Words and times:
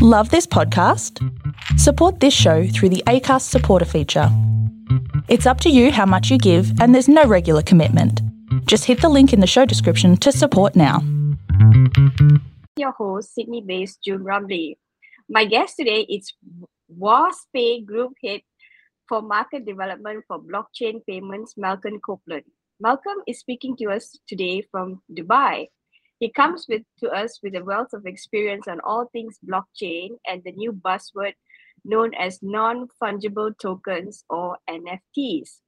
Love 0.00 0.30
this 0.30 0.46
podcast? 0.46 1.18
Support 1.76 2.20
this 2.20 2.32
show 2.32 2.68
through 2.68 2.90
the 2.90 3.02
ACAST 3.08 3.42
supporter 3.42 3.84
feature. 3.84 4.28
It's 5.26 5.44
up 5.44 5.60
to 5.62 5.70
you 5.70 5.90
how 5.90 6.06
much 6.06 6.30
you 6.30 6.38
give, 6.38 6.80
and 6.80 6.94
there's 6.94 7.08
no 7.08 7.24
regular 7.24 7.62
commitment. 7.62 8.22
Just 8.66 8.84
hit 8.84 9.00
the 9.00 9.08
link 9.08 9.32
in 9.32 9.40
the 9.40 9.46
show 9.48 9.64
description 9.64 10.16
to 10.18 10.30
support 10.30 10.76
now. 10.76 11.02
Your 12.76 12.92
host, 12.92 13.34
Sydney 13.34 13.60
based 13.66 13.98
June 14.04 14.22
Rumley. 14.22 14.76
My 15.28 15.44
guest 15.44 15.74
today 15.76 16.02
is 16.02 16.32
WadzPay 16.96 17.84
Group 17.84 18.12
Head 18.22 18.42
for 19.08 19.20
Market 19.20 19.66
Development 19.66 20.22
for 20.28 20.38
Blockchain 20.38 21.04
Payments, 21.08 21.54
Melcom 21.58 21.98
Copeland. 22.06 22.44
Melcom 22.80 23.16
is 23.26 23.40
speaking 23.40 23.76
to 23.78 23.86
us 23.86 24.16
today 24.28 24.62
from 24.70 25.02
Dubai. 25.12 25.70
He 26.18 26.30
comes 26.30 26.66
with 26.68 26.82
to 26.98 27.10
us 27.10 27.38
with 27.42 27.54
a 27.54 27.64
wealth 27.64 27.92
of 27.92 28.06
experience 28.06 28.66
on 28.66 28.80
all 28.80 29.06
things 29.12 29.38
blockchain 29.46 30.18
and 30.26 30.42
the 30.44 30.52
new 30.52 30.72
buzzword 30.72 31.34
known 31.84 32.12
as 32.14 32.42
non-fungible 32.42 33.56
tokens 33.58 34.24
or 34.28 34.58
NFTs. 34.68 35.60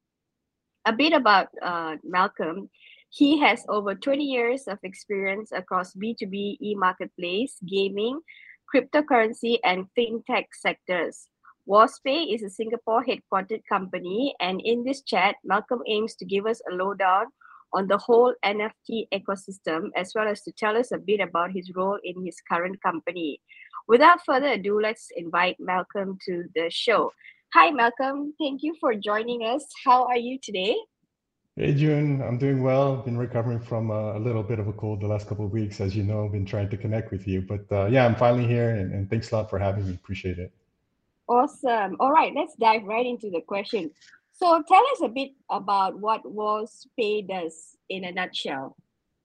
A 0.87 0.93
bit 0.93 1.13
about 1.13 1.49
uh, 1.63 1.97
Melcom. 2.05 2.69
He 3.11 3.39
has 3.41 3.65
over 3.69 3.95
20 3.95 4.25
years 4.25 4.67
of 4.67 4.79
experience 4.83 5.53
across 5.53 5.95
B2B 5.95 6.59
e-marketplace, 6.61 7.57
gaming, 7.67 8.21
cryptocurrency, 8.73 9.59
and 9.65 9.87
fintech 9.99 10.47
sectors. 10.53 11.29
WadzPay 11.69 12.35
is 12.35 12.43
a 12.43 12.51
Singapore 12.51 13.05
headquartered 13.05 13.63
company, 13.69 14.35
and 14.41 14.61
in 14.65 14.85
this 14.85 15.03
chat, 15.03 15.37
Melcom 15.49 15.81
aims 15.87 16.15
to 16.17 16.25
give 16.25 16.47
us 16.47 16.61
a 16.71 16.75
lowdown 16.75 17.27
on 17.73 17.87
the 17.87 17.99
whole 17.99 18.35
NFT 18.45 19.09
ecosystem, 19.13 19.91
as 19.97 20.13
well 20.15 20.29
as 20.29 20.43
to 20.43 20.53
tell 20.53 20.77
us 20.77 20.93
a 20.93 20.99
bit 20.99 21.21
about 21.21 21.53
his 21.53 21.73
role 21.75 21.99
in 22.05 22.25
his 22.25 22.37
current 22.49 22.83
company. 22.83 23.41
Without 23.89 24.25
further 24.25 24.49
ado, 24.49 24.81
let's 24.81 25.09
invite 25.17 25.57
Melcom 25.61 26.19
to 26.27 26.45
the 26.55 26.71
show. 26.71 27.13
Hi, 27.55 27.71
Melcom. 27.71 28.31
Thank 28.39 28.63
you 28.63 28.77
for 28.81 28.95
joining 28.95 29.43
us. 29.43 29.65
How 29.85 30.05
are 30.07 30.17
you 30.17 30.39
today? 30.41 30.77
Hey, 31.57 31.75
June. 31.75 32.23
I'm 32.23 32.39
doing 32.39 32.63
well. 32.63 32.97
Been 32.99 33.19
recovering 33.19 33.61
from 33.61 33.91
a, 33.91 34.19
little 34.19 34.45
bit 34.45 34.61
of 34.61 34.69
a 34.69 34.73
cold 34.73 35.01
the 35.01 35.09
last 35.09 35.27
couple 35.27 35.45
of 35.45 35.53
weeks. 35.53 35.81
As 35.81 35.97
you 35.97 36.05
know, 36.05 36.25
I've 36.25 36.33
been 36.33 36.47
trying 36.47 36.71
to 36.71 36.77
connect 36.77 37.11
with 37.11 37.27
you. 37.27 37.43
But 37.43 37.71
uh, 37.73 37.87
yeah, 37.87 38.07
I'm 38.07 38.15
finally 38.15 38.47
here, 38.47 38.71
and, 38.71 38.95
and 38.95 39.11
thanks 39.11 39.33
a 39.33 39.37
lot 39.37 39.51
for 39.51 39.59
having 39.59 39.87
me. 39.87 39.95
Appreciate 39.95 40.39
it. 40.39 40.53
Awesome. 41.29 41.97
All 42.01 42.13
right, 42.13 42.33
let's 42.35 42.55
dive 42.57 42.85
right 42.85 43.05
into 43.07 43.31
the 43.31 43.41
question. 43.41 43.91
So 44.43 44.63
tell 44.67 44.83
us 44.93 45.03
a 45.03 45.09
bit 45.09 45.33
about 45.51 46.01
what 46.01 46.23
WadzPay 46.25 47.29
does 47.29 47.77
in 47.91 48.05
a 48.05 48.13
nutshell. 48.13 48.75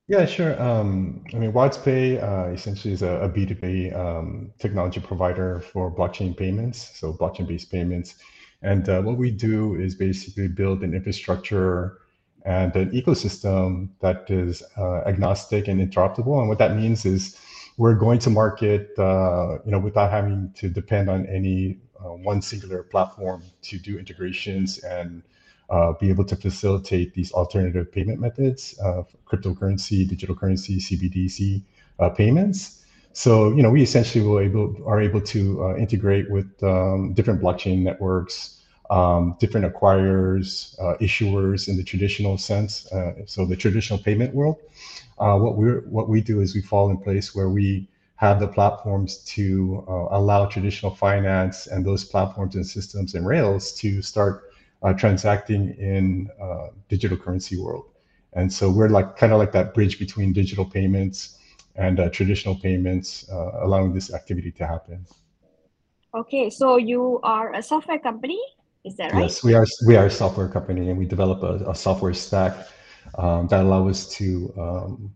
Yeah, 0.10 0.26
sure. 0.26 0.62
Um, 0.62 1.24
I 1.34 1.38
mean, 1.38 1.54
WadzPay 1.54 2.22
uh, 2.22 2.52
essentially 2.52 2.94
is 2.94 3.02
a, 3.02 3.22
a 3.22 3.30
B2B 3.30 3.98
um, 3.98 4.52
technology 4.60 5.00
provider 5.00 5.62
for 5.62 5.90
blockchain 5.90 6.36
payments, 6.36 6.92
so 7.00 7.14
blockchain-based 7.14 7.72
payments. 7.72 8.16
And 8.62 8.90
uh, 8.90 9.02
what 9.04 9.18
we 9.18 9.32
do 9.32 9.76
is 9.76 9.96
basically 9.96 10.50
build 10.50 10.84
an 10.84 10.94
infrastructure 10.94 12.00
and 12.44 12.76
an 12.76 12.92
ecosystem 12.92 13.90
that 14.02 14.30
is 14.30 14.62
uh, 14.78 14.98
agnostic 15.08 15.70
and 15.70 15.80
interoperable. 15.80 16.40
And 16.40 16.50
what 16.50 16.60
that 16.60 16.76
means 16.76 17.06
is 17.06 17.38
we're 17.78 17.96
going 17.96 18.20
to 18.20 18.30
market, 18.30 18.92
uh, 19.00 19.60
you 19.66 19.72
know, 19.72 19.80
without 19.80 20.12
having 20.12 20.52
to 20.58 20.70
depend 20.70 21.10
on 21.10 21.26
any 21.28 21.80
one 22.00 22.42
singular 22.42 22.84
platform 22.84 23.44
to 23.64 23.78
do 23.78 23.98
integrations 23.98 24.80
and 24.80 25.24
uh, 25.70 25.94
be 25.94 26.10
able 26.10 26.26
to 26.26 26.36
facilitate 26.36 27.14
these 27.14 27.32
alternative 27.32 27.92
payment 27.92 28.20
methods, 28.20 28.80
uh, 28.84 29.04
cryptocurrency, 29.28 30.08
digital 30.08 30.36
currency, 30.36 30.78
CBDC 30.78 31.62
uh, 32.00 32.10
payments. 32.10 32.86
So, 33.14 33.52
you 33.56 33.64
know, 33.64 33.72
we 33.72 33.82
essentially 33.82 34.24
will 34.26 34.40
able, 34.40 34.76
are 34.86 35.02
able 35.02 35.22
to 35.22 35.64
uh, 35.64 35.76
integrate 35.78 36.30
with 36.30 36.62
um, 36.64 37.14
different 37.14 37.42
blockchain 37.42 37.80
networks, 37.82 38.60
um, 38.90 39.36
different 39.40 39.74
acquirers, 39.74 40.78
uh, 40.80 40.98
issuers 40.98 41.68
in 41.68 41.78
the 41.78 41.84
traditional 41.84 42.38
sense. 42.38 42.88
so 43.26 43.46
the 43.46 43.56
traditional 43.56 43.98
payment 43.98 44.36
world. 44.36 44.58
what 45.18 45.56
we 45.58 45.68
what 45.90 46.10
we 46.10 46.22
do 46.22 46.42
is 46.42 46.54
we 46.54 46.62
fall 46.62 46.90
in 46.92 46.98
place 46.98 47.34
where 47.34 47.50
we 47.50 47.88
have 48.18 48.40
the 48.40 48.48
platforms 48.48 49.18
to 49.20 49.84
uh, 49.88 50.18
allow 50.18 50.46
traditional 50.46 50.94
finance 50.96 51.68
and 51.68 51.86
those 51.86 52.04
platforms 52.04 52.56
and 52.56 52.66
systems 52.66 53.14
and 53.16 53.28
rails 53.28 53.74
to 53.74 54.02
start 54.02 54.54
uh, 54.84 54.94
transacting 54.94 55.76
in 55.78 56.30
uh, 56.42 56.68
digital 56.88 57.18
currency 57.18 57.58
world. 57.58 57.90
And 58.34 58.52
so 58.52 58.70
we're 58.70 58.90
like 58.90 59.18
kind 59.18 59.34
of 59.34 59.40
like 59.40 59.52
that 59.54 59.74
bridge 59.74 60.00
between 60.00 60.34
digital 60.34 60.66
payments 60.66 61.40
and 61.76 62.00
uh, 62.00 62.10
traditional 62.10 62.56
payments, 62.56 63.30
uh, 63.30 63.52
allowing 63.64 63.94
this 63.94 64.14
activity 64.14 64.52
to 64.52 64.66
happen. 64.66 65.06
Okay, 66.14 66.50
so 66.50 66.78
you 66.78 67.20
are 67.24 67.54
a 67.54 67.62
software 67.62 68.00
company, 68.00 68.40
is 68.86 68.96
that 68.96 69.12
right? 69.12 69.24
Yes, 69.24 69.44
we 69.44 69.54
are. 69.54 69.66
We 69.86 69.98
are 69.98 70.06
a 70.06 70.12
software 70.12 70.48
company, 70.48 70.90
and 70.90 70.98
we 70.98 71.06
develop 71.06 71.44
a, 71.44 71.70
a 71.70 71.76
software 71.76 72.14
stack 72.14 72.68
um, 73.18 73.48
that 73.48 73.62
allow 73.62 73.90
us 73.90 74.08
to 74.16 74.54
um, 74.58 75.14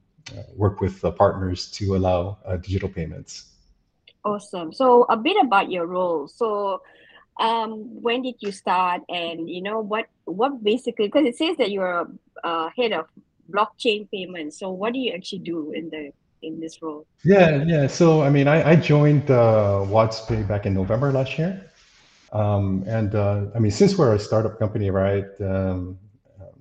work 0.56 0.82
with 0.82 1.02
the 1.02 1.12
partners 1.12 1.72
to 1.72 1.96
allow 1.96 2.38
uh, 2.46 2.58
digital 2.58 2.90
payments. 2.90 3.46
Awesome. 4.26 4.74
So 4.74 5.06
a 5.10 5.18
bit 5.18 5.38
about 5.42 5.72
your 5.72 5.86
role. 5.86 6.28
So 6.28 6.82
um, 7.40 8.02
when 8.02 8.22
did 8.22 8.36
you 8.40 8.52
start 8.52 9.02
and 9.10 9.50
you 9.50 9.62
know 9.62 9.80
what 9.80 10.08
what 10.26 10.64
basically 10.64 11.08
because 11.08 11.26
it 11.26 11.38
says 11.38 11.58
that 11.58 11.72
you're 11.72 12.02
a 12.02 12.08
uh, 12.44 12.70
head 12.78 12.92
of 12.92 13.08
blockchain 13.50 14.10
payments 14.12 14.60
so 14.60 14.70
what 14.70 14.94
do 14.94 15.00
you 15.00 15.12
actually 15.12 15.40
do 15.40 15.72
in 15.72 15.90
the 15.90 16.12
in 16.42 16.60
this 16.60 16.82
role 16.82 17.06
yeah 17.24 17.64
yeah 17.66 17.88
so 17.88 18.22
i 18.22 18.30
mean 18.30 18.48
i, 18.48 18.72
I 18.72 18.76
joined 18.76 19.32
uh, 19.32 19.84
WadzPay 19.88 20.48
back 20.48 20.66
in 20.66 20.74
november 20.74 21.12
last 21.12 21.38
year 21.38 21.66
um, 22.32 22.84
and 22.88 23.16
uh, 23.16 23.46
i 23.56 23.60
mean 23.60 23.72
since 23.72 23.98
we're 23.98 24.14
a 24.14 24.20
startup 24.20 24.60
company 24.60 24.90
right 24.90 25.26
um, 25.42 25.98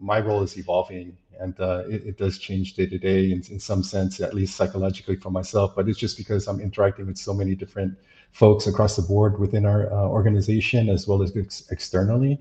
my 0.01 0.21
role 0.21 0.43
is 0.43 0.57
evolving 0.57 1.17
and 1.39 1.59
uh, 1.61 1.85
it, 1.89 2.07
it, 2.07 2.19
does 2.19 2.39
change 2.39 2.75
day 2.75 2.87
to 2.87 2.99
day 2.99 3.31
in, 3.33 3.43
in 3.51 3.61
some 3.61 3.83
sense, 3.83 4.21
at 4.21 4.35
least 4.35 4.57
psychologically 4.57 5.17
for 5.17 5.31
myself. 5.31 5.75
But 5.77 5.89
it's 5.89 5.99
just 5.99 6.17
because 6.17 6.47
I'm 6.47 6.61
interacting 6.61 7.07
with 7.07 7.19
so 7.19 7.33
many 7.33 7.55
different 7.55 7.97
folks 8.33 8.67
across 8.67 8.97
the 8.97 9.03
board 9.03 9.39
within 9.39 9.65
our 9.65 9.93
uh, 9.93 10.07
organization 10.07 10.89
as 10.89 11.07
well 11.07 11.23
as 11.23 11.37
ex- 11.37 11.71
externally. 11.71 12.41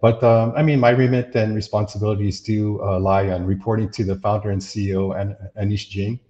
But 0.00 0.22
um, 0.22 0.52
I 0.56 0.62
mean, 0.62 0.80
my 0.80 0.90
remit 0.90 1.34
and 1.34 1.54
responsibilities 1.54 2.40
do 2.40 2.80
uh, 2.82 3.00
lie 3.00 3.30
on 3.30 3.46
reporting 3.46 3.90
to 3.90 4.04
the 4.04 4.16
founder 4.16 4.50
and 4.50 4.60
CEO, 4.60 5.18
An- 5.18 5.36
Anish 5.56 5.88
Jain. 5.88 6.20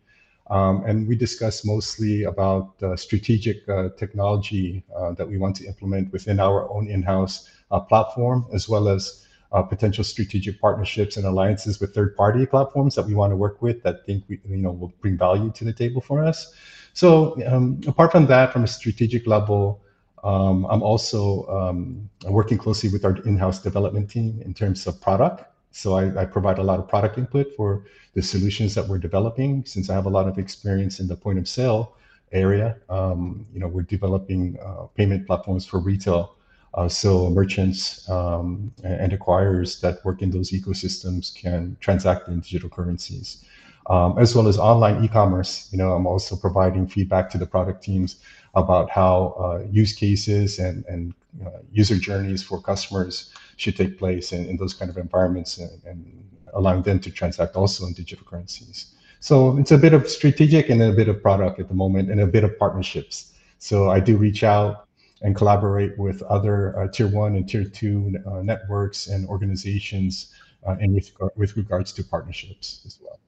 Um, 0.50 0.84
and 0.84 1.08
we 1.08 1.16
discuss 1.16 1.64
mostly 1.64 2.24
about 2.24 2.74
uh, 2.82 2.96
strategic 2.96 3.66
uh, 3.68 3.88
technology 3.96 4.84
uh, 4.94 5.12
that 5.12 5.26
we 5.26 5.38
want 5.38 5.56
to 5.56 5.66
implement 5.66 6.12
within 6.12 6.38
our 6.38 6.70
own 6.70 6.88
in-house 6.88 7.50
platform, 7.88 8.46
as 8.52 8.68
well 8.68 8.88
as 8.88 9.26
uh, 9.54 9.62
potential 9.62 10.02
strategic 10.02 10.60
partnerships 10.60 11.16
and 11.16 11.24
alliances 11.24 11.80
with 11.80 11.94
third-party 11.94 12.44
platforms 12.44 12.94
that 12.96 13.06
we 13.06 13.14
want 13.14 13.30
to 13.30 13.36
work 13.36 13.62
with 13.62 13.82
that 13.84 14.04
think 14.04 14.24
we, 14.28 14.40
you 14.48 14.56
know 14.56 14.72
will 14.72 14.92
bring 15.00 15.16
value 15.16 15.50
to 15.52 15.64
the 15.64 15.72
table 15.72 16.00
for 16.00 16.24
us. 16.24 16.52
So 16.92 17.40
um, 17.46 17.80
apart 17.86 18.10
from 18.10 18.26
that, 18.26 18.52
from 18.52 18.64
a 18.64 18.66
strategic 18.66 19.26
level, 19.26 19.80
um, 20.24 20.66
I'm 20.66 20.82
also 20.82 21.46
um, 21.46 22.10
working 22.24 22.58
closely 22.58 22.90
with 22.90 23.04
our 23.04 23.16
in-house 23.18 23.60
development 23.60 24.10
team 24.10 24.42
in 24.44 24.54
terms 24.54 24.86
of 24.88 25.00
product. 25.00 25.44
So 25.70 25.94
I, 25.94 26.22
I, 26.22 26.24
provide 26.24 26.58
a 26.58 26.62
lot 26.62 26.78
of 26.78 26.88
product 26.88 27.18
input 27.18 27.48
for 27.56 27.84
the 28.14 28.22
solutions 28.22 28.74
that 28.76 28.86
we're 28.86 28.98
developing. 28.98 29.64
Since 29.66 29.90
I 29.90 29.94
have 29.94 30.06
a 30.06 30.10
lot 30.10 30.28
of 30.28 30.38
experience 30.38 31.00
in 31.00 31.08
the 31.08 31.16
point 31.16 31.38
of 31.38 31.48
sale 31.48 31.96
area, 32.32 32.76
um, 32.88 33.44
you 33.52 33.60
know, 33.60 33.66
we're 33.66 33.82
developing 33.82 34.56
uh, 34.64 34.84
payment 34.96 35.26
platforms 35.26 35.66
for 35.66 35.80
retail 35.80 36.36
uh, 36.74 36.88
so 36.88 37.30
merchants 37.30 38.08
um, 38.10 38.72
and 38.82 39.12
acquirers 39.12 39.80
that 39.80 40.04
work 40.04 40.22
in 40.22 40.30
those 40.30 40.50
ecosystems 40.50 41.34
can 41.34 41.76
transact 41.80 42.28
in 42.28 42.40
digital 42.40 42.68
currencies, 42.68 43.44
um, 43.88 44.18
as 44.18 44.34
well 44.34 44.48
as 44.48 44.58
online 44.58 45.04
e-commerce. 45.04 45.68
You 45.70 45.78
know, 45.78 45.92
I'm 45.92 46.06
also 46.06 46.34
providing 46.34 46.88
feedback 46.88 47.30
to 47.30 47.38
the 47.38 47.46
product 47.46 47.84
teams 47.84 48.16
about 48.54 48.90
how 48.90 49.36
uh, 49.38 49.66
use 49.70 49.92
cases 49.92 50.58
and, 50.58 50.84
and 50.86 51.14
uh, 51.46 51.58
user 51.72 51.96
journeys 51.96 52.42
for 52.42 52.60
customers 52.60 53.32
should 53.56 53.76
take 53.76 53.98
place 53.98 54.32
in, 54.32 54.46
in 54.46 54.56
those 54.56 54.74
kind 54.74 54.90
of 54.90 54.96
environments 54.96 55.58
and, 55.58 55.82
and, 55.84 56.20
allowing 56.56 56.82
them 56.82 57.00
to 57.00 57.10
transact 57.10 57.56
also 57.56 57.84
in 57.84 57.92
digital 57.92 58.24
currencies. 58.24 58.94
So 59.18 59.58
it's 59.58 59.72
a 59.72 59.76
bit 59.76 59.92
of 59.92 60.08
strategic 60.08 60.70
and 60.70 60.80
a 60.80 60.92
bit 60.92 61.08
of 61.08 61.20
product 61.20 61.58
at 61.58 61.66
the 61.66 61.74
moment 61.74 62.12
and 62.12 62.20
a 62.20 62.28
bit 62.28 62.44
of 62.44 62.56
partnerships. 62.60 63.32
So 63.58 63.90
I 63.90 63.98
do 63.98 64.16
reach 64.16 64.44
out 64.44 64.83
and 65.24 65.34
collaborate 65.34 65.98
with 65.98 66.22
other 66.24 66.78
uh, 66.78 66.88
tier 66.88 67.08
one 67.08 67.34
and 67.34 67.48
tier 67.48 67.64
two 67.64 68.14
uh, 68.26 68.42
networks 68.42 69.08
and 69.08 69.26
organizations 69.26 70.32
uh, 70.68 70.76
and 70.80 70.94
with, 70.94 71.10
with 71.34 71.56
regards 71.56 71.92
to 71.92 72.04
partnerships 72.04 72.82
as 72.86 72.98
well. 73.02 73.18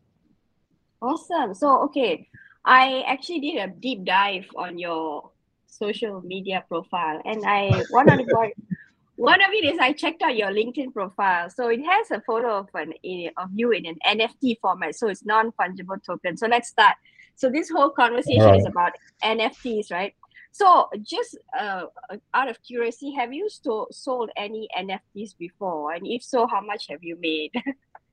Awesome. 1.02 1.54
So, 1.54 1.82
okay, 1.84 2.28
I 2.64 3.02
actually 3.06 3.40
did 3.40 3.56
a 3.56 3.68
deep 3.68 4.04
dive 4.04 4.46
on 4.56 4.78
your 4.78 5.30
social 5.66 6.20
media 6.20 6.64
profile 6.68 7.20
and 7.24 7.42
I 7.44 7.82
one 7.90 8.08
of 8.08 8.18
the 8.18 8.50
one 9.16 9.40
of 9.42 9.50
it 9.52 9.64
is 9.64 9.78
I 9.78 9.92
checked 9.92 10.22
out 10.22 10.36
your 10.36 10.48
LinkedIn 10.48 10.92
profile. 10.92 11.48
So 11.50 11.68
it 11.68 11.80
has 11.82 12.10
a 12.10 12.20
photo 12.26 12.58
of 12.58 12.68
an 12.74 12.92
of 13.38 13.50
you 13.54 13.72
in 13.72 13.86
an 13.86 13.96
NFT 14.06 14.58
format. 14.60 14.94
So 14.94 15.08
it's 15.08 15.24
non 15.24 15.52
fungible 15.52 16.02
token. 16.04 16.36
So 16.36 16.46
let's 16.46 16.68
start. 16.68 16.96
So 17.34 17.50
this 17.50 17.70
whole 17.70 17.90
conversation 17.90 18.44
right. 18.44 18.60
is 18.60 18.66
about 18.66 18.92
NFTs, 19.22 19.90
right? 19.90 20.14
So, 20.58 20.88
just 21.02 21.36
uh, 21.58 21.82
out 22.32 22.48
of 22.48 22.56
curiosity, 22.62 23.12
have 23.12 23.30
you 23.30 23.46
sto- 23.50 23.88
sold 23.90 24.30
any 24.38 24.68
NFTs 24.78 25.36
before? 25.36 25.92
And 25.92 26.06
if 26.06 26.22
so, 26.22 26.46
how 26.46 26.62
much 26.62 26.86
have 26.88 27.02
you 27.02 27.18
made? 27.20 27.52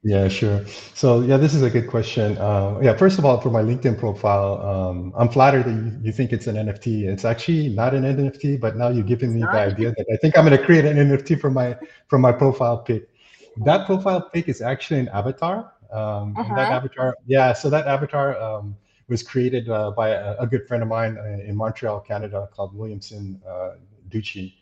Yeah, 0.06 0.28
sure. 0.28 0.66
So 0.94 1.22
yeah, 1.22 1.38
this 1.38 1.54
is 1.54 1.62
a 1.62 1.69
good 1.69 1.88
question. 1.88 2.38
Uh, 2.38 2.78
yeah, 2.84 2.94
first 2.94 3.18
of 3.19 3.24
all, 3.24 3.40
for 3.40 3.50
my 3.50 3.62
LinkedIn 3.62 3.98
profile, 3.98 4.60
um, 4.62 5.13
I'm 5.16 5.30
flattered 5.30 5.63
that 5.63 5.72
you, 5.72 5.98
you 6.04 6.12
think 6.12 6.34
it's 6.34 6.45
an 6.45 6.57
NFT. 6.57 7.06
It's 7.07 7.24
actually 7.24 7.69
not 7.69 7.94
an 7.94 8.04
NFT, 8.04 8.60
but 8.60 8.75
now 8.75 8.90
you're 8.90 9.06
giving 9.06 9.34
me 9.34 9.40
the 9.40 9.48
idea 9.48 9.94
that 9.95 10.06
I 10.12 10.18
think 10.18 10.38
I'm 10.38 10.45
going 10.45 10.60
to 10.60 10.66
create 10.66 10.84
an 10.84 10.98
NFT 10.98 11.40
for 11.40 11.50
my 11.50 11.78
for 12.10 12.19
my 12.19 12.34
profile 12.34 12.80
pic. 12.80 13.07
That 13.63 13.86
profile 13.86 14.30
pic 14.34 14.50
is 14.50 14.62
actually 14.62 15.00
an 15.00 15.07
avatar. 15.07 15.72
Um, 15.90 16.36
uh-huh. 16.38 16.54
That 16.54 16.72
avatar, 16.74 17.16
yeah. 17.25 17.54
So 17.54 17.69
that 17.69 17.88
avatar 17.88 18.38
um, 18.42 18.75
was 19.13 19.21
created 19.21 19.69
uh, 19.69 19.92
by 19.92 20.10
a, 20.10 20.36
a, 20.39 20.48
good 20.48 20.68
friend 20.68 20.81
of 20.81 20.89
mine 20.89 21.18
uh, 21.19 21.50
in 21.50 21.56
Montreal, 21.56 22.00
Canada, 22.00 22.50
called 22.51 22.75
Williamson 22.75 23.39
uh, 23.48 23.74
Ducci, 24.10 24.56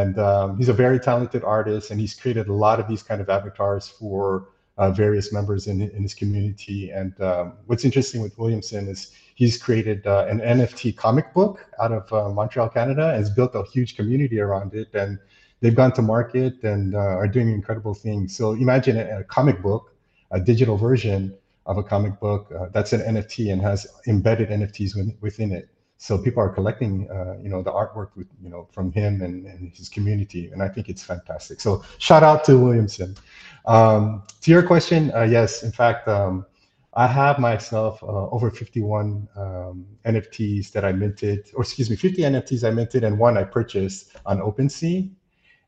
and 0.00 0.18
um, 0.18 0.58
he's 0.58 0.68
a 0.68 0.72
very 0.72 0.98
talented 0.98 1.44
artist, 1.44 1.92
and 1.92 2.00
he's 2.00 2.12
created 2.12 2.48
a 2.48 2.52
lot 2.52 2.80
of 2.80 2.88
these 2.88 3.04
kind 3.04 3.20
of 3.20 3.30
avatars 3.30 3.86
for 3.88 4.48
uh, 4.78 4.90
various 4.90 5.32
members 5.32 5.68
in, 5.68 5.76
in 5.80 6.02
his 6.02 6.14
community. 6.14 6.90
And 6.90 7.12
um, 7.20 7.52
what's 7.66 7.84
interesting 7.84 8.20
with 8.20 8.36
Williamson 8.36 8.88
is 8.88 9.12
he's 9.36 9.56
created 9.62 10.04
an 10.06 10.40
NFT 10.40 10.96
comic 10.96 11.32
book 11.32 11.64
out 11.80 11.92
of 11.92 12.34
Montreal, 12.34 12.70
Canada, 12.70 13.10
and 13.10 13.18
has 13.18 13.30
built 13.30 13.54
a 13.54 13.62
huge 13.74 13.94
community 13.94 14.40
around 14.40 14.74
it. 14.74 14.88
And 14.94 15.20
they've 15.60 15.80
gone 15.82 15.92
to 15.92 16.02
market 16.02 16.62
and 16.64 16.96
uh, 16.96 17.20
are 17.22 17.28
doing 17.28 17.48
incredible 17.48 17.94
things. 17.94 18.36
So 18.36 18.52
imagine 18.52 18.96
a, 18.98 19.20
a, 19.20 19.24
comic 19.24 19.62
book, 19.62 19.94
a 20.30 20.40
digital 20.40 20.76
version 20.76 21.32
of 21.66 21.78
a 21.78 21.82
comic 21.82 22.20
book 22.20 22.52
uh, 22.58 22.66
that's 22.72 22.92
an 22.92 23.00
NFT 23.00 23.52
and 23.52 23.60
has 23.62 23.86
embedded 24.06 24.50
NFTs 24.50 24.96
within, 24.96 25.16
within 25.20 25.52
it. 25.52 25.68
So 25.96 26.18
people 26.18 26.42
are 26.42 26.50
collecting, 26.50 27.08
uh, 27.10 27.38
you 27.42 27.48
know, 27.48 27.62
the 27.62 27.72
artwork 27.72 28.10
with, 28.16 28.26
you 28.42 28.50
know, 28.50 28.68
from 28.72 28.92
him 28.92 29.22
and, 29.22 29.46
and 29.46 29.74
his 29.74 29.88
community, 29.88 30.50
and 30.52 30.62
I 30.62 30.68
think 30.68 30.88
it's 30.88 31.02
fantastic. 31.02 31.60
So 31.60 31.82
shout 31.98 32.22
out 32.22 32.44
to 32.44 32.58
Williamson. 32.58 33.16
Um, 33.64 34.24
to 34.42 34.50
your 34.50 34.62
question, 34.62 35.12
uh, 35.14 35.22
yes, 35.22 35.62
in 35.62 35.72
fact, 35.72 36.06
um, 36.08 36.44
I 36.96 37.06
have 37.06 37.38
myself 37.38 38.02
uh, 38.02 38.28
over 38.28 38.50
51 38.50 39.28
um, 39.36 39.86
NFTs 40.04 40.70
that 40.72 40.84
I 40.84 40.92
minted, 40.92 41.50
or 41.54 41.62
excuse 41.62 41.90
me, 41.90 41.96
50 41.96 42.22
NFTs 42.22 42.68
I 42.68 42.70
minted, 42.70 43.02
and 43.02 43.18
one 43.18 43.36
I 43.36 43.44
purchased 43.44 44.16
on 44.26 44.38
OpenSea. 44.38 45.10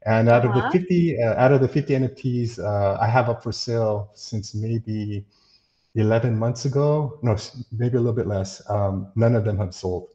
And 0.04 0.28
out 0.28 0.44
uh-huh. 0.44 0.66
of 0.66 0.72
the 0.72 0.78
50, 0.78 1.22
uh, 1.22 1.34
out 1.34 1.52
of 1.52 1.60
the 1.60 1.68
50 1.68 1.94
NFTs 1.94 2.58
uh, 2.60 2.96
I 3.00 3.08
have 3.08 3.28
up 3.28 3.42
for 3.42 3.50
sale 3.50 4.10
since 4.14 4.54
maybe 4.54 5.24
11 5.96 6.38
months 6.38 6.66
ago, 6.66 7.18
no, 7.22 7.36
maybe 7.72 7.96
a 7.96 8.00
little 8.00 8.12
bit 8.12 8.26
less. 8.26 8.62
Um, 8.70 9.08
none 9.16 9.34
of 9.34 9.44
them 9.44 9.58
have 9.58 9.74
sold. 9.74 10.08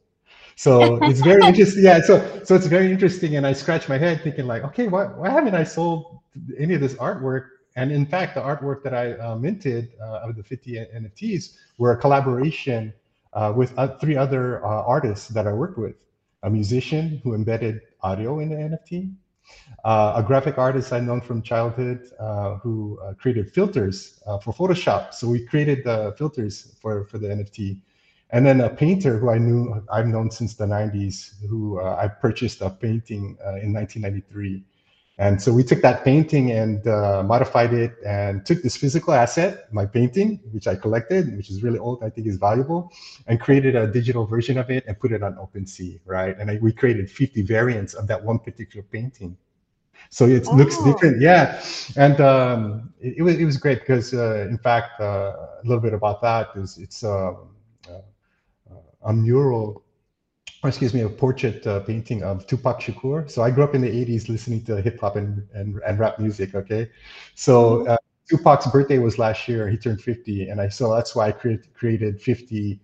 So 0.56 0.96
it's 1.02 1.20
very 1.20 1.44
interesting. 1.44 1.84
Yeah, 1.84 2.00
so 2.00 2.42
so 2.44 2.54
it's 2.54 2.66
very 2.66 2.90
interesting, 2.90 3.36
and 3.36 3.46
I 3.46 3.52
scratch 3.52 3.88
my 3.88 3.98
head 3.98 4.22
thinking 4.22 4.46
like, 4.46 4.62
okay, 4.64 4.86
why 4.88 5.06
why 5.06 5.30
haven't 5.30 5.54
I 5.54 5.64
sold 5.64 6.20
any 6.58 6.74
of 6.74 6.80
this 6.80 6.94
artwork? 6.94 7.48
And 7.74 7.90
in 7.90 8.06
fact, 8.06 8.34
the 8.34 8.40
artwork 8.40 8.82
that 8.84 8.94
I 8.94 9.12
uh, 9.14 9.36
minted 9.36 9.92
uh, 10.00 10.28
of 10.28 10.36
the 10.36 10.42
50 10.42 10.72
NFTs 10.72 11.56
were 11.78 11.92
a 11.92 11.96
collaboration 11.96 12.92
uh, 13.32 13.52
with 13.56 13.72
uh, 13.78 13.96
three 13.96 14.16
other 14.16 14.64
uh, 14.64 14.82
artists 14.82 15.28
that 15.28 15.46
I 15.46 15.52
worked 15.52 15.78
with. 15.78 15.96
A 16.42 16.50
musician 16.50 17.20
who 17.24 17.34
embedded 17.34 17.80
audio 18.02 18.40
in 18.40 18.50
the 18.50 18.56
NFT, 18.56 19.14
uh, 19.84 20.14
a 20.16 20.22
graphic 20.22 20.58
artist 20.58 20.92
I 20.92 21.00
known 21.00 21.20
from 21.20 21.42
childhood 21.42 22.10
uh, 22.18 22.56
who 22.56 22.98
uh, 23.02 23.14
created 23.14 23.50
filters 23.52 24.22
uh, 24.26 24.38
for 24.38 24.52
Photoshop. 24.52 25.14
So 25.14 25.28
we 25.28 25.44
created 25.44 25.84
the 25.84 26.14
filters 26.16 26.76
for, 26.80 27.04
for 27.06 27.18
the 27.18 27.28
NFT. 27.28 27.80
And 28.30 28.46
then 28.46 28.62
a 28.62 28.70
painter 28.70 29.18
who 29.18 29.30
I 29.30 29.38
knew 29.38 29.84
I've 29.92 30.06
known 30.06 30.30
since 30.30 30.54
the 30.54 30.64
90s, 30.64 31.44
who 31.48 31.80
I 31.82 32.08
purchased 32.08 32.62
a 32.62 32.70
painting 32.70 33.36
in 33.62 33.72
1993 33.74 34.64
and 35.18 35.40
so 35.40 35.52
we 35.52 35.62
took 35.62 35.82
that 35.82 36.04
painting 36.04 36.52
and 36.52 36.86
uh, 36.86 37.22
modified 37.22 37.74
it 37.74 37.94
and 38.04 38.46
took 38.46 38.62
this 38.62 38.76
physical 38.76 39.12
asset, 39.12 39.72
my 39.72 39.84
painting, 39.84 40.40
which 40.52 40.66
I 40.66 40.74
collected, 40.74 41.36
which 41.36 41.50
is 41.50 41.62
really 41.62 41.78
old, 41.78 42.02
I 42.02 42.08
think 42.08 42.26
is 42.26 42.38
valuable, 42.38 42.90
and 43.26 43.38
created 43.38 43.76
a 43.76 43.86
digital 43.86 44.24
version 44.24 44.56
of 44.56 44.70
it 44.70 44.84
and 44.86 44.98
put 44.98 45.12
it 45.12 45.22
on 45.22 45.34
OpenSea, 45.34 46.00
right? 46.06 46.36
And 46.38 46.50
I, 46.50 46.58
we 46.62 46.72
created 46.72 47.10
50 47.10 47.42
variants 47.42 47.92
of 47.92 48.06
that 48.06 48.22
one 48.22 48.38
particular 48.38 48.86
painting. 48.90 49.36
So 50.08 50.26
it 50.26 50.46
oh. 50.48 50.56
looks 50.56 50.82
different, 50.82 51.20
yeah. 51.20 51.62
And 51.96 52.20
um, 52.20 52.92
it, 52.98 53.18
it, 53.18 53.22
was 53.22 53.36
it 53.36 53.44
was 53.44 53.58
great 53.58 53.80
because, 53.80 54.14
uh, 54.14 54.46
in 54.48 54.58
fact, 54.58 54.98
uh, 54.98 55.36
a 55.62 55.64
little 55.64 55.82
bit 55.82 55.92
about 55.92 56.22
that 56.22 56.48
is 56.56 56.78
it's 56.78 57.04
um, 57.04 57.50
uh, 57.88 58.00
a 59.04 59.12
mural 59.12 59.81
or 60.62 60.68
excuse 60.68 60.94
me, 60.94 61.00
a 61.00 61.08
portrait 61.08 61.66
uh, 61.66 61.80
painting 61.80 62.22
of 62.22 62.46
Tupac 62.46 62.80
Shakur. 62.80 63.28
So 63.28 63.42
I 63.42 63.50
grew 63.50 63.64
up 63.64 63.74
in 63.74 63.80
the 63.80 63.88
80s 63.88 64.28
listening 64.28 64.64
to 64.66 64.80
hip 64.80 65.00
hop 65.00 65.16
and, 65.16 65.46
and, 65.54 65.80
and 65.86 65.98
rap 65.98 66.18
music. 66.20 66.54
Okay. 66.54 66.88
So 67.34 67.78
mm-hmm. 67.78 67.90
uh, 67.90 67.96
Tupac's 68.30 68.68
birthday 68.68 68.98
was 68.98 69.18
last 69.18 69.48
year. 69.48 69.68
He 69.68 69.76
turned 69.76 70.00
50. 70.00 70.48
And 70.48 70.60
I 70.60 70.68
so 70.68 70.94
that's 70.94 71.16
why 71.16 71.28
I 71.28 71.32
create, 71.32 71.74
created 71.74 72.22
50 72.22 72.80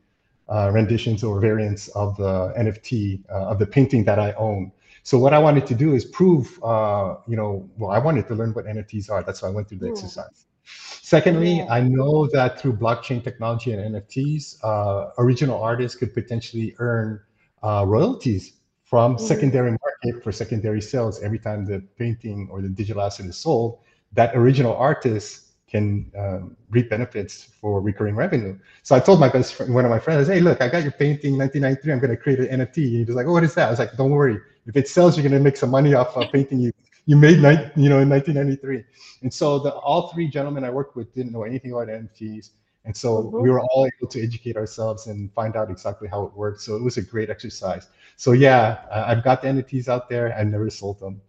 uh, 0.48 0.70
renditions 0.72 1.22
or 1.22 1.40
variants 1.40 1.88
of 1.88 2.16
the 2.16 2.52
NFT 2.58 3.22
uh, 3.30 3.50
of 3.50 3.60
the 3.60 3.66
painting 3.66 4.02
that 4.04 4.18
I 4.18 4.32
own. 4.32 4.72
So 5.04 5.18
what 5.18 5.32
I 5.32 5.38
wanted 5.38 5.66
to 5.68 5.74
do 5.74 5.94
is 5.94 6.04
prove, 6.04 6.62
uh, 6.64 7.16
you 7.28 7.36
know, 7.36 7.68
well, 7.78 7.90
I 7.90 7.98
wanted 7.98 8.26
to 8.28 8.34
learn 8.34 8.52
what 8.54 8.66
NFTs 8.66 9.08
are. 9.08 9.22
That's 9.22 9.42
why 9.42 9.48
I 9.48 9.52
went 9.52 9.68
through 9.68 9.78
the 9.78 9.86
mm. 9.86 9.92
exercise. 9.92 10.46
Secondly, 10.64 11.62
I 11.62 11.80
know 11.80 12.26
that 12.26 12.60
through 12.60 12.74
blockchain 12.74 13.24
technology 13.24 13.72
and 13.72 13.94
NFTs, 13.94 14.62
uh, 14.62 15.12
original 15.16 15.62
artists 15.62 15.96
could 15.96 16.12
potentially 16.12 16.74
earn 16.78 17.20
uh, 17.62 17.84
royalties 17.86 18.54
from 18.84 19.16
mm-hmm. 19.16 19.24
secondary 19.24 19.70
market 19.70 20.22
for 20.22 20.32
secondary 20.32 20.80
sales 20.80 21.22
every 21.22 21.38
time 21.38 21.64
the 21.64 21.80
painting 21.98 22.48
or 22.50 22.62
the 22.62 22.68
digital 22.68 23.02
asset 23.02 23.26
is 23.26 23.36
sold 23.36 23.80
that 24.12 24.34
original 24.34 24.74
artist 24.76 25.48
can 25.68 26.10
um, 26.16 26.56
reap 26.70 26.88
benefits 26.88 27.48
for 27.60 27.80
recurring 27.80 28.16
revenue. 28.16 28.58
So 28.82 28.96
I 28.96 29.00
told 29.00 29.20
my 29.20 29.28
best 29.28 29.54
friend, 29.54 29.74
one 29.74 29.84
of 29.84 29.90
my 29.90 29.98
friends, 29.98 30.28
"Hey, 30.28 30.40
look, 30.40 30.62
I 30.62 30.68
got 30.68 30.82
your 30.82 30.92
painting, 30.92 31.36
1993. 31.36 31.92
I'm 31.92 31.98
going 31.98 32.10
to 32.10 32.16
create 32.16 32.40
an 32.40 32.60
NFT." 32.60 32.76
He 32.76 33.04
was 33.04 33.14
like, 33.14 33.26
"Oh, 33.26 33.32
what 33.32 33.44
is 33.44 33.54
that?" 33.54 33.66
I 33.66 33.70
was 33.70 33.78
like, 33.78 33.96
"Don't 33.96 34.10
worry. 34.10 34.38
If 34.66 34.76
it 34.76 34.88
sells, 34.88 35.16
you're 35.16 35.28
going 35.28 35.38
to 35.38 35.44
make 35.44 35.56
some 35.56 35.70
money 35.70 35.94
off 35.94 36.16
a 36.16 36.26
painting 36.28 36.60
you 36.60 36.72
you 37.04 37.16
made, 37.16 37.36
you 37.76 37.88
know, 37.88 38.00
in 38.00 38.08
1993." 38.08 38.84
And 39.22 39.32
so 39.32 39.58
the 39.58 39.72
all 39.72 40.08
three 40.08 40.28
gentlemen 40.28 40.64
I 40.64 40.70
worked 40.70 40.96
with 40.96 41.14
didn't 41.14 41.32
know 41.32 41.42
anything 41.42 41.72
about 41.72 41.88
NFTs. 41.88 42.50
And 42.88 42.96
so 42.96 43.22
mm-hmm. 43.22 43.42
we 43.42 43.50
were 43.50 43.60
all 43.60 43.86
able 43.86 44.08
to 44.08 44.22
educate 44.22 44.56
ourselves 44.56 45.08
and 45.08 45.30
find 45.34 45.56
out 45.56 45.70
exactly 45.70 46.08
how 46.08 46.24
it 46.24 46.32
works. 46.32 46.64
So 46.64 46.74
it 46.74 46.82
was 46.82 46.96
a 46.96 47.02
great 47.02 47.28
exercise. 47.28 47.88
So 48.16 48.32
yeah, 48.32 48.78
I've 48.90 49.22
got 49.22 49.42
the 49.42 49.48
NFTs 49.48 49.88
out 49.88 50.08
there. 50.08 50.34
I've 50.34 50.46
never 50.46 50.70
sold 50.70 50.98
them. 50.98 51.20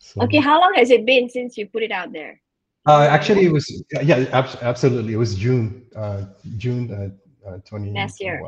So, 0.00 0.20
okay, 0.22 0.38
how 0.38 0.60
long 0.60 0.74
has 0.74 0.90
it 0.90 1.06
been 1.06 1.28
since 1.28 1.56
you 1.56 1.68
put 1.68 1.84
it 1.84 1.92
out 1.92 2.12
there? 2.12 2.40
Uh, 2.86 3.06
actually, 3.08 3.44
it 3.44 3.52
was 3.52 3.84
yeah, 4.02 4.26
absolutely. 4.62 5.12
It 5.12 5.16
was 5.16 5.36
June, 5.36 5.86
uh, 5.94 6.24
June 6.56 6.90
uh, 6.90 7.48
uh, 7.48 7.58
twenty 7.58 7.92
last 7.92 8.20
year. 8.20 8.42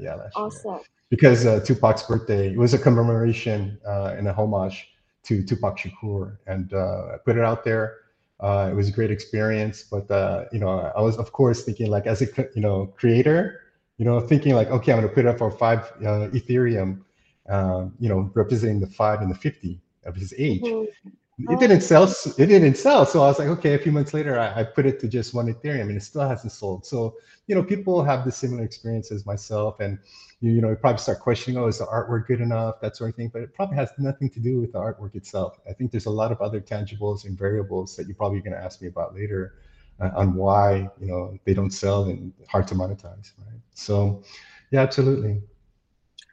Yeah, 0.00 0.16
last 0.16 0.32
awesome. 0.34 0.72
year. 0.72 0.80
Because 1.08 1.46
uh, 1.46 1.60
Tupac's 1.60 2.02
birthday, 2.02 2.48
it 2.50 2.58
was 2.58 2.74
a 2.74 2.78
commemoration 2.78 3.78
uh, 3.86 4.16
and 4.16 4.26
a 4.26 4.32
homage 4.32 4.88
to 5.24 5.44
Tupac 5.44 5.78
Shakur, 5.78 6.38
and 6.48 6.72
uh, 6.72 7.14
I 7.14 7.16
put 7.24 7.36
it 7.36 7.44
out 7.44 7.62
there. 7.62 7.98
Uh, 8.38 8.68
it 8.70 8.74
was 8.74 8.88
a 8.88 8.92
great 8.92 9.10
experience, 9.10 9.82
but 9.82 10.10
uh, 10.10 10.44
you 10.52 10.58
know, 10.58 10.92
I 10.96 11.00
was 11.00 11.16
of 11.16 11.32
course 11.32 11.64
thinking 11.64 11.90
like 11.90 12.06
as 12.06 12.20
a 12.20 12.26
you 12.54 12.60
know 12.60 12.86
creator, 12.96 13.62
you 13.96 14.04
know, 14.04 14.20
thinking 14.20 14.54
like, 14.54 14.68
okay, 14.68 14.92
I'm 14.92 14.98
gonna 14.98 15.08
put 15.08 15.24
it 15.24 15.28
up 15.28 15.38
for 15.38 15.50
five 15.50 15.80
uh, 16.02 16.28
Ethereum, 16.32 17.00
uh, 17.48 17.86
you 17.98 18.08
know, 18.08 18.30
representing 18.34 18.80
the 18.80 18.86
five 18.86 19.22
and 19.22 19.30
the 19.30 19.34
fifty 19.34 19.80
of 20.04 20.14
his 20.14 20.34
age. 20.36 20.62
Mm-hmm. 20.62 21.08
It 21.38 21.60
didn't 21.60 21.82
sell. 21.82 22.04
It 22.38 22.46
didn't 22.46 22.76
sell. 22.76 23.04
So 23.04 23.22
I 23.22 23.26
was 23.26 23.38
like, 23.38 23.48
okay. 23.48 23.74
A 23.74 23.78
few 23.78 23.92
months 23.92 24.14
later, 24.14 24.38
I, 24.38 24.60
I 24.60 24.64
put 24.64 24.86
it 24.86 24.98
to 25.00 25.08
just 25.08 25.34
one 25.34 25.52
Ethereum, 25.52 25.82
and 25.82 25.96
it 25.96 26.02
still 26.02 26.26
hasn't 26.26 26.52
sold. 26.52 26.86
So 26.86 27.16
you 27.46 27.54
know, 27.54 27.62
people 27.62 28.02
have 28.02 28.24
the 28.24 28.32
similar 28.32 28.64
experience 28.64 29.12
as 29.12 29.24
myself, 29.24 29.80
and 29.80 29.98
you, 30.40 30.52
you 30.52 30.60
know, 30.60 30.70
you 30.70 30.76
probably 30.76 30.98
start 30.98 31.20
questioning, 31.20 31.58
oh, 31.58 31.68
is 31.68 31.78
the 31.78 31.86
artwork 31.86 32.26
good 32.26 32.40
enough, 32.40 32.80
that 32.80 32.96
sort 32.96 33.10
of 33.10 33.16
thing. 33.16 33.30
But 33.32 33.42
it 33.42 33.54
probably 33.54 33.76
has 33.76 33.90
nothing 33.98 34.30
to 34.30 34.40
do 34.40 34.60
with 34.60 34.72
the 34.72 34.78
artwork 34.78 35.14
itself. 35.14 35.58
I 35.68 35.72
think 35.72 35.90
there's 35.92 36.06
a 36.06 36.10
lot 36.10 36.32
of 36.32 36.40
other 36.40 36.60
tangibles 36.60 37.24
and 37.24 37.38
variables 37.38 37.96
that 37.96 38.06
you're 38.06 38.16
probably 38.16 38.40
going 38.40 38.52
to 38.52 38.62
ask 38.62 38.82
me 38.82 38.88
about 38.88 39.14
later 39.14 39.54
uh, 40.00 40.10
on 40.16 40.34
why 40.34 40.88
you 41.00 41.06
know 41.06 41.38
they 41.44 41.54
don't 41.54 41.70
sell 41.70 42.04
and 42.04 42.32
hard 42.48 42.66
to 42.68 42.74
monetize, 42.74 43.32
right? 43.46 43.60
So, 43.74 44.22
yeah, 44.70 44.80
absolutely. 44.80 45.40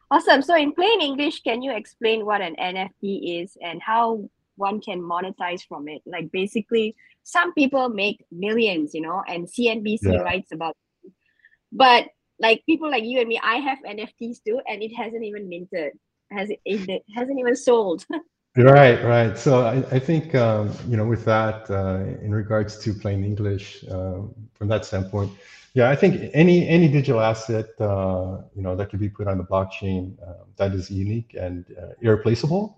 Awesome. 0.09 0.41
So, 0.41 0.55
in 0.55 0.73
plain 0.73 1.01
English, 1.01 1.41
can 1.41 1.61
you 1.61 1.75
explain 1.75 2.25
what 2.25 2.41
an 2.41 2.55
NFT 2.59 3.43
is 3.43 3.57
and 3.61 3.81
how 3.81 4.29
one 4.55 4.81
can 4.81 5.01
monetize 5.01 5.61
from 5.67 5.87
it? 5.87 6.01
Like, 6.05 6.31
basically, 6.31 6.95
some 7.23 7.53
people 7.53 7.89
make 7.89 8.23
millions, 8.31 8.93
you 8.93 9.01
know, 9.01 9.23
and 9.27 9.47
CNBC 9.47 9.99
yeah. 10.03 10.17
writes 10.17 10.51
about, 10.51 10.75
it. 11.03 11.11
but 11.71 12.07
like 12.39 12.63
people 12.65 12.89
like 12.89 13.03
you 13.03 13.19
and 13.19 13.27
me, 13.27 13.39
I 13.43 13.55
have 13.55 13.79
NFTs 13.87 14.43
too, 14.45 14.59
and 14.67 14.81
it 14.83 14.93
hasn't 14.95 15.23
even 15.23 15.47
minted. 15.47 15.93
Has 16.31 16.49
it? 16.49 16.59
It 16.65 17.03
hasn't 17.15 17.39
even 17.39 17.55
sold. 17.55 18.05
right, 18.57 19.03
right. 19.03 19.37
So 19.37 19.65
I, 19.65 19.77
I 19.95 19.99
think 19.99 20.35
um, 20.35 20.71
you 20.89 20.97
know 20.97 21.05
with 21.05 21.25
that, 21.25 21.69
uh, 21.69 21.99
in 22.21 22.33
regards 22.33 22.77
to 22.83 22.93
plain 22.93 23.23
English, 23.23 23.83
uh, 23.85 24.21
from 24.53 24.67
that 24.67 24.85
standpoint, 24.85 25.31
Yeah, 25.73 25.89
I 25.89 25.95
think 25.95 26.29
any 26.33 26.67
any 26.67 26.87
digital 26.87 27.21
asset, 27.21 27.69
uh, 27.79 28.41
you 28.55 28.61
know, 28.61 28.75
that 28.75 28.89
can 28.89 28.99
be 28.99 29.09
put 29.09 29.27
on 29.27 29.37
the 29.37 29.43
blockchain 29.43 30.13
uh, 30.21 30.43
that 30.57 30.73
is 30.73 30.91
unique 30.91 31.35
and 31.39 31.65
uh, 31.81 31.93
irreplaceable. 32.01 32.77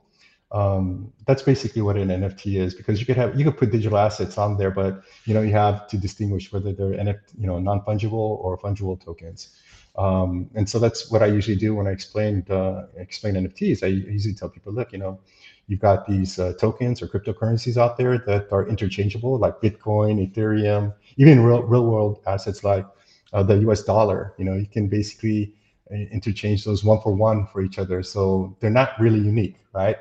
Um, 0.51 1.11
that's 1.25 1.41
basically 1.41 1.81
what 1.81 1.97
an 1.97 2.09
NFT 2.09 2.59
is, 2.59 2.75
because 2.75 2.99
you 2.99 3.05
could 3.05 3.17
have 3.17 3.37
you 3.37 3.43
could 3.43 3.57
put 3.57 3.71
digital 3.71 3.97
assets 3.97 4.37
on 4.37 4.57
there, 4.57 4.71
but 4.71 5.01
you 5.25 5.33
know 5.33 5.41
you 5.41 5.51
have 5.51 5.87
to 5.89 5.97
distinguish 5.97 6.53
whether 6.53 6.71
they're 6.71 6.91
NFT, 6.91 7.39
you 7.39 7.47
know 7.47 7.59
non 7.59 7.81
fungible 7.81 8.13
or 8.13 8.57
fungible 8.57 9.03
tokens. 9.03 9.49
Um, 9.97 10.49
and 10.55 10.69
so 10.69 10.77
that's 10.77 11.09
what 11.09 11.23
I 11.23 11.27
usually 11.27 11.55
do 11.55 11.73
when 11.75 11.87
I 11.87 11.91
explain 11.91 12.45
uh, 12.49 12.87
explain 12.97 13.35
NFTs. 13.35 13.83
I 13.83 13.87
usually 13.87 14.33
tell 14.33 14.49
people, 14.49 14.73
look, 14.73 14.91
you 14.91 14.99
know, 14.99 15.19
you've 15.67 15.79
got 15.79 16.05
these 16.05 16.37
uh, 16.37 16.53
tokens 16.59 17.01
or 17.01 17.07
cryptocurrencies 17.07 17.77
out 17.77 17.97
there 17.97 18.17
that 18.19 18.51
are 18.51 18.67
interchangeable, 18.67 19.37
like 19.37 19.61
Bitcoin, 19.61 20.19
Ethereum, 20.19 20.93
even 21.17 21.43
real 21.43 21.63
real 21.63 21.85
world 21.85 22.19
assets 22.27 22.63
like 22.63 22.85
uh, 23.33 23.43
the 23.43 23.55
U.S. 23.59 23.83
dollar. 23.83 24.33
You 24.37 24.45
know, 24.45 24.55
you 24.55 24.67
can 24.67 24.87
basically 24.87 25.53
uh, 25.91 25.95
interchange 25.95 26.65
those 26.65 26.83
one 26.83 26.99
for 27.01 27.13
one 27.13 27.47
for 27.47 27.61
each 27.61 27.79
other, 27.79 28.03
so 28.03 28.55
they're 28.59 28.69
not 28.69 28.99
really 28.99 29.19
unique, 29.19 29.55
right? 29.73 29.97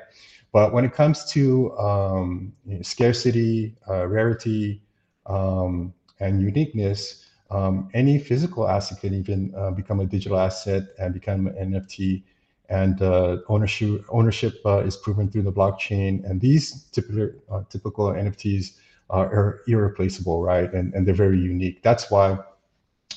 But 0.55 0.71
when 0.71 0.85
it 0.85 0.93
comes 0.93 1.25
to 1.33 1.77
um, 1.77 2.53
you 2.65 2.75
know, 2.75 2.81
scarcity, 2.81 3.75
uh, 3.89 4.07
rarity, 4.07 4.81
um, 5.25 5.93
and 6.21 6.41
uniqueness, 6.41 7.25
um, 7.51 7.89
any 7.93 8.17
physical 8.17 8.65
asset 8.65 9.01
can 9.01 9.13
even 9.13 9.53
uh, 9.57 9.71
become 9.71 9.99
a 9.99 10.05
digital 10.05 10.39
asset 10.39 10.83
and 10.97 11.13
become 11.13 11.47
an 11.47 11.73
NFT. 11.73 12.23
And 12.69 13.01
uh, 13.01 13.39
ownership 13.49 14.05
ownership 14.07 14.53
uh, 14.65 14.79
is 14.79 14.95
proven 14.95 15.29
through 15.29 15.41
the 15.41 15.51
blockchain. 15.51 16.23
And 16.23 16.39
these 16.39 16.85
typical 16.93 17.31
uh, 17.51 17.63
typical 17.69 18.05
NFTs 18.13 18.77
are 19.09 19.59
irreplaceable, 19.67 20.41
right? 20.41 20.71
And 20.71 20.93
and 20.93 21.05
they're 21.05 21.21
very 21.27 21.37
unique. 21.37 21.83
That's 21.83 22.09
why 22.09 22.39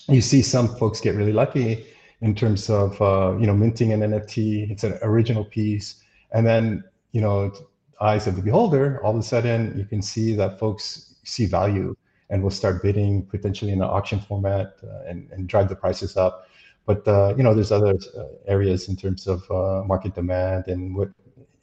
you 0.09 0.23
see 0.23 0.43
some 0.43 0.75
folks 0.75 1.01
get 1.01 1.15
really 1.15 1.33
lucky 1.33 1.87
in 2.21 2.35
terms 2.35 2.69
of 2.69 3.01
uh, 3.01 3.37
you 3.39 3.47
know 3.47 3.55
minting 3.55 3.93
an 3.93 4.01
NFT. 4.01 4.73
It's 4.73 4.83
an 4.83 4.99
original 5.03 5.45
piece, 5.45 6.03
and 6.33 6.45
then 6.45 6.83
you 7.13 7.21
know 7.21 7.53
eyes 8.01 8.27
of 8.27 8.37
the 8.37 8.43
beholder, 8.43 9.03
all 9.05 9.13
of 9.13 9.19
a 9.19 9.23
sudden 9.23 9.77
you 9.77 9.85
can 9.85 10.03
see 10.03 10.35
that 10.37 10.59
folks 10.59 11.15
see 11.25 11.47
value 11.47 11.95
and 12.31 12.43
we'll 12.43 12.51
start 12.51 12.83
bidding 12.83 13.25
potentially 13.27 13.73
in 13.73 13.81
an 13.81 13.89
auction 13.89 14.21
format 14.21 14.75
uh, 14.85 15.09
and, 15.09 15.31
and 15.33 15.49
drive 15.49 15.69
the 15.69 15.75
prices 15.77 16.17
up. 16.17 16.47
But 16.87 17.07
uh, 17.07 17.35
you 17.37 17.43
know, 17.43 17.55
there's 17.55 17.73
other 17.73 17.95
uh, 18.17 18.25
areas 18.47 18.89
in 18.89 18.97
terms 18.97 19.27
of 19.27 19.51
uh, 19.51 19.85
market 19.87 20.15
demand 20.15 20.69
and 20.69 20.97
what 20.97 21.11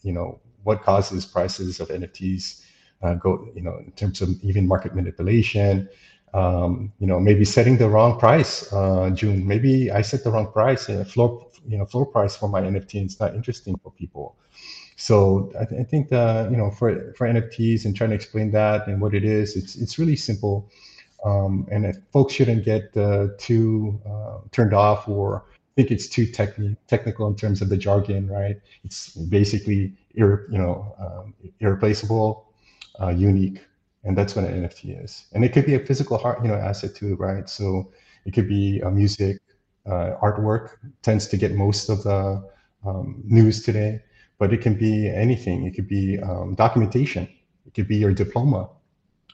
you 0.04 0.12
know 0.12 0.40
what 0.64 0.84
causes 0.84 1.26
prices 1.26 1.80
of 1.80 1.88
NFTs 1.90 2.62
uh, 3.02 3.16
go. 3.16 3.50
You 3.56 3.62
know, 3.62 3.78
in 3.78 3.92
terms 3.94 4.22
of 4.22 4.30
even 4.44 4.68
market 4.68 4.96
manipulation. 4.96 5.90
Um, 6.34 6.92
you 7.00 7.08
know, 7.08 7.18
maybe 7.18 7.46
setting 7.46 7.78
the 7.78 7.88
wrong 7.88 8.20
price, 8.20 8.72
uh, 8.74 9.10
June. 9.12 9.48
Maybe 9.48 9.90
I 9.90 10.02
set 10.02 10.26
the 10.26 10.32
wrong 10.32 10.52
price, 10.52 10.90
a 10.90 11.06
floor, 11.06 11.48
you 11.66 11.78
know, 11.78 11.86
floor 11.86 12.06
price 12.06 12.36
for 12.36 12.50
my 12.50 12.62
NFT. 12.62 12.96
And 12.96 13.06
it's 13.06 13.22
not 13.22 13.36
interesting 13.36 13.80
for 13.82 13.90
people. 13.94 14.36
So 14.96 15.52
I, 15.60 15.66
th- 15.66 15.82
I 15.82 15.84
think 15.84 16.10
that 16.10 16.50
you 16.52 16.58
know 16.58 16.72
for 16.72 17.14
for 17.14 17.28
NFTs 17.28 17.86
and 17.86 17.96
trying 17.96 18.12
to 18.12 18.16
explain 18.16 18.52
that 18.52 18.88
and 18.88 19.02
what 19.02 19.14
it 19.14 19.26
is, 19.26 19.56
it's 19.56 19.76
it's 19.76 20.00
really 20.00 20.16
simple, 20.16 20.70
um, 21.26 21.68
and 21.72 22.02
folks 22.14 22.34
shouldn't 22.34 22.64
get 22.64 22.96
uh, 22.96 23.28
too 23.38 24.00
uh, 24.08 24.38
turned 24.52 24.74
off 24.74 25.08
or 25.08 25.44
think 25.76 25.92
it's 25.92 26.08
too 26.08 26.26
techni- 26.26 26.78
technical 26.88 27.28
in 27.28 27.36
terms 27.36 27.62
of 27.62 27.68
the 27.70 27.78
jargon, 27.78 28.30
right? 28.30 28.56
It's 28.86 29.10
basically 29.10 29.94
ir- 30.16 30.48
you 30.50 30.58
know 30.58 30.96
um, 30.98 31.34
irreplaceable, 31.60 32.48
uh, 33.02 33.10
unique, 33.10 33.62
and 34.06 34.18
that's 34.18 34.36
what 34.36 34.46
an 34.46 34.64
NFT 34.64 35.04
is. 35.04 35.26
And 35.34 35.44
it 35.44 35.52
could 35.52 35.66
be 35.66 35.76
a 35.76 35.80
physical 35.80 36.18
heart, 36.18 36.42
you 36.42 36.48
know 36.48 36.56
asset 36.56 36.96
too, 36.96 37.16
right? 37.16 37.50
So 37.50 37.92
it 38.26 38.32
could 38.34 38.48
be 38.48 38.80
a 38.80 38.90
music, 38.90 39.40
uh, 39.86 40.16
artwork 40.22 40.78
tends 41.02 41.28
to 41.28 41.38
get 41.38 41.54
most 41.54 41.90
of 41.90 42.04
the 42.04 42.50
um, 42.86 43.22
news 43.26 43.62
today 43.62 44.02
but 44.38 44.54
it 44.54 44.62
can 44.62 44.76
be 44.76 45.10
anything. 45.10 45.66
It 45.66 45.76
could 45.76 45.88
be 45.88 46.20
um, 46.20 46.56
documentation. 46.56 47.28
It 47.66 47.74
could 47.74 47.88
be 47.88 47.98
your 47.98 48.14
diploma, 48.14 48.70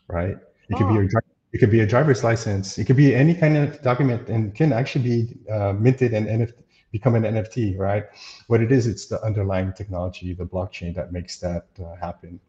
right? 0.08 0.38
It 0.70 0.78
could 0.78 0.86
oh. 0.86 0.90
be 0.90 0.96
your 0.96 1.10
it 1.54 1.58
could 1.58 1.72
be 1.72 1.82
a 1.82 1.86
driver's 1.86 2.24
license. 2.24 2.78
It 2.78 2.86
could 2.86 2.96
be 2.96 3.14
any 3.14 3.36
kind 3.36 3.58
of 3.58 3.82
document 3.82 4.30
and 4.30 4.56
can 4.56 4.72
actually 4.72 5.04
be 5.04 5.52
uh, 5.52 5.74
minted 5.74 6.14
and 6.14 6.26
NFT, 6.28 6.64
become 6.92 7.16
an 7.16 7.24
NFT, 7.24 7.78
right? 7.78 8.06
What 8.48 8.62
it 8.62 8.72
is, 8.72 8.88
it's 8.88 9.08
the 9.08 9.22
underlying 9.22 9.74
technology, 9.74 10.34
the 10.34 10.46
blockchain 10.46 10.96
that 10.96 11.12
makes 11.12 11.40
that 11.40 11.66
uh, 11.84 11.96
happen. 11.96 12.40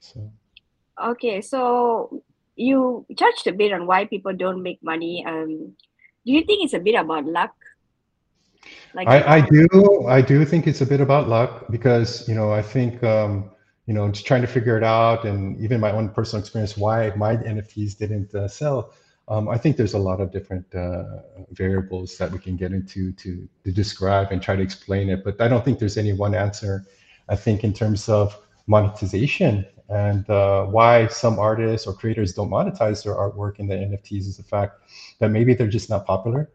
So. 0.00 0.30
Okay, 1.00 1.40
so 1.40 2.22
you 2.56 3.06
touched 3.16 3.46
a 3.46 3.52
bit 3.52 3.72
on 3.72 3.86
why 3.86 4.04
people 4.04 4.34
don't 4.34 4.62
make 4.62 4.82
money. 4.82 5.24
Um, 5.24 5.76
do 6.26 6.32
you 6.32 6.44
think 6.44 6.64
it's 6.64 6.74
a 6.74 6.80
bit 6.80 6.96
about 6.96 7.26
luck 7.26 7.54
like 8.94 9.08
I, 9.08 9.36
I 9.36 9.40
do 9.40 10.06
I 10.08 10.20
do 10.20 10.44
think 10.44 10.66
it's 10.66 10.80
a 10.80 10.86
bit 10.86 11.00
about 11.00 11.28
luck 11.28 11.66
because 11.70 12.28
you 12.28 12.34
know 12.34 12.52
I 12.52 12.62
think 12.62 13.02
um, 13.04 13.50
you 13.86 13.94
know 13.94 14.08
just 14.10 14.26
trying 14.26 14.42
to 14.42 14.46
figure 14.46 14.76
it 14.76 14.84
out 14.84 15.24
and 15.24 15.58
even 15.60 15.80
my 15.80 15.92
own 15.92 16.08
personal 16.08 16.40
experience 16.40 16.76
why 16.76 17.12
my 17.16 17.36
NFTs 17.36 17.96
didn't 17.96 18.34
uh, 18.34 18.48
sell. 18.48 18.92
Um, 19.28 19.48
I 19.48 19.56
think 19.58 19.76
there's 19.76 19.94
a 19.94 19.98
lot 19.98 20.20
of 20.20 20.32
different 20.32 20.74
uh, 20.74 21.04
variables 21.52 22.18
that 22.18 22.32
we 22.32 22.40
can 22.40 22.56
get 22.56 22.72
into 22.72 23.12
to, 23.12 23.48
to 23.64 23.70
describe 23.70 24.32
and 24.32 24.42
try 24.42 24.56
to 24.56 24.62
explain 24.62 25.08
it, 25.08 25.22
but 25.22 25.40
I 25.40 25.46
don't 25.46 25.64
think 25.64 25.78
there's 25.78 25.96
any 25.96 26.12
one 26.12 26.34
answer. 26.34 26.84
I 27.28 27.36
think 27.36 27.62
in 27.62 27.72
terms 27.72 28.08
of 28.08 28.36
monetization 28.66 29.64
and 29.88 30.28
uh, 30.30 30.64
why 30.66 31.06
some 31.08 31.38
artists 31.38 31.86
or 31.86 31.92
creators 31.92 32.32
don't 32.34 32.50
monetize 32.50 33.04
their 33.04 33.14
artwork 33.14 33.60
in 33.60 33.68
the 33.68 33.74
NFTs 33.74 34.26
is 34.26 34.36
the 34.36 34.42
fact 34.42 34.80
that 35.20 35.30
maybe 35.30 35.54
they're 35.54 35.68
just 35.68 35.90
not 35.90 36.06
popular. 36.06 36.50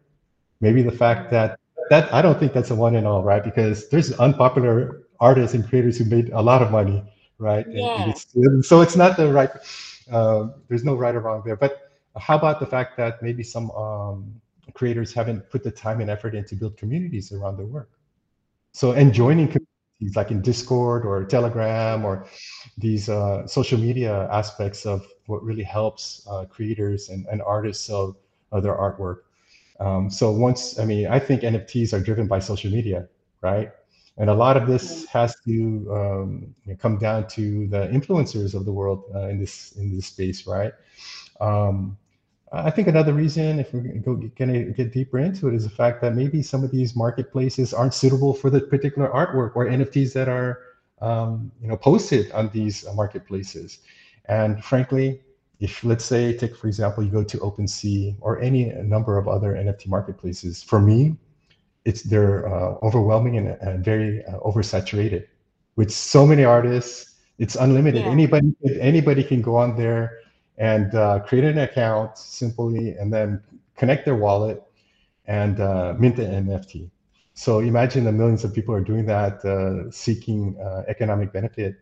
Maybe 0.60 0.82
the 0.82 0.92
fact 0.92 1.32
that 1.32 1.60
that 1.90 2.14
I 2.14 2.22
don't 2.22 2.40
think 2.40 2.54
that's 2.54 2.72
a 2.72 2.76
one 2.76 2.96
and 2.96 3.08
all, 3.08 3.24
right? 3.24 3.44
Because 3.44 3.90
there's 3.90 4.14
unpopular 4.14 5.04
artists 5.20 5.54
and 5.54 5.68
creators 5.68 5.98
who 5.98 6.06
made 6.06 6.30
a 6.30 6.42
lot 6.42 6.62
of 6.62 6.72
money, 6.72 7.04
right? 7.38 7.66
Yeah. 7.70 8.10
It's, 8.10 8.68
so 8.68 8.82
it's 8.82 8.96
not 8.96 9.18
the 9.18 9.32
right. 9.32 9.50
Uh, 10.12 10.50
there's 10.68 10.84
no 10.84 10.96
right 10.96 11.16
or 11.16 11.22
wrong 11.22 11.42
there. 11.46 11.56
But 11.56 11.92
how 12.18 12.38
about 12.38 12.60
the 12.60 12.66
fact 12.66 12.98
that 12.98 13.22
maybe 13.22 13.44
some 13.44 13.72
um, 13.72 14.42
creators 14.74 15.14
haven't 15.14 15.50
put 15.50 15.64
the 15.64 15.72
time 15.72 16.02
and 16.02 16.10
effort 16.10 16.36
in 16.36 16.46
to 16.46 16.56
build 16.56 16.78
communities 16.78 17.32
around 17.32 17.58
their 17.58 17.66
work? 17.66 17.90
So 18.72 18.92
and 18.92 19.14
joining 19.14 19.48
communities 19.48 20.16
like 20.16 20.32
in 20.32 20.42
Discord 20.42 21.06
or 21.06 21.24
Telegram 21.24 22.04
or 22.04 22.28
these 22.78 23.10
uh, 23.10 23.48
social 23.48 23.80
media 23.80 24.28
aspects 24.32 24.86
of 24.86 25.08
what 25.28 25.44
really 25.44 25.64
helps 25.64 26.26
uh, 26.30 26.46
creators 26.46 27.10
and, 27.10 27.26
and 27.28 27.42
artists 27.42 27.86
sell 27.86 28.18
uh, 28.52 28.60
their 28.60 28.76
artwork. 28.76 29.25
Um, 29.80 30.10
so 30.10 30.32
once, 30.32 30.80
I 30.80 30.86
mean, 30.86 31.08
I 31.08 31.20
think 31.20 31.42
NFTs 31.42 31.94
are 31.94 32.00
driven 32.00 32.28
by 32.28 32.40
social 32.40 32.72
media, 32.72 33.08
right? 33.42 33.72
And 34.18 34.30
a 34.30 34.34
lot 34.34 34.56
of 34.56 34.68
this 34.68 35.06
has 35.08 35.36
to 35.42 35.52
um, 35.92 36.56
you 36.66 36.72
know, 36.72 36.78
come 36.78 36.98
down 36.98 37.28
to 37.30 37.68
the 37.68 37.88
influencers 37.88 38.54
of 38.54 38.64
the 38.64 38.72
world 38.72 39.04
uh, 39.14 39.28
in 39.28 39.40
this 39.40 39.74
in 39.74 39.94
this 39.94 40.08
space, 40.08 40.48
right? 40.48 40.72
Um, 41.42 41.98
I 42.54 42.72
think 42.72 42.88
another 42.88 43.12
reason, 43.12 43.60
if 43.60 43.74
we're 43.74 43.82
going 43.82 44.32
to 44.54 44.72
get 44.72 44.94
deeper 44.94 45.20
into 45.20 45.50
it, 45.50 45.56
is 45.56 45.64
the 45.64 45.70
fact 45.70 46.02
that 46.02 46.16
maybe 46.16 46.42
some 46.42 46.64
of 46.64 46.72
these 46.72 46.96
marketplaces 46.96 47.74
aren't 47.74 47.94
suitable 47.94 48.34
for 48.34 48.50
the 48.50 48.62
particular 48.62 49.10
artwork 49.10 49.56
or 49.56 49.66
NFTs 49.66 50.14
that 50.14 50.30
are, 50.30 50.60
um, 51.02 51.52
you 51.62 51.68
know, 51.68 51.76
posted 51.76 52.32
on 52.32 52.50
these 52.54 52.86
marketplaces. 52.96 53.80
And 54.26 54.64
frankly, 54.64 55.22
if 55.66 55.84
let's 55.84 56.06
say 56.06 56.22
take 56.38 56.56
for 56.56 56.68
example 56.68 57.04
you 57.04 57.10
go 57.10 57.24
to 57.24 57.38
OpenSea 57.40 58.16
or 58.22 58.40
any 58.50 58.66
number 58.96 59.18
of 59.18 59.28
other 59.28 59.52
NFT 59.54 59.88
marketplaces, 59.88 60.62
for 60.62 60.80
me, 60.80 61.18
it's 61.86 62.02
they're 62.04 62.40
uh, 62.48 62.76
overwhelming 62.88 63.36
and, 63.40 63.48
and 63.68 63.84
very 63.84 64.24
uh, 64.26 64.38
oversaturated 64.50 65.24
with 65.76 65.90
so 65.92 66.22
many 66.32 66.44
artists. 66.44 67.16
It's 67.40 67.56
unlimited. 67.56 68.04
Yeah. 68.04 68.12
Anybody 68.18 68.50
anybody 68.80 69.24
can 69.24 69.42
go 69.42 69.56
on 69.64 69.76
there 69.76 70.20
and 70.58 70.94
uh, 70.94 71.20
create 71.28 71.46
an 71.46 71.58
account 71.58 72.18
simply, 72.18 72.84
and 73.00 73.12
then 73.12 73.42
connect 73.76 74.06
their 74.06 74.20
wallet 74.26 74.62
and 75.26 75.60
uh, 75.60 75.96
mint 75.98 76.20
an 76.20 76.32
NFT. 76.46 76.92
So 77.34 77.60
imagine 77.60 78.04
the 78.04 78.12
millions 78.12 78.44
of 78.46 78.54
people 78.54 78.74
are 78.78 78.86
doing 78.92 79.06
that, 79.08 79.44
uh, 79.44 79.92
seeking 79.92 80.56
uh, 80.62 80.84
economic 80.88 81.34
benefit 81.34 81.74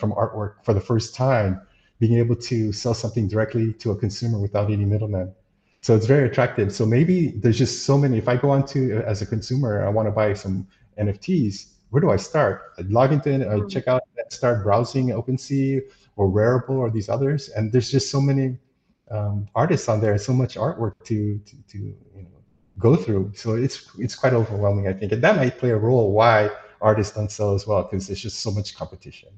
from 0.00 0.10
artwork 0.22 0.54
for 0.64 0.72
the 0.78 0.84
first 0.90 1.14
time 1.14 1.60
being 1.98 2.18
able 2.18 2.36
to 2.36 2.72
sell 2.72 2.94
something 2.94 3.28
directly 3.28 3.72
to 3.74 3.90
a 3.90 3.96
consumer 3.96 4.38
without 4.38 4.70
any 4.70 4.84
middleman. 4.84 5.34
So 5.80 5.94
it's 5.94 6.06
very 6.06 6.28
attractive. 6.28 6.74
So 6.74 6.84
maybe 6.84 7.28
there's 7.28 7.58
just 7.58 7.84
so 7.84 7.96
many. 7.96 8.18
If 8.18 8.28
I 8.28 8.36
go 8.36 8.50
on 8.50 8.66
to 8.66 9.02
as 9.06 9.22
a 9.22 9.26
consumer, 9.26 9.86
I 9.86 9.88
want 9.88 10.08
to 10.08 10.12
buy 10.12 10.34
some 10.34 10.66
NFTs. 10.98 11.66
Where 11.90 12.00
do 12.00 12.10
I 12.10 12.16
start? 12.16 12.72
I 12.78 12.82
log 12.82 13.12
into 13.12 13.30
it, 13.30 13.46
I 13.46 13.58
hmm. 13.58 13.68
check 13.68 13.86
out, 13.86 14.02
start 14.28 14.64
browsing 14.64 15.08
OpenSea 15.08 15.82
or 16.16 16.28
Rarible 16.28 16.76
or 16.76 16.90
these 16.90 17.08
others, 17.08 17.50
and 17.50 17.72
there's 17.72 17.90
just 17.90 18.10
so 18.10 18.20
many 18.20 18.58
um, 19.10 19.48
artists 19.54 19.88
on 19.88 20.00
there, 20.00 20.18
so 20.18 20.32
much 20.32 20.56
artwork 20.56 20.94
to, 21.04 21.38
to 21.38 21.56
to 21.68 21.78
you 21.78 22.22
know 22.22 22.40
go 22.78 22.96
through. 22.96 23.32
So 23.34 23.54
it's 23.54 23.88
it's 23.98 24.14
quite 24.14 24.32
overwhelming, 24.32 24.88
I 24.88 24.92
think, 24.92 25.12
and 25.12 25.22
that 25.22 25.36
might 25.36 25.58
play 25.58 25.70
a 25.70 25.76
role 25.76 26.12
why 26.12 26.50
artists 26.80 27.14
don't 27.14 27.30
sell 27.30 27.54
as 27.54 27.66
well 27.66 27.84
because 27.84 28.06
there's 28.06 28.20
just 28.20 28.40
so 28.40 28.50
much 28.50 28.74
competition, 28.74 29.28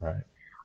right? 0.00 0.22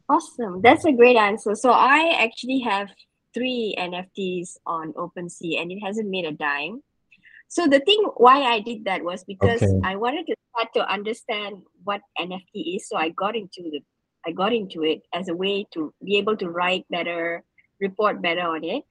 Awesome. 0.09 0.61
That's 0.61 0.85
a 0.85 0.91
great 0.93 1.17
answer. 1.17 1.55
So 1.55 1.71
I 1.71 2.17
actually 2.23 2.59
have 2.61 2.89
three 3.33 3.75
NFTs 3.77 4.57
on 4.65 4.93
OpenSea 4.93 5.61
and 5.61 5.71
it 5.71 5.79
hasn't 5.79 6.09
made 6.09 6.25
a 6.25 6.31
dime. 6.31 6.81
So 7.49 7.67
the 7.67 7.79
thing 7.79 8.03
why 8.17 8.41
I 8.43 8.59
did 8.59 8.85
that 8.85 9.03
was 9.03 9.23
because 9.23 9.61
Okay. 9.63 9.79
I 9.83 9.95
wanted 9.95 10.27
to 10.27 10.35
start 10.53 10.73
to 10.75 10.89
understand 10.91 11.61
what 11.83 12.01
NFT 12.19 12.75
is. 12.75 12.87
So 12.87 12.97
I 12.97 13.09
got 13.09 13.35
into 13.35 13.63
the 13.63 13.81
I 14.25 14.31
got 14.31 14.51
into 14.53 14.83
it 14.83 15.03
as 15.13 15.29
a 15.29 15.35
way 15.35 15.65
to 15.73 15.93
be 16.03 16.17
able 16.17 16.35
to 16.37 16.49
write 16.49 16.85
better, 16.89 17.43
report 17.79 18.21
better 18.21 18.41
on 18.41 18.63
it. 18.63 18.83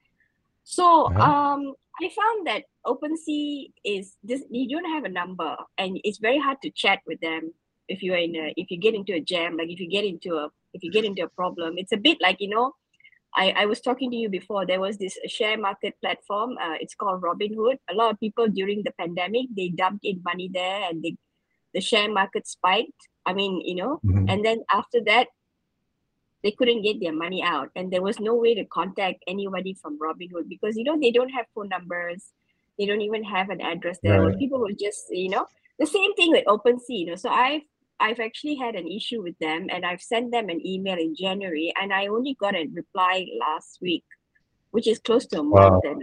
So 0.65 1.13
Uh-huh. 1.17 1.23
um 1.23 1.75
I 2.01 2.11
found 2.11 2.47
that 2.47 2.65
OpenSea 2.87 3.73
is 3.85 4.17
this 4.23 4.45
you 4.51 4.69
don't 4.69 4.93
have 4.93 5.05
a 5.05 5.09
number 5.21 5.57
and 5.79 5.99
it's 6.05 6.19
very 6.19 6.39
hard 6.39 6.61
to 6.63 6.71
chat 6.71 7.01
with 7.07 7.21
them 7.21 7.53
if 7.89 8.03
you're 8.03 8.17
in 8.17 8.35
a 8.37 8.53
if 8.57 8.71
you 8.71 8.79
get 8.79 8.95
into 8.95 9.15
a 9.15 9.21
jam, 9.21 9.57
like 9.57 9.69
if 9.71 9.81
you 9.81 9.89
get 9.89 10.05
into 10.05 10.37
a 10.37 10.49
if 10.77 10.83
you 10.85 10.93
get 10.93 11.05
into 11.05 11.25
a 11.25 11.29
problem. 11.41 11.79
It's 11.83 11.93
a 11.93 12.03
bit 12.09 12.19
like, 12.21 12.39
you 12.41 12.49
know, 12.49 12.73
I, 13.35 13.51
I 13.63 13.67
was 13.67 13.81
talking 13.81 14.11
to 14.11 14.17
you 14.17 14.29
before. 14.29 14.65
There 14.65 14.81
was 14.81 14.97
this 14.97 15.19
share 15.27 15.59
market 15.59 15.95
platform. 16.01 16.57
Uh, 16.59 16.77
it's 16.81 16.95
called 16.95 17.23
Robinhood. 17.23 17.77
A 17.91 17.95
lot 17.95 18.13
of 18.13 18.21
people 18.21 18.49
during 18.49 18.83
the 18.83 18.93
pandemic 18.99 19.47
they 19.57 19.69
dumped 19.69 20.05
in 20.05 20.23
money 20.25 20.49
there, 20.53 20.89
and 20.89 21.03
they, 21.03 21.17
the 21.75 21.81
share 21.81 22.11
market 22.11 22.47
spiked. 22.49 23.03
I 23.27 23.33
mean, 23.35 23.61
you 23.61 23.75
know, 23.75 24.01
Mhm. 24.05 24.31
and 24.31 24.45
then 24.45 24.65
after 24.71 25.01
that, 25.11 25.29
they 26.43 26.53
couldn't 26.53 26.83
get 26.83 27.01
their 27.01 27.13
money 27.13 27.43
out, 27.43 27.71
and 27.77 27.93
there 27.93 28.03
was 28.03 28.21
no 28.21 28.35
way 28.35 28.55
to 28.55 28.65
contact 28.67 29.25
anybody 29.27 29.75
from 29.75 29.99
Robinhood 29.99 30.49
because 30.49 30.77
you 30.77 30.85
know 30.85 30.99
they 30.99 31.11
don't 31.11 31.31
have 31.31 31.47
phone 31.55 31.69
numbers. 31.69 32.33
They 32.79 32.87
don't 32.87 33.01
even 33.03 33.25
have 33.25 33.51
an 33.51 33.61
address 33.61 33.99
there. 34.03 34.23
Right. 34.23 34.39
People 34.39 34.61
were 34.61 34.73
just, 34.73 35.09
you 35.11 35.31
know, 35.31 35.47
the 35.79 35.87
same 35.87 36.15
thing 36.15 36.31
with 36.31 36.45
OpenSea. 36.45 36.99
You 37.01 37.07
know, 37.07 37.17
so 37.17 37.31
I've 37.31 37.63
I've 37.99 38.21
actually 38.21 38.57
had 38.57 38.75
an 38.75 38.87
issue 38.87 39.23
with 39.23 39.39
them 39.39 39.69
and 39.71 39.85
I've 39.87 40.03
sent 40.03 40.31
them 40.33 40.49
an 40.49 40.65
email 40.67 40.99
in 40.99 41.15
January 41.15 41.73
and 41.81 41.93
I 41.93 42.09
only 42.09 42.35
got 42.39 42.55
a 42.55 42.67
reply 42.73 43.27
last 43.41 43.79
week, 43.81 44.05
which 44.71 44.87
is 44.87 44.99
close 44.99 45.27
to 45.29 45.41
a 45.41 45.43
Wow. 45.43 45.71
month 45.71 45.85
and. 45.85 46.03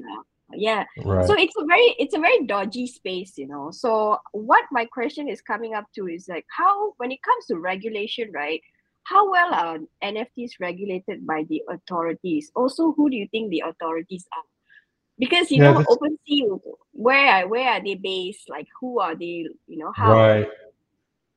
Yeah. 0.56 0.86
Right. 1.04 1.26
So 1.26 1.34
it's 1.34 1.56
a 1.58 1.66
very 1.66 1.96
it's 1.98 2.14
a 2.16 2.20
very 2.20 2.46
dodgy 2.46 2.86
space, 2.86 3.38
you 3.40 3.48
know. 3.48 3.72
So 3.72 4.18
what 4.34 4.66
my 4.72 4.86
question 4.86 5.28
is 5.28 5.42
coming 5.42 5.74
up 5.74 5.86
to 5.96 6.08
is 6.08 6.28
like 6.28 6.46
how 6.50 6.94
when 6.98 7.12
it 7.12 7.24
comes 7.24 7.46
to 7.48 7.58
regulation, 7.58 8.32
right? 8.32 8.62
How 9.04 9.32
well 9.32 9.52
are 9.54 9.80
NFTs 10.04 10.52
regulated 10.60 11.26
by 11.26 11.46
the 11.50 11.64
authorities? 11.70 12.52
Also, 12.56 12.92
who 12.92 13.10
do 13.10 13.16
you 13.18 13.28
think 13.32 13.50
the 13.50 13.64
authorities 13.66 14.26
are? 14.38 14.44
Because 15.18 15.50
you 15.52 15.58
Yeah, 15.64 15.72
know, 15.72 15.80
that's- 15.80 15.98
OpenSea, 15.98 16.60
where 16.92 17.28
are 17.34 17.48
where 17.48 17.70
are 17.74 17.84
they 17.84 17.96
based? 17.96 18.48
Like 18.50 18.68
who 18.80 19.00
are 19.00 19.16
they? 19.16 19.48
You 19.68 19.78
know 19.78 19.92
how? 19.96 20.14
Right. 20.14 20.48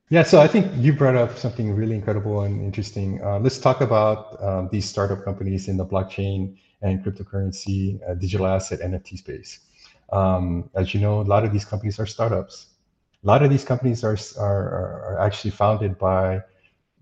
Yeah, 0.09 0.23
so 0.23 0.39
I 0.39 0.47
think 0.47 0.71
you 0.77 0.93
brought 0.93 1.17
up 1.17 1.37
something 1.37 1.75
really 1.75 1.93
incredible 1.95 2.43
and 2.43 2.61
interesting. 2.63 3.21
Uh, 3.21 3.39
let's 3.39 3.59
talk 3.59 3.81
about 3.81 4.41
um, 4.41 4.69
these 4.71 4.87
startup 4.87 5.25
companies 5.25 5.67
in 5.67 5.75
the 5.75 5.85
blockchain 5.85 6.55
and 6.81 7.03
cryptocurrency, 7.03 7.99
uh, 8.09 8.13
digital 8.13 8.47
asset, 8.47 8.79
NFT 8.79 9.17
space. 9.17 9.59
Um, 10.13 10.69
as 10.75 10.93
you 10.93 11.01
know, 11.01 11.19
a 11.19 11.27
lot 11.27 11.43
of 11.43 11.51
these 11.51 11.65
companies 11.65 11.99
are 11.99 12.05
startups. 12.05 12.67
A 13.21 13.27
lot 13.27 13.43
of 13.43 13.49
these 13.49 13.65
companies 13.65 14.01
are 14.05 14.17
are, 14.37 14.69
are 15.07 15.19
actually 15.19 15.51
founded 15.51 15.97
by 15.97 16.41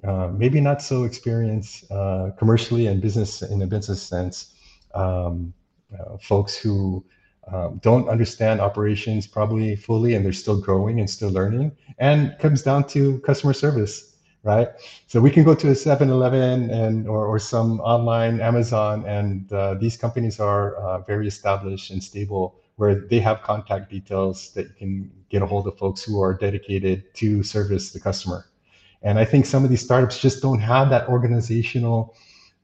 uh, 0.03 0.29
maybe 0.29 0.59
not 0.59 0.81
so 0.81 1.03
experienced 1.03 1.91
uh, 1.91 2.31
commercially 2.39 2.87
and 2.87 3.03
business 3.03 3.43
in 3.43 3.61
a 3.61 3.67
business 3.67 4.01
sense, 4.01 4.55
um, 4.95 5.53
uh, 5.93 6.17
folks 6.17 6.55
who 6.57 7.05
um, 7.51 7.79
don't 7.83 8.09
understand 8.09 8.59
operations 8.59 9.27
probably 9.27 9.75
fully, 9.75 10.15
and 10.15 10.25
they're 10.25 10.33
still 10.33 10.59
growing 10.59 10.99
and 10.99 11.09
still 11.09 11.29
learning. 11.29 11.71
And 11.99 12.35
comes 12.39 12.63
down 12.63 12.87
to 12.89 13.19
customer 13.19 13.53
service, 13.53 14.15
right? 14.43 14.69
So 15.07 15.21
we 15.21 15.29
can 15.29 15.43
go 15.43 15.53
to 15.53 15.69
a 15.69 15.73
7-Eleven 15.73 16.71
and 16.71 17.07
or, 17.07 17.25
or 17.27 17.39
some 17.39 17.79
online 17.81 18.41
Amazon, 18.41 19.05
and 19.05 19.51
uh, 19.53 19.75
these 19.75 19.95
companies 19.95 20.39
are 20.39 20.75
uh, 20.77 20.99
very 21.01 21.27
established 21.27 21.91
and 21.91 22.03
stable, 22.03 22.55
where 22.77 22.95
they 22.95 23.19
have 23.19 23.41
contact 23.43 23.89
details 23.89 24.51
that 24.53 24.67
you 24.67 24.73
can 24.77 25.11
get 25.29 25.41
a 25.41 25.45
hold 25.45 25.67
of 25.67 25.77
folks 25.77 26.03
who 26.03 26.21
are 26.21 26.33
dedicated 26.33 27.13
to 27.15 27.43
service 27.43 27.91
the 27.91 27.99
customer. 27.99 28.45
And 29.03 29.19
I 29.19 29.25
think 29.25 29.45
some 29.45 29.63
of 29.63 29.69
these 29.69 29.83
startups 29.83 30.19
just 30.19 30.41
don't 30.41 30.59
have 30.59 30.89
that 30.89 31.07
organizational 31.07 32.15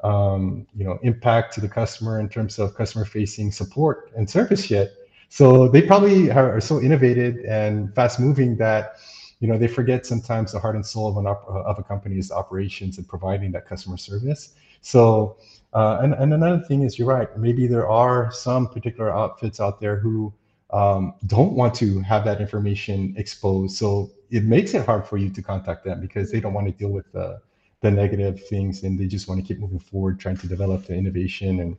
um, 0.04 0.66
you 0.76 0.84
know, 0.84 1.00
impact 1.04 1.54
to 1.56 1.62
the 1.62 1.70
customer 1.70 2.20
in 2.20 2.30
terms 2.30 2.60
of 2.60 2.76
customer 2.76 3.06
facing 3.06 3.52
support 3.52 4.12
and 4.16 4.30
service 4.30 4.70
yet. 4.70 4.92
So 5.30 5.68
they 5.68 5.82
probably 5.82 6.30
are, 6.32 6.60
so 6.60 6.82
innovative 6.82 7.38
and 7.46 7.94
fast 7.96 8.20
moving 8.20 8.58
that, 8.58 8.96
you 9.40 9.48
know, 9.48 9.58
they 9.58 9.68
forget 9.68 10.06
sometimes 10.06 10.52
the 10.52 10.60
heart 10.60 10.76
and 10.76 10.86
soul 10.86 11.08
of 11.08 11.18
an 11.18 11.28
op- 11.28 11.48
of 11.48 11.80
a 11.80 11.84
company's 11.84 12.32
operations 12.32 12.98
and 12.98 13.08
providing 13.08 13.52
that 13.54 13.68
customer 13.68 13.98
service. 13.98 14.54
So, 14.82 15.38
uh, 15.74 16.00
and, 16.02 16.14
and 16.14 16.34
another 16.34 16.60
thing 16.60 16.84
is, 16.84 17.00
you're 17.00 17.08
right. 17.08 17.36
Maybe 17.38 17.66
there 17.66 17.90
are 17.90 18.32
some 18.32 18.68
particular 18.68 19.16
outfits 19.16 19.60
out 19.60 19.80
there 19.80 19.98
who 19.98 20.34
um, 20.72 21.14
don't 21.28 21.54
want 21.54 21.74
to 21.76 22.02
have 22.02 22.26
that 22.26 22.42
information 22.42 23.14
exposed. 23.18 23.78
So 23.78 24.12
it 24.32 24.44
makes 24.44 24.74
it 24.74 24.86
hard 24.86 25.08
for 25.08 25.18
you 25.18 25.30
to 25.30 25.42
contact 25.42 25.86
them 25.86 26.02
because 26.02 26.32
they 26.32 26.40
don't 26.40 26.54
want 26.54 26.68
to 26.68 26.74
deal 26.74 26.90
with 26.90 27.12
the 27.12 27.42
the 27.82 27.92
negative 27.92 28.46
things 28.48 28.84
and 28.84 29.00
they 29.00 29.08
just 29.08 29.28
want 29.28 29.40
to 29.42 29.46
keep 29.46 29.60
moving 29.60 29.80
forward 29.80 30.20
trying 30.20 30.38
to 30.38 30.48
develop 30.48 30.86
the 30.86 30.94
innovation 30.94 31.60
and 31.60 31.78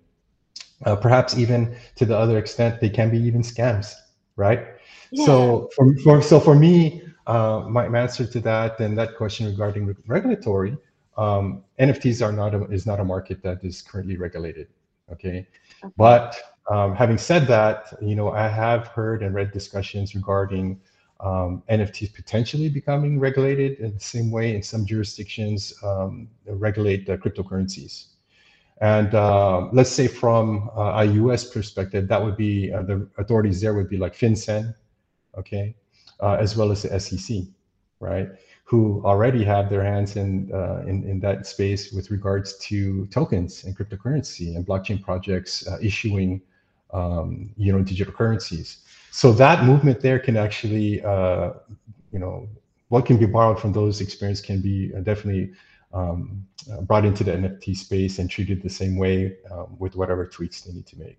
uh, 0.84 0.96
perhaps 0.96 1.38
even 1.38 1.76
to 1.94 2.04
the 2.04 2.16
other 2.16 2.38
extent 2.38 2.80
they 2.80 2.90
can 2.90 3.10
be 3.10 3.18
even 3.18 3.42
scams 3.42 3.94
right? 4.36 4.66
So 5.14 5.68
for, 5.76 5.94
for 5.98 6.22
so 6.22 6.40
for 6.40 6.54
me 6.54 7.02
uh, 7.26 7.64
my, 7.68 7.88
my 7.88 8.00
answer 8.00 8.26
to 8.26 8.40
that 8.40 8.80
and 8.80 8.96
that 8.98 9.16
question 9.16 9.46
regarding 9.46 9.86
re- 9.86 9.94
regulatory 10.06 10.76
um, 11.16 11.62
nfts 11.78 12.24
are 12.24 12.32
not 12.32 12.54
a, 12.54 12.64
is 12.70 12.86
not 12.86 12.98
a 12.98 13.04
market 13.04 13.42
that 13.42 13.62
is 13.62 13.82
currently 13.82 14.16
regulated 14.16 14.68
okay? 15.10 15.46
Okay. 15.84 15.92
but 15.96 16.40
um, 16.70 16.94
having 16.94 17.18
said 17.18 17.46
that 17.46 17.92
you 18.00 18.16
know 18.16 18.32
i 18.32 18.48
have 18.48 18.88
heard 18.88 19.22
and 19.22 19.34
read 19.34 19.52
discussions 19.52 20.14
regarding 20.14 20.80
um, 21.22 21.62
NFTs 21.70 22.12
potentially 22.12 22.68
becoming 22.68 23.18
regulated 23.18 23.78
in 23.78 23.94
the 23.94 24.00
same 24.00 24.30
way 24.30 24.54
in 24.54 24.62
some 24.62 24.84
jurisdictions 24.84 25.72
um, 25.84 26.28
regulate 26.46 27.08
uh, 27.08 27.16
cryptocurrencies. 27.16 28.06
And 28.80 29.14
uh, 29.14 29.68
let's 29.72 29.90
say 29.90 30.08
from 30.08 30.68
uh, 30.76 30.94
a 30.96 31.04
US 31.04 31.48
perspective, 31.48 32.08
that 32.08 32.22
would 32.22 32.36
be 32.36 32.72
uh, 32.72 32.82
the 32.82 33.08
authorities 33.18 33.60
there 33.60 33.74
would 33.74 33.88
be 33.88 33.96
like 33.96 34.14
FinCEN, 34.16 34.74
okay, 35.38 35.76
uh, 36.18 36.36
as 36.40 36.56
well 36.56 36.72
as 36.72 36.82
the 36.82 36.98
SEC, 36.98 37.42
right, 38.00 38.28
who 38.64 39.00
already 39.04 39.44
have 39.44 39.70
their 39.70 39.84
hands 39.84 40.16
in, 40.16 40.50
uh, 40.52 40.82
in, 40.88 41.04
in 41.08 41.20
that 41.20 41.46
space 41.46 41.92
with 41.92 42.10
regards 42.10 42.56
to 42.58 43.06
tokens 43.06 43.62
and 43.62 43.76
cryptocurrency 43.76 44.56
and 44.56 44.66
blockchain 44.66 45.00
projects 45.00 45.64
uh, 45.68 45.78
issuing, 45.80 46.42
um, 46.92 47.50
you 47.56 47.72
know, 47.72 47.82
digital 47.82 48.12
currencies 48.12 48.78
so 49.12 49.30
that 49.30 49.64
movement 49.64 50.00
there 50.00 50.18
can 50.18 50.38
actually 50.38 51.04
uh, 51.04 51.50
you 52.12 52.18
know 52.18 52.48
what 52.88 53.04
can 53.04 53.18
be 53.18 53.26
borrowed 53.26 53.60
from 53.60 53.70
those 53.72 54.00
experiences 54.00 54.44
can 54.44 54.60
be 54.62 54.90
uh, 54.96 55.00
definitely 55.00 55.52
um, 55.92 56.46
uh, 56.72 56.80
brought 56.80 57.04
into 57.04 57.22
the 57.22 57.30
nft 57.30 57.76
space 57.76 58.18
and 58.18 58.30
treated 58.30 58.62
the 58.62 58.70
same 58.70 58.96
way 58.96 59.36
um, 59.50 59.76
with 59.78 59.94
whatever 59.96 60.26
tweaks 60.26 60.62
they 60.62 60.72
need 60.72 60.86
to 60.86 60.98
make. 60.98 61.18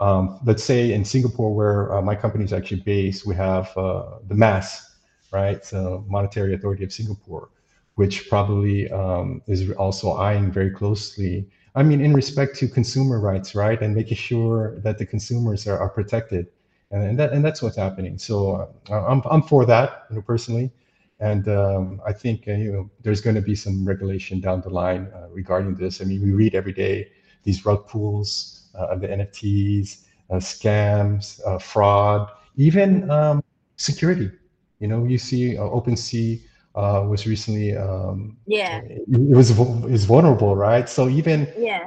Um, 0.00 0.40
let's 0.46 0.64
say 0.64 0.94
in 0.94 1.04
singapore 1.04 1.54
where 1.54 1.94
uh, 1.94 2.00
my 2.00 2.14
company 2.14 2.44
is 2.44 2.52
actually 2.54 2.80
based 2.80 3.26
we 3.26 3.34
have 3.34 3.76
uh, 3.76 4.18
the 4.26 4.34
MAS 4.34 4.96
right? 5.30 5.64
So 5.64 6.04
monetary 6.08 6.54
authority 6.54 6.84
of 6.84 6.92
singapore 6.92 7.50
which 7.96 8.28
probably 8.30 8.90
um, 8.90 9.42
is 9.46 9.70
also 9.72 10.14
eyeing 10.14 10.50
very 10.50 10.70
closely 10.70 11.46
i 11.74 11.82
mean 11.82 12.00
in 12.00 12.14
respect 12.14 12.56
to 12.56 12.68
consumer 12.68 13.20
rights 13.20 13.54
right? 13.54 13.82
And 13.82 13.94
making 13.94 14.16
sure 14.16 14.80
that 14.80 14.96
the 14.96 15.04
consumers 15.04 15.66
are, 15.66 15.78
are 15.78 15.90
protected 15.90 16.46
and, 16.94 17.02
and 17.04 17.18
that 17.18 17.32
and 17.32 17.44
that's 17.44 17.60
what's 17.62 17.76
happening. 17.76 18.18
So 18.18 18.70
uh, 18.90 19.06
I'm 19.12 19.22
I'm 19.30 19.42
for 19.42 19.66
that, 19.66 20.04
you 20.10 20.16
know, 20.16 20.22
personally, 20.22 20.70
and 21.18 21.48
um, 21.48 22.00
I 22.06 22.12
think 22.12 22.46
uh, 22.48 22.52
you 22.52 22.72
know 22.72 22.90
there's 23.02 23.20
going 23.20 23.36
to 23.36 23.42
be 23.42 23.56
some 23.56 23.84
regulation 23.84 24.40
down 24.40 24.60
the 24.60 24.70
line 24.70 25.10
uh, 25.14 25.28
regarding 25.30 25.74
this. 25.74 26.00
I 26.00 26.04
mean, 26.04 26.22
we 26.22 26.32
read 26.32 26.54
every 26.54 26.72
day 26.72 27.08
these 27.42 27.66
rug 27.66 27.88
pulls 27.88 28.70
uh, 28.78 28.86
of 28.86 29.00
the 29.00 29.08
NFTs, 29.08 30.04
uh, 30.30 30.36
scams, 30.36 31.40
uh, 31.46 31.58
fraud, 31.58 32.30
even 32.56 33.10
um, 33.10 33.42
security. 33.76 34.30
You 34.78 34.88
know, 34.88 35.04
you 35.04 35.18
see 35.18 35.58
uh, 35.58 35.62
OpenSea 35.62 36.42
uh, 36.74 37.04
was 37.08 37.26
recently 37.26 37.76
um, 37.76 38.36
Yeah. 38.46 38.80
it, 38.86 39.02
it 39.08 39.36
was 39.36 39.50
is 39.90 40.04
vulnerable, 40.04 40.54
right? 40.54 40.88
So 40.88 41.08
even 41.08 41.48
Yeah. 41.58 41.86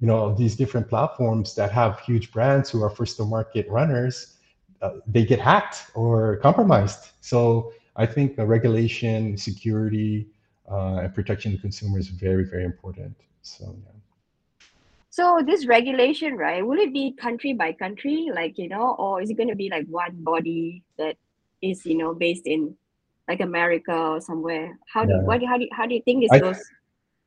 you 0.00 0.06
know 0.08 0.34
these 0.34 0.56
different 0.56 0.88
platforms 0.88 1.54
that 1.54 1.70
have 1.72 2.00
huge 2.00 2.30
brands 2.32 2.70
who 2.70 2.82
are 2.82 2.90
first 2.90 3.16
to 3.16 3.24
market 3.24 3.66
runners 3.68 4.33
they 5.06 5.24
get 5.24 5.40
hacked 5.40 5.90
or 5.94 6.36
compromised 6.38 7.10
so 7.20 7.72
i 7.96 8.06
think 8.06 8.36
the 8.36 8.44
regulation 8.44 9.36
security 9.36 10.26
uh, 10.70 11.02
and 11.02 11.14
protection 11.14 11.54
of 11.54 11.60
consumers 11.60 12.08
is 12.08 12.14
very 12.28 12.44
very 12.44 12.64
important 12.64 13.14
so 13.42 13.64
yeah. 13.84 13.94
So 15.14 15.40
this 15.46 15.64
regulation, 15.66 16.34
right? 16.34 16.66
Will 16.66 16.80
it 16.80 16.92
be 16.92 17.12
country 17.12 17.52
by 17.52 17.72
country, 17.72 18.30
like 18.34 18.58
you 18.58 18.68
know, 18.68 18.96
or 18.98 19.22
is 19.22 19.30
it 19.30 19.36
going 19.36 19.48
to 19.48 19.54
be 19.54 19.70
like 19.70 19.86
one 19.86 20.10
body 20.24 20.82
that 20.98 21.14
is 21.62 21.86
you 21.86 21.96
know 21.96 22.14
based 22.14 22.48
in 22.48 22.74
like 23.28 23.40
America 23.40 23.94
or 23.94 24.20
somewhere? 24.20 24.76
How 24.92 25.04
do 25.04 25.12
Yeah. 25.12 25.22
what 25.22 25.40
how 25.44 25.56
do 25.56 25.68
how 25.70 25.86
do 25.86 25.94
you 25.94 26.02
think 26.02 26.24
this 26.24 26.40
goes? 26.40 26.58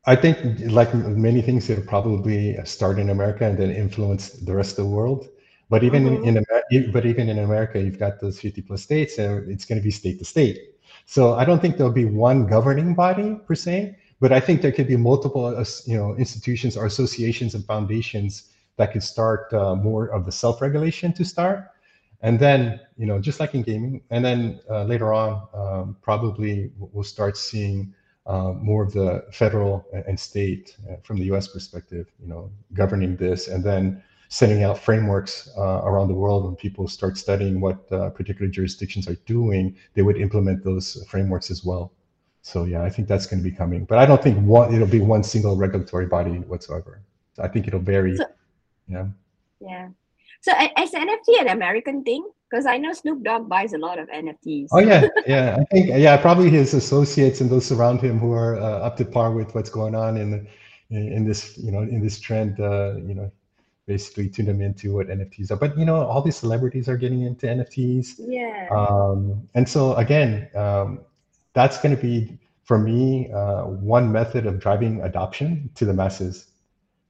I 0.06 0.18
think, 0.18 0.36
like 0.80 0.94
many 0.94 1.42
things, 1.42 1.70
it'll 1.70 1.86
probably 1.86 2.58
start 2.66 3.00
in 3.00 3.10
America 3.10 3.46
and 3.46 3.58
then 3.58 3.72
influence 3.72 4.32
the 4.32 4.54
rest 4.54 4.78
of 4.80 4.84
the 4.84 4.92
world. 4.92 5.30
But 5.70 5.84
even 5.84 6.06
mm-hmm. 6.06 6.24
in, 6.24 6.38
in 6.72 6.92
but 6.92 7.06
even 7.06 7.30
in 7.30 7.40
America, 7.40 7.82
you've 7.82 8.00
got 8.00 8.20
those 8.20 8.40
50 8.40 8.62
plus 8.62 8.82
states, 8.82 9.18
and 9.18 9.50
it's 9.52 9.66
going 9.66 9.80
to 9.80 9.84
be 9.84 9.92
state 9.92 10.20
to 10.20 10.26
state. 10.26 10.60
So 11.06 11.36
I 11.36 11.46
don't 11.46 11.62
think 11.62 11.78
there'll 11.78 11.92
be 11.92 12.06
one 12.06 12.48
governing 12.48 12.94
body 12.94 13.38
per 13.46 13.56
se, 13.56 13.98
but 14.20 14.32
I 14.32 14.40
think 14.40 14.62
there 14.62 14.72
could 14.72 14.88
be 14.88 14.98
multiple, 14.98 15.46
uh, 15.46 15.66
you 15.86 15.98
know, 15.98 16.16
institutions 16.16 16.76
or 16.78 16.86
associations 16.86 17.54
and 17.54 17.66
foundations 17.66 18.50
that 18.78 18.92
could 18.92 19.04
start 19.04 19.52
uh, 19.54 19.76
more 19.76 20.08
of 20.08 20.26
the 20.26 20.32
self-regulation 20.32 21.14
to 21.14 21.26
start, 21.26 21.66
and 22.22 22.40
then 22.40 22.80
you 22.98 23.06
know, 23.06 23.20
just 23.20 23.40
like 23.40 23.54
in 23.54 23.64
gaming, 23.64 24.02
and 24.10 24.24
then 24.24 24.60
uh, 24.70 24.84
later 24.84 25.14
on, 25.14 25.48
um, 25.54 25.98
probably 26.02 26.72
we'll 26.78 27.04
start 27.04 27.38
seeing 27.38 27.94
uh, 28.26 28.54
more 28.54 28.84
of 28.84 28.92
the 28.94 29.26
federal 29.32 29.86
and 30.08 30.20
state 30.20 30.76
uh, 30.90 30.96
from 31.04 31.18
the 31.18 31.26
U.S. 31.26 31.48
perspective, 31.48 32.12
you 32.20 32.28
know, 32.28 32.52
governing 32.74 33.16
this, 33.16 33.48
and 33.48 33.64
then 33.64 34.04
sending 34.30 34.64
out 34.64 34.78
frameworks 34.78 35.50
uh, 35.58 35.82
around 35.84 36.08
the 36.08 36.14
world. 36.14 36.46
When 36.46 36.56
people 36.56 36.88
start 36.88 37.18
studying 37.18 37.60
what 37.60 37.92
uh, 37.92 38.10
particular 38.10 38.50
jurisdictions 38.50 39.08
are 39.08 39.16
doing, 39.26 39.76
they 39.94 40.02
would 40.02 40.18
implement 40.18 40.64
those 40.64 41.06
frameworks 41.10 41.50
as 41.50 41.64
well. 41.64 41.92
So 42.42 42.64
yeah, 42.64 42.84
I 42.84 42.90
think 42.90 43.08
that's 43.08 43.26
going 43.26 43.44
to 43.44 43.50
be 43.50 43.56
coming, 43.56 43.86
but 43.86 43.98
I 43.98 44.06
don't 44.06 44.24
think 44.24 44.38
one 44.40 44.74
it'll 44.74 44.88
be 44.88 45.02
one 45.02 45.24
single 45.24 45.58
regulatory 45.58 46.06
body 46.06 46.40
whatsoever. 46.40 47.02
I 47.40 47.48
think 47.48 47.68
it'll 47.68 47.80
vary. 47.82 48.16
So, 48.16 48.26
yeah. 48.88 49.08
Yeah. 49.60 49.90
So 50.42 50.54
is 50.82 50.92
NFT 50.92 51.42
an 51.42 51.50
American 51.50 52.04
thing? 52.04 52.26
Because 52.50 52.66
I 52.66 52.78
know 52.78 52.94
Snoop 52.94 53.24
Dogg 53.24 53.50
buys 53.50 53.74
a 53.74 53.78
lot 53.78 54.00
of 54.00 54.08
NFTs. 54.08 54.68
Oh 54.72 54.80
yeah, 54.80 55.08
yeah. 55.28 55.58
I 55.60 55.66
think 55.66 55.88
yeah, 55.88 56.16
probably 56.16 56.50
his 56.50 56.74
associates 56.74 57.42
and 57.42 57.50
those 57.50 57.72
around 57.72 58.00
him 58.00 58.18
who 58.18 58.32
are 58.32 58.56
uh, 58.56 58.80
up 58.80 58.96
to 58.98 59.06
par 59.06 59.32
with 59.34 59.54
what's 59.54 59.70
going 59.70 59.96
on 59.96 60.16
in 60.16 60.48
in 60.90 61.26
this 61.26 61.58
you 61.58 61.72
know 61.72 61.82
in 61.82 62.02
this 62.02 62.20
trend. 62.20 62.60
Uh, 62.62 62.96
you 63.06 63.14
know, 63.14 63.30
basically 63.88 64.30
tune 64.30 64.46
them 64.46 64.62
into 64.62 64.94
what 64.94 65.08
NFTs 65.08 65.52
are. 65.52 65.56
But 65.56 65.78
you 65.78 65.86
know, 65.86 65.96
all 65.96 66.22
these 66.22 66.36
celebrities 66.36 66.88
are 66.88 66.98
getting 66.98 67.22
into 67.24 67.48
NFTs. 67.48 68.20
Yeah. 68.20 68.68
Um, 68.70 69.48
and 69.56 69.68
so 69.68 69.96
again, 69.96 70.50
um, 70.56 71.00
that's 71.54 71.80
going 71.80 71.96
to 71.96 72.02
be 72.02 72.38
for 72.64 72.78
me 72.78 73.32
uh, 73.32 73.64
one 73.64 74.12
method 74.12 74.46
of 74.46 74.60
driving 74.60 75.02
adoption 75.02 75.70
to 75.76 75.86
the 75.86 75.94
masses 75.94 76.48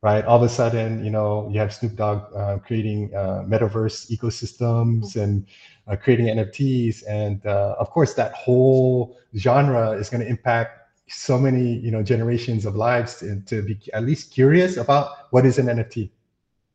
right? 0.02 0.24
All 0.26 0.38
of 0.38 0.44
a 0.44 0.50
sudden, 0.50 1.04
you 1.04 1.12
know, 1.12 1.50
you 1.52 1.60
have 1.60 1.74
Snoop 1.74 1.96
Dogg 1.96 2.34
uh, 2.36 2.58
creating 2.60 3.14
uh, 3.16 3.44
metaverse 3.48 4.12
ecosystems 4.16 5.16
and 5.22 5.46
uh, 5.88 5.96
creating 5.96 6.28
NFTs, 6.28 7.04
and 7.08 7.46
uh, 7.46 7.76
of 7.80 7.90
course, 7.90 8.14
that 8.14 8.34
whole 8.34 9.18
genre 9.36 9.92
is 9.92 10.10
going 10.10 10.22
to 10.22 10.28
impact 10.28 10.72
so 11.10 11.38
many, 11.38 11.78
you 11.80 11.90
know, 11.90 12.04
generations 12.04 12.66
of 12.66 12.76
lives 12.76 13.16
to, 13.20 13.40
to, 13.42 13.62
be 13.62 13.80
at 13.94 14.04
least 14.04 14.32
curious 14.32 14.76
about 14.78 15.32
what 15.32 15.46
is 15.46 15.58
an 15.58 15.68
NFT, 15.68 16.10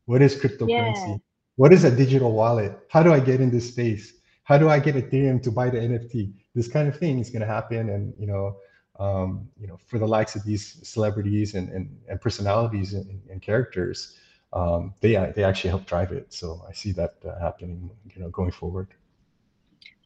what 0.06 0.22
is 0.22 0.34
cryptocurrency, 0.34 1.08
yeah. 1.08 1.16
what 1.56 1.72
is 1.72 1.84
a 1.84 1.90
digital 1.90 2.32
wallet, 2.32 2.78
how 2.88 3.02
do 3.02 3.12
I 3.12 3.20
get 3.20 3.40
in 3.40 3.50
this 3.50 3.68
space, 3.68 4.14
how 4.44 4.58
do 4.58 4.68
I 4.68 4.78
get 4.78 4.94
Ethereum 4.96 5.42
to 5.42 5.50
buy 5.50 5.70
the 5.70 5.78
NFT? 5.78 6.32
This 6.54 6.68
kind 6.68 6.88
of 6.88 6.98
thing 6.98 7.18
is 7.18 7.30
going 7.30 7.40
to 7.42 7.46
happen, 7.46 7.90
and 7.90 8.12
you 8.18 8.26
know 8.26 8.56
um, 8.98 9.48
you 9.58 9.66
know, 9.66 9.78
for 9.86 9.98
the 9.98 10.06
likes 10.06 10.36
of 10.36 10.44
these 10.44 10.78
celebrities 10.82 11.54
and, 11.54 11.68
and, 11.70 11.98
and 12.08 12.20
personalities 12.20 12.94
and, 12.94 13.20
and 13.30 13.40
characters, 13.40 14.16
um, 14.52 14.94
they 15.00 15.12
they 15.34 15.44
actually 15.44 15.70
help 15.70 15.86
drive 15.86 16.12
it. 16.12 16.32
So 16.32 16.64
I 16.68 16.72
see 16.72 16.92
that 16.92 17.14
uh, 17.26 17.38
happening, 17.40 17.90
you 18.14 18.20
know, 18.20 18.28
going 18.28 18.52
forward. 18.52 18.88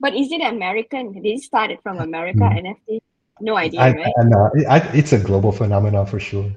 But 0.01 0.15
is 0.15 0.31
it 0.31 0.41
American? 0.41 1.13
Did 1.13 1.27
it 1.27 1.41
started 1.41 1.79
from 1.83 1.99
America 1.99 2.39
mm-hmm. 2.39 2.67
NFT? 2.67 3.01
No 3.41 3.57
idea, 3.57 3.81
I, 3.81 3.93
right? 3.93 4.15
I, 4.69 4.77
I, 4.77 4.79
it's 4.95 5.13
a 5.13 5.19
global 5.19 5.53
phenomenon 5.53 6.07
for 6.07 6.21
sure. 6.21 6.51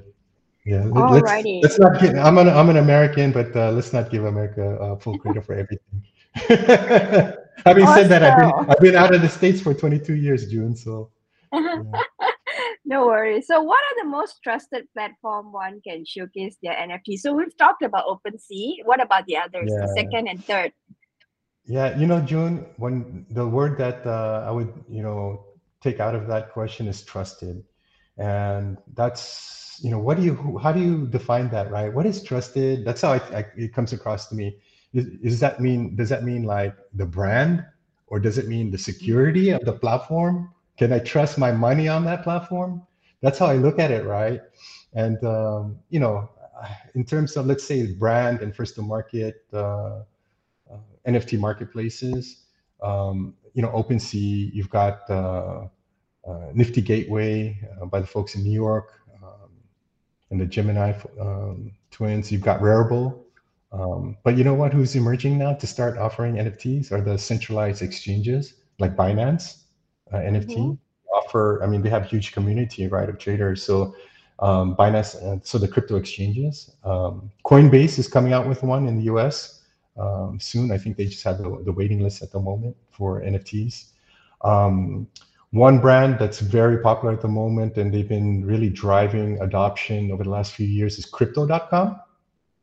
Yeah, 0.70 0.84
Alrighty. 0.84 1.62
let's, 1.62 1.78
let's 1.78 1.78
not 1.80 2.00
get. 2.00 2.16
I'm 2.16 2.38
an 2.38 2.48
I'm 2.48 2.70
an 2.70 2.76
American, 2.76 3.32
but 3.32 3.50
uh, 3.56 3.72
let's 3.72 3.92
not 3.92 4.08
give 4.08 4.24
America 4.24 4.78
uh, 4.78 4.94
full 5.02 5.18
credit 5.18 5.44
for 5.44 5.54
everything. 5.54 5.98
Having 7.66 7.86
said 7.88 8.08
that, 8.08 8.22
I've 8.22 8.38
been 8.38 8.70
I've 8.70 8.78
been 8.78 8.94
out 8.94 9.12
of 9.12 9.20
the 9.20 9.28
states 9.28 9.60
for 9.60 9.74
22 9.74 10.14
years, 10.14 10.48
June. 10.48 10.76
So. 10.76 11.10
Yeah. 11.52 11.82
no 12.84 13.04
worries. 13.04 13.48
So, 13.48 13.60
what 13.60 13.82
are 13.82 14.04
the 14.04 14.08
most 14.08 14.44
trusted 14.44 14.86
platform 14.94 15.50
one 15.50 15.80
can 15.82 16.04
showcase 16.04 16.54
their 16.62 16.74
NFT? 16.74 17.18
So, 17.18 17.32
we've 17.32 17.56
talked 17.56 17.82
about 17.82 18.06
OpenSea. 18.06 18.84
What 18.84 19.02
about 19.02 19.26
the 19.26 19.38
others, 19.38 19.72
yeah. 19.74 19.80
the 19.80 19.92
second 19.96 20.28
and 20.28 20.38
third? 20.44 20.72
Yeah, 21.64 21.98
you 21.98 22.06
know, 22.06 22.20
June, 22.20 22.64
when 22.76 23.26
the 23.30 23.44
word 23.44 23.76
that 23.78 24.06
uh, 24.06 24.44
I 24.46 24.52
would, 24.52 24.72
you 24.88 25.02
know, 25.02 25.46
take 25.82 25.98
out 25.98 26.14
of 26.14 26.28
that 26.28 26.52
question 26.52 26.86
is 26.86 27.02
trusted, 27.02 27.64
and 28.20 28.76
that's, 28.94 29.80
you 29.82 29.90
know, 29.90 29.98
what 29.98 30.18
do 30.18 30.22
you, 30.22 30.58
how 30.62 30.72
do 30.72 30.80
you 30.80 31.06
define 31.06 31.48
that, 31.50 31.70
right? 31.70 31.92
What 31.92 32.04
is 32.04 32.22
trusted? 32.22 32.84
That's 32.84 33.00
how 33.00 33.12
I, 33.12 33.16
I, 33.34 33.46
it 33.56 33.72
comes 33.72 33.94
across 33.94 34.28
to 34.28 34.34
me. 34.34 34.58
Is, 34.92 35.06
does 35.22 35.40
that 35.40 35.60
mean, 35.60 35.96
does 35.96 36.10
that 36.10 36.22
mean 36.22 36.42
like 36.42 36.76
the 36.92 37.06
brand, 37.06 37.64
or 38.08 38.20
does 38.20 38.36
it 38.36 38.46
mean 38.46 38.70
the 38.70 38.76
security 38.78 39.50
of 39.50 39.64
the 39.64 39.72
platform? 39.72 40.52
Can 40.76 40.92
I 40.92 40.98
trust 40.98 41.38
my 41.38 41.50
money 41.50 41.88
on 41.88 42.04
that 42.04 42.22
platform? 42.22 42.82
That's 43.22 43.38
how 43.38 43.46
I 43.46 43.54
look 43.54 43.78
at 43.78 43.90
it, 43.90 44.04
right? 44.04 44.42
And 44.92 45.22
um, 45.24 45.78
you 45.88 46.00
know, 46.00 46.28
in 46.94 47.04
terms 47.04 47.36
of 47.36 47.46
let's 47.46 47.64
say 47.64 47.86
brand 47.94 48.42
and 48.42 48.54
first 48.54 48.74
to 48.74 48.82
market 48.82 49.44
uh, 49.52 50.00
uh, 50.70 50.78
NFT 51.06 51.38
marketplaces, 51.38 52.42
um, 52.82 53.34
you 53.54 53.62
know, 53.62 53.68
OpenSea, 53.68 54.52
you've 54.52 54.70
got 54.70 55.08
uh 55.08 55.68
Nifty 56.52 56.80
Gateway 56.80 57.58
uh, 57.80 57.86
by 57.86 58.00
the 58.00 58.06
folks 58.06 58.34
in 58.34 58.42
New 58.42 58.52
York, 58.52 59.00
um, 59.22 59.50
and 60.30 60.40
the 60.40 60.46
Gemini 60.46 60.92
um, 61.20 61.72
twins. 61.90 62.30
You've 62.30 62.42
got 62.42 62.60
Rarible. 62.60 63.18
Um, 63.72 64.16
but 64.24 64.36
you 64.36 64.44
know 64.44 64.54
what? 64.54 64.72
Who's 64.72 64.96
emerging 64.96 65.38
now 65.38 65.54
to 65.54 65.66
start 65.66 65.96
offering 65.96 66.34
NFTs 66.34 66.90
are 66.90 67.00
the 67.00 67.16
centralized 67.16 67.82
exchanges 67.82 68.54
like 68.78 68.96
Binance 68.96 69.62
uh, 70.12 70.16
NFT 70.16 70.56
mm-hmm. 70.56 71.16
offer. 71.16 71.62
I 71.62 71.66
mean, 71.66 71.82
they 71.82 71.90
have 71.90 72.06
huge 72.06 72.32
community, 72.32 72.88
right, 72.88 73.08
of 73.08 73.18
traders. 73.18 73.62
So 73.62 73.94
um, 74.40 74.74
Binance, 74.74 75.14
uh, 75.22 75.40
so 75.44 75.58
the 75.58 75.68
crypto 75.68 75.96
exchanges. 75.96 76.72
Um, 76.82 77.30
Coinbase 77.44 77.98
is 77.98 78.08
coming 78.08 78.32
out 78.32 78.48
with 78.48 78.62
one 78.62 78.88
in 78.88 78.96
the 78.96 79.04
U.S. 79.04 79.62
Um, 79.96 80.38
soon. 80.40 80.72
I 80.72 80.78
think 80.78 80.96
they 80.96 81.04
just 81.04 81.22
have 81.24 81.38
the, 81.38 81.62
the, 81.64 81.72
waiting 81.72 82.00
list 82.00 82.22
at 82.22 82.32
the 82.32 82.40
moment 82.40 82.76
for 82.90 83.20
NFTs. 83.20 83.90
One 85.52 85.80
brand 85.80 86.18
that's 86.18 86.40
very 86.40 86.78
popular 86.78 87.14
at 87.14 87.22
the 87.22 87.28
moment, 87.28 87.76
and 87.76 87.92
they've 87.92 88.08
been 88.08 88.44
really 88.44 88.70
driving 88.70 89.40
adoption 89.40 90.12
over 90.12 90.22
the 90.22 90.30
last 90.30 90.52
few 90.52 90.66
years, 90.66 90.98
is 90.98 91.06
Crypto.com. 91.06 92.00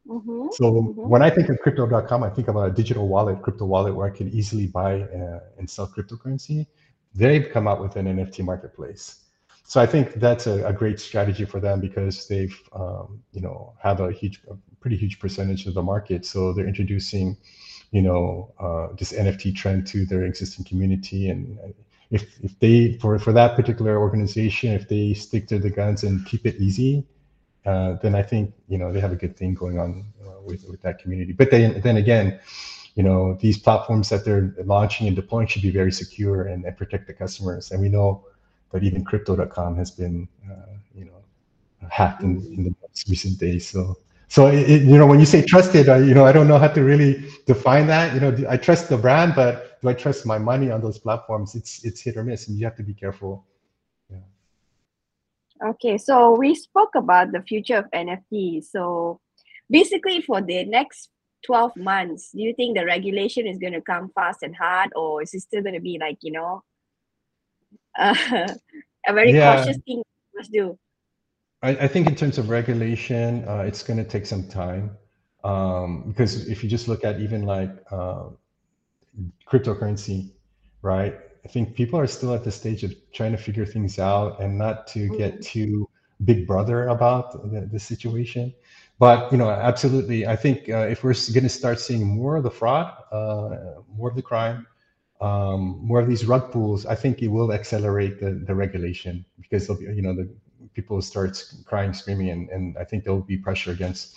Mm-hmm. 0.07 0.47
So 0.53 0.71
mm-hmm. 0.71 1.09
when 1.09 1.21
I 1.21 1.29
think 1.29 1.49
of 1.49 1.59
Crypto.com, 1.59 2.23
I 2.23 2.29
think 2.29 2.47
about 2.47 2.69
a 2.69 2.71
digital 2.71 3.09
wallet, 3.09 3.41
crypto 3.41 3.65
wallet, 3.65 3.93
where 3.93 4.07
I 4.07 4.15
can 4.15 4.29
easily 4.29 4.67
buy 4.67 5.01
uh, 5.01 5.39
and 5.57 5.69
sell 5.69 5.87
cryptocurrency 5.87 6.65
they've 7.17 7.49
come 7.51 7.67
out 7.67 7.81
with 7.81 7.95
an 7.95 8.05
NFT 8.05 8.45
marketplace. 8.45 9.23
So 9.65 9.81
I 9.81 9.85
think 9.85 10.13
that's 10.15 10.47
a, 10.47 10.65
a 10.65 10.71
great 10.71 10.99
strategy 10.99 11.43
for 11.43 11.59
them 11.59 11.81
because 11.81 12.27
they've, 12.27 12.57
um, 12.73 13.21
you 13.33 13.41
know, 13.41 13.73
have 13.81 13.99
a 13.99 14.11
huge, 14.11 14.41
a 14.49 14.55
pretty 14.79 14.95
huge 14.95 15.19
percentage 15.19 15.65
of 15.65 15.73
the 15.73 15.81
market. 15.81 16.25
So 16.25 16.53
they're 16.53 16.67
introducing, 16.67 17.35
you 17.91 18.01
know, 18.01 18.53
uh, 18.59 18.95
this 18.97 19.11
NFT 19.11 19.55
trend 19.55 19.85
to 19.87 20.05
their 20.05 20.23
existing 20.23 20.63
community. 20.63 21.29
And 21.29 21.57
if 22.11 22.39
if 22.43 22.57
they 22.59 22.93
for 22.93 23.19
for 23.19 23.33
that 23.33 23.55
particular 23.55 23.99
organization, 23.99 24.71
if 24.71 24.87
they 24.87 25.13
stick 25.13 25.47
to 25.47 25.59
the 25.59 25.69
guns 25.69 26.03
and 26.03 26.25
keep 26.25 26.45
it 26.45 26.55
easy, 26.57 27.05
uh, 27.65 27.93
then 28.01 28.15
I 28.15 28.23
think 28.23 28.53
you 28.67 28.77
know 28.77 28.91
they 28.91 28.99
have 28.99 29.11
a 29.11 29.15
good 29.15 29.35
thing 29.35 29.53
going 29.53 29.79
on 29.79 30.05
uh, 30.25 30.41
with 30.45 30.65
with 30.69 30.81
that 30.81 30.99
community. 30.99 31.33
But 31.33 31.51
then 31.51 31.81
then 31.81 31.97
again, 31.97 32.39
you 32.97 33.03
know, 33.03 33.35
these 33.35 33.59
platforms 33.59 34.09
that 34.09 34.25
they're 34.25 34.55
launching 34.65 35.05
and 35.05 35.15
deploying 35.15 35.45
should 35.45 35.61
be 35.61 35.69
very 35.69 35.91
secure 35.91 36.47
and, 36.47 36.65
and 36.65 36.75
protect 36.75 37.05
the 37.05 37.13
customers. 37.13 37.69
And 37.69 37.79
we 37.79 37.89
know 37.89 38.25
that 38.71 38.83
even 38.83 39.05
crypto.com 39.05 39.77
has 39.77 39.91
been, 39.91 40.27
uh, 40.49 40.73
you 40.95 41.05
know, 41.05 41.21
hacked 41.89 42.23
in, 42.23 42.37
in 42.57 42.63
the 42.63 42.75
most 42.81 43.07
recent 43.07 43.37
days. 43.37 43.69
So, 43.69 43.97
so 44.29 44.47
it, 44.47 44.81
you 44.81 44.97
know, 44.97 45.05
when 45.05 45.19
you 45.19 45.27
say 45.27 45.43
trusted, 45.43 45.89
I, 45.89 45.99
you 45.99 46.15
know, 46.15 46.25
I 46.25 46.31
don't 46.31 46.47
know 46.47 46.57
how 46.57 46.69
to 46.69 46.83
really 46.83 47.23
define 47.45 47.85
that. 47.85 48.15
You 48.15 48.19
know, 48.19 48.49
I 48.49 48.57
trust 48.57 48.89
the 48.89 48.97
brand, 48.97 49.35
but 49.35 49.66
do 49.81 49.89
I 49.89 49.93
trust 49.93 50.25
my 50.25 50.37
money 50.37 50.71
on 50.71 50.81
those 50.81 50.97
platforms? 50.97 51.55
It's 51.55 51.83
it's 51.83 52.01
hit 52.01 52.17
or 52.17 52.23
miss, 52.23 52.47
and 52.47 52.57
you 52.57 52.65
have 52.65 52.75
to 52.77 52.83
be 52.83 52.93
careful. 52.93 53.45
Yeah. 54.09 55.69
Okay, 55.69 55.97
so 55.97 56.35
we 56.35 56.55
spoke 56.55 56.95
about 56.95 57.31
the 57.31 57.41
future 57.41 57.77
of 57.77 57.85
NFT. 57.91 58.63
So 58.63 59.19
basically, 59.69 60.21
for 60.21 60.41
the 60.41 60.65
next 60.65 61.09
12 61.45 61.77
months 61.77 62.31
do 62.31 62.41
you 62.41 62.53
think 62.53 62.77
the 62.77 62.85
regulation 62.85 63.45
is 63.45 63.57
going 63.57 63.73
to 63.73 63.81
come 63.81 64.09
fast 64.15 64.43
and 64.43 64.55
hard 64.55 64.89
or 64.95 65.21
is 65.21 65.33
it 65.33 65.41
still 65.41 65.61
going 65.61 65.75
to 65.75 65.81
be 65.81 65.97
like 65.99 66.17
you 66.21 66.31
know 66.31 66.63
uh, 67.97 68.15
a 69.07 69.13
very 69.13 69.31
yeah. 69.31 69.55
cautious 69.55 69.77
thing 69.85 70.01
must 70.35 70.51
do 70.51 70.77
I, 71.61 71.69
I, 71.69 71.87
think 71.87 72.07
in 72.07 72.15
terms 72.15 72.37
of 72.37 72.49
regulation 72.49 73.47
uh, 73.47 73.63
it's 73.67 73.83
going 73.83 73.97
to 73.97 74.03
take 74.03 74.25
some 74.25 74.47
time 74.47 74.97
um, 75.43 76.03
because 76.07 76.47
if 76.47 76.63
you 76.63 76.69
just 76.69 76.87
look 76.87 77.05
at 77.05 77.19
even 77.19 77.45
like 77.45 77.71
uh, 77.91 78.25
cryptocurrency 79.49 80.29
right 80.81 81.19
i 81.45 81.47
think 81.47 81.75
people 81.75 81.99
are 81.99 82.07
still 82.07 82.33
at 82.33 82.43
the 82.43 82.51
stage 82.51 82.83
of 82.83 82.93
trying 83.13 83.31
to 83.31 83.37
figure 83.37 83.65
things 83.65 83.99
out 83.99 84.39
and 84.39 84.57
not 84.57 84.87
to 84.87 84.99
mm-hmm. 84.99 85.17
get 85.17 85.41
too 85.41 85.87
big 86.25 86.47
brother 86.47 86.87
about 86.87 87.51
the, 87.51 87.61
the 87.61 87.79
situation. 87.79 88.53
But 88.99 89.31
you 89.31 89.37
know, 89.37 89.49
absolutely, 89.49 90.25
I 90.25 90.35
think 90.35 90.69
uh, 90.69 90.87
if 90.89 91.03
we're 91.03 91.13
going 91.33 91.43
to 91.43 91.49
start 91.49 91.79
seeing 91.79 92.05
more 92.05 92.37
of 92.37 92.43
the 92.43 92.51
fraud, 92.51 92.93
uh, 93.11 93.81
more 93.95 94.09
of 94.09 94.15
the 94.15 94.23
crime, 94.23 94.65
um, 95.21 95.79
more 95.81 95.99
of 95.99 96.07
these 96.07 96.25
rug 96.25 96.51
pulls, 96.51 96.85
I 96.85 96.95
think 96.95 97.21
it 97.21 97.27
will 97.27 97.53
accelerate 97.53 98.19
the, 98.19 98.31
the 98.31 98.55
regulation 98.55 99.23
because 99.39 99.67
be, 99.67 99.85
you 99.85 100.01
know 100.01 100.15
the 100.15 100.27
people 100.73 100.99
start 101.01 101.41
crying, 101.65 101.93
screaming, 101.93 102.29
and, 102.29 102.49
and 102.49 102.77
I 102.77 102.83
think 102.83 103.03
there 103.03 103.13
will 103.13 103.21
be 103.21 103.37
pressure 103.37 103.71
against 103.71 104.15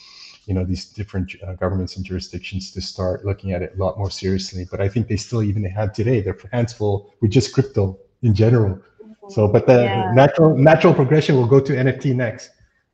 you 0.50 0.54
know 0.56 0.64
these 0.64 0.86
different 0.86 1.32
uh, 1.46 1.52
governments 1.54 1.94
and 1.96 2.04
jurisdictions 2.04 2.72
to 2.72 2.80
start 2.80 3.24
looking 3.24 3.52
at 3.52 3.62
it 3.62 3.72
a 3.76 3.78
lot 3.78 3.96
more 3.96 4.10
seriously. 4.10 4.66
But 4.68 4.80
I 4.80 4.88
think 4.88 5.06
they 5.06 5.16
still 5.16 5.44
even 5.44 5.62
have 5.64 5.92
today 5.92 6.20
their 6.20 6.36
hands 6.52 6.72
full 6.72 7.14
with 7.20 7.30
just 7.30 7.54
crypto 7.54 7.96
in 8.22 8.34
general. 8.34 8.80
So, 9.28 9.46
but 9.46 9.68
the 9.68 9.84
yeah. 9.84 10.12
natural 10.12 10.56
natural 10.58 10.92
progression 10.92 11.36
will 11.36 11.46
go 11.46 11.60
to 11.60 11.72
NFT 11.72 12.16
next 12.16 12.50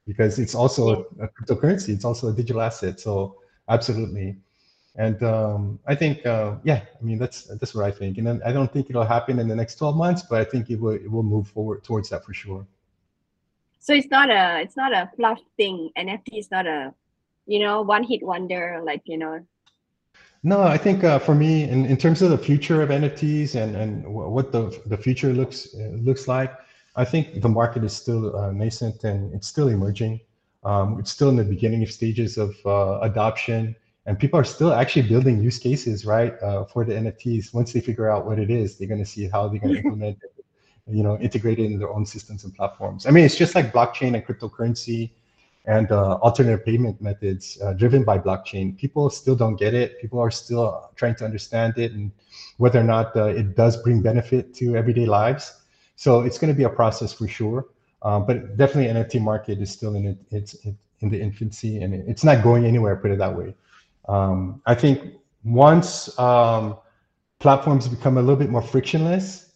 because 0.06 0.38
it's 0.38 0.54
also 0.54 0.82
a, 0.94 1.24
a 1.24 1.28
cryptocurrency. 1.28 1.88
It's 1.88 2.04
also 2.04 2.28
a 2.28 2.34
digital 2.34 2.60
asset. 2.60 3.00
So, 3.00 3.36
absolutely. 3.70 4.36
And 4.96 5.22
um, 5.22 5.78
I 5.86 5.94
think, 5.94 6.26
uh, 6.26 6.56
yeah, 6.62 6.80
I 7.00 7.02
mean 7.02 7.16
that's 7.16 7.44
that's 7.58 7.74
what 7.74 7.86
I 7.86 7.90
think. 7.90 8.18
And 8.18 8.26
then 8.26 8.42
I 8.44 8.52
don't 8.52 8.70
think 8.70 8.90
it'll 8.90 9.10
happen 9.16 9.38
in 9.38 9.48
the 9.48 9.56
next 9.56 9.76
12 9.76 9.96
months, 9.96 10.22
but 10.28 10.42
I 10.42 10.44
think 10.44 10.68
it 10.68 10.78
will 10.78 10.98
it 11.06 11.10
will 11.10 11.28
move 11.34 11.48
forward 11.48 11.84
towards 11.84 12.10
that 12.10 12.22
for 12.22 12.34
sure. 12.34 12.66
So 13.78 13.94
it's 13.94 14.10
not 14.10 14.28
a 14.28 14.60
it's 14.60 14.76
not 14.76 14.92
a 14.92 15.10
fluff 15.16 15.40
thing. 15.56 15.90
NFT 15.96 16.38
is 16.44 16.50
not 16.50 16.66
a 16.66 16.92
you 17.46 17.58
know 17.58 17.82
one 17.82 18.04
hit 18.04 18.22
wonder 18.22 18.80
like 18.84 19.02
you 19.04 19.18
know. 19.18 19.44
No, 20.42 20.62
I 20.62 20.78
think 20.78 21.02
uh, 21.02 21.18
for 21.18 21.34
me, 21.34 21.64
in, 21.64 21.86
in 21.86 21.96
terms 21.96 22.22
of 22.22 22.30
the 22.30 22.38
future 22.38 22.82
of 22.82 22.90
NFTs 22.90 23.54
and 23.54 23.74
and 23.76 24.06
what 24.06 24.52
the 24.52 24.80
the 24.86 24.96
future 24.96 25.32
looks 25.32 25.74
uh, 25.74 25.90
looks 26.08 26.28
like, 26.28 26.52
I 26.94 27.04
think 27.04 27.40
the 27.40 27.48
market 27.48 27.84
is 27.84 27.94
still 27.94 28.36
uh, 28.36 28.52
nascent 28.52 29.04
and 29.04 29.34
it's 29.34 29.48
still 29.48 29.68
emerging. 29.68 30.20
Um, 30.64 30.98
it's 30.98 31.12
still 31.12 31.28
in 31.28 31.36
the 31.36 31.44
beginning 31.44 31.82
of 31.82 31.92
stages 31.92 32.38
of 32.38 32.54
uh, 32.66 32.98
adoption 33.00 33.76
and 34.06 34.18
people 34.18 34.38
are 34.38 34.44
still 34.44 34.72
actually 34.72 35.02
building 35.02 35.42
use 35.42 35.58
cases 35.58 36.06
right 36.06 36.40
uh, 36.42 36.64
for 36.64 36.84
the 36.84 36.92
nfts 36.94 37.52
once 37.52 37.72
they 37.72 37.80
figure 37.80 38.08
out 38.08 38.24
what 38.24 38.38
it 38.38 38.50
is 38.50 38.78
they're 38.78 38.88
going 38.88 39.00
to 39.00 39.10
see 39.10 39.28
how 39.28 39.48
they're 39.48 39.60
going 39.60 39.74
to 39.74 39.80
implement 39.80 40.16
it 40.22 40.44
you 40.88 41.02
know 41.02 41.18
integrate 41.18 41.58
it 41.58 41.64
in 41.64 41.78
their 41.78 41.90
own 41.90 42.06
systems 42.06 42.44
and 42.44 42.54
platforms 42.54 43.06
i 43.06 43.10
mean 43.10 43.24
it's 43.24 43.36
just 43.36 43.54
like 43.54 43.72
blockchain 43.72 44.14
and 44.14 44.24
cryptocurrency 44.24 45.10
and 45.66 45.90
uh, 45.90 46.14
alternative 46.22 46.64
payment 46.64 47.00
methods 47.00 47.58
uh, 47.62 47.72
driven 47.72 48.04
by 48.04 48.18
blockchain 48.18 48.76
people 48.76 49.10
still 49.10 49.34
don't 49.34 49.56
get 49.56 49.74
it 49.74 50.00
people 50.00 50.18
are 50.18 50.30
still 50.30 50.90
trying 50.96 51.14
to 51.14 51.24
understand 51.24 51.76
it 51.76 51.92
and 51.92 52.10
whether 52.58 52.80
or 52.80 52.84
not 52.84 53.14
uh, 53.16 53.24
it 53.24 53.56
does 53.56 53.76
bring 53.82 54.00
benefit 54.00 54.54
to 54.54 54.76
everyday 54.76 55.06
lives 55.06 55.62
so 55.96 56.22
it's 56.22 56.38
going 56.38 56.52
to 56.52 56.56
be 56.56 56.64
a 56.64 56.68
process 56.68 57.12
for 57.12 57.28
sure 57.28 57.68
um, 58.02 58.26
but 58.26 58.56
definitely 58.56 58.92
nft 58.92 59.20
market 59.20 59.60
is 59.60 59.70
still 59.70 59.94
in 59.94 60.06
it, 60.06 60.18
it's 60.30 60.54
in 61.00 61.10
the 61.10 61.20
infancy 61.20 61.82
and 61.82 61.94
it's 62.08 62.24
not 62.24 62.42
going 62.42 62.64
anywhere 62.64 62.96
put 62.96 63.10
it 63.10 63.18
that 63.18 63.36
way 63.36 63.54
um, 64.08 64.62
I 64.66 64.74
think 64.74 65.14
once 65.44 66.16
um, 66.18 66.76
platforms 67.38 67.88
become 67.88 68.18
a 68.18 68.20
little 68.20 68.36
bit 68.36 68.50
more 68.50 68.62
frictionless, 68.62 69.52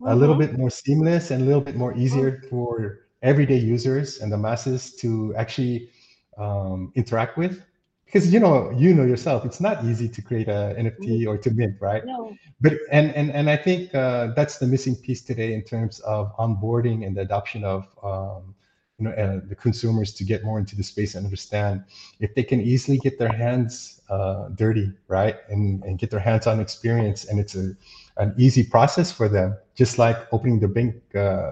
mm-hmm. 0.00 0.08
a 0.08 0.14
little 0.14 0.34
mm-hmm. 0.34 0.52
bit 0.52 0.58
more 0.58 0.70
seamless, 0.70 1.30
and 1.30 1.42
a 1.42 1.44
little 1.44 1.60
bit 1.60 1.76
more 1.76 1.96
easier 1.96 2.32
mm-hmm. 2.32 2.48
for 2.48 3.00
everyday 3.22 3.58
users 3.58 4.20
and 4.20 4.32
the 4.32 4.38
masses 4.38 4.94
to 4.96 5.34
actually 5.36 5.90
um, 6.38 6.92
interact 6.94 7.36
with, 7.36 7.62
because 8.04 8.32
you 8.32 8.40
know 8.40 8.70
you 8.76 8.94
know 8.94 9.04
yourself, 9.04 9.44
it's 9.44 9.60
not 9.60 9.84
easy 9.84 10.08
to 10.08 10.22
create 10.22 10.48
a 10.48 10.74
NFT 10.78 10.98
mm-hmm. 11.00 11.28
or 11.28 11.38
to 11.38 11.50
mint, 11.50 11.76
right? 11.80 12.04
No. 12.04 12.36
But 12.60 12.74
and 12.90 13.14
and 13.14 13.30
and 13.30 13.48
I 13.48 13.56
think 13.56 13.94
uh, 13.94 14.28
that's 14.36 14.58
the 14.58 14.66
missing 14.66 14.96
piece 14.96 15.22
today 15.22 15.54
in 15.54 15.62
terms 15.62 16.00
of 16.00 16.36
onboarding 16.36 17.06
and 17.06 17.16
the 17.16 17.22
adoption 17.22 17.64
of 17.64 17.88
um, 18.02 18.54
you 18.98 19.08
know, 19.08 19.12
uh, 19.12 19.40
the 19.48 19.54
consumers 19.54 20.12
to 20.14 20.24
get 20.24 20.44
more 20.44 20.58
into 20.58 20.76
the 20.76 20.82
space 20.82 21.14
and 21.14 21.24
understand 21.24 21.82
if 22.20 22.34
they 22.34 22.42
can 22.42 22.60
easily 22.60 22.98
get 22.98 23.18
their 23.18 23.32
hands 23.32 24.00
uh, 24.10 24.48
dirty, 24.50 24.92
right, 25.08 25.36
and, 25.48 25.82
and 25.84 25.98
get 25.98 26.10
their 26.10 26.20
hands-on 26.20 26.60
experience, 26.60 27.24
and 27.24 27.40
it's 27.40 27.54
a 27.54 27.74
an 28.18 28.34
easy 28.36 28.62
process 28.62 29.10
for 29.10 29.28
them, 29.28 29.56
just 29.74 29.98
like 29.98 30.18
opening 30.32 30.60
the 30.60 30.68
bank 30.68 30.94
uh, 31.14 31.50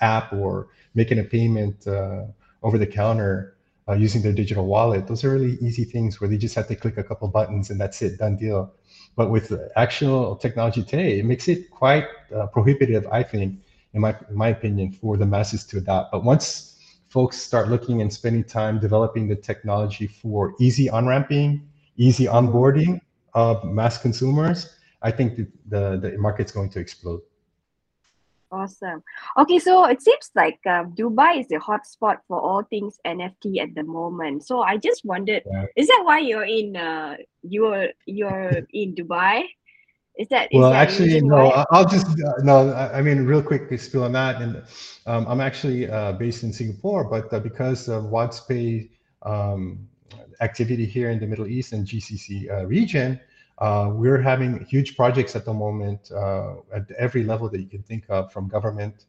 app 0.00 0.32
or 0.32 0.68
making 0.94 1.18
a 1.18 1.24
payment 1.24 1.86
uh, 1.86 2.24
over 2.62 2.78
the 2.78 2.86
counter 2.86 3.56
uh, 3.88 3.94
using 3.94 4.22
their 4.22 4.32
digital 4.32 4.66
wallet. 4.66 5.06
Those 5.06 5.24
are 5.24 5.30
really 5.30 5.58
easy 5.60 5.84
things 5.84 6.20
where 6.20 6.28
they 6.28 6.36
just 6.36 6.54
have 6.54 6.68
to 6.68 6.76
click 6.76 6.96
a 6.96 7.02
couple 7.04 7.26
buttons 7.28 7.70
and 7.70 7.80
that's 7.80 8.00
it, 8.02 8.18
done 8.18 8.36
deal. 8.36 8.72
But 9.16 9.30
with 9.30 9.52
actual 9.76 10.36
technology 10.36 10.82
today, 10.82 11.18
it 11.18 11.24
makes 11.24 11.48
it 11.48 11.70
quite 11.70 12.06
uh, 12.34 12.46
prohibitive, 12.46 13.06
I 13.08 13.22
think, 13.22 13.58
in 13.92 14.00
my 14.00 14.14
in 14.28 14.36
my 14.36 14.48
opinion, 14.48 14.92
for 14.92 15.16
the 15.16 15.26
masses 15.26 15.64
to 15.66 15.78
adopt. 15.78 16.12
But 16.12 16.22
once 16.22 16.78
folks 17.08 17.36
start 17.36 17.68
looking 17.68 18.00
and 18.02 18.12
spending 18.12 18.44
time 18.44 18.78
developing 18.78 19.26
the 19.26 19.34
technology 19.34 20.06
for 20.06 20.54
easy 20.60 20.88
on-ramping, 20.88 21.68
easy 21.96 22.26
onboarding 22.26 23.00
of 23.34 23.64
mass 23.64 23.98
consumers, 23.98 24.76
I 25.02 25.10
think 25.10 25.36
the, 25.36 25.46
the, 25.66 26.10
the 26.10 26.18
market's 26.18 26.52
going 26.52 26.70
to 26.70 26.78
explode. 26.78 27.20
Awesome. 28.52 29.02
Okay, 29.38 29.60
so 29.60 29.84
it 29.86 30.02
seems 30.02 30.30
like 30.34 30.58
um, 30.66 30.92
Dubai 30.96 31.38
is 31.38 31.46
the 31.46 31.56
hotspot 31.56 32.18
for 32.26 32.40
all 32.40 32.64
things 32.64 32.98
NFT 33.06 33.58
at 33.58 33.74
the 33.76 33.84
moment. 33.84 34.44
So 34.44 34.62
I 34.62 34.76
just 34.76 35.04
wondered, 35.04 35.44
yeah. 35.46 35.66
is 35.76 35.86
that 35.86 36.02
why 36.04 36.18
you're 36.18 36.44
in 36.44 36.76
uh, 36.76 37.16
you're 37.42 37.88
you're 38.06 38.66
in 38.72 38.94
Dubai? 38.96 39.44
Is 40.18 40.26
that 40.28 40.48
is 40.50 40.58
well? 40.58 40.72
That 40.72 40.82
actually, 40.82 41.20
no. 41.20 41.44
Why? 41.44 41.64
I'll 41.70 41.88
just 41.88 42.08
uh, 42.08 42.42
no. 42.42 42.74
I 42.74 43.00
mean, 43.02 43.24
real 43.24 43.42
quick 43.42 43.70
spill 43.78 44.02
on 44.02 44.12
that. 44.12 44.42
And 44.42 44.64
um, 45.06 45.26
I'm 45.28 45.40
actually 45.40 45.88
uh, 45.88 46.12
based 46.12 46.42
in 46.42 46.52
Singapore, 46.52 47.04
but 47.04 47.32
uh, 47.32 47.38
because 47.38 47.88
of 47.88 48.04
WadzPay 48.04 48.90
um, 49.22 49.88
activity 50.40 50.86
here 50.86 51.10
in 51.10 51.20
the 51.20 51.26
Middle 51.26 51.46
East 51.46 51.72
and 51.72 51.86
GCC 51.86 52.50
uh, 52.50 52.66
region, 52.66 53.20
uh, 53.60 53.90
we're 53.92 54.20
having 54.20 54.64
huge 54.64 54.96
projects 54.96 55.36
at 55.36 55.44
the 55.44 55.52
moment 55.52 56.10
uh, 56.12 56.54
at 56.72 56.90
every 56.98 57.24
level 57.24 57.48
that 57.48 57.60
you 57.60 57.66
can 57.66 57.82
think 57.82 58.04
of, 58.08 58.32
from 58.32 58.48
government 58.48 59.04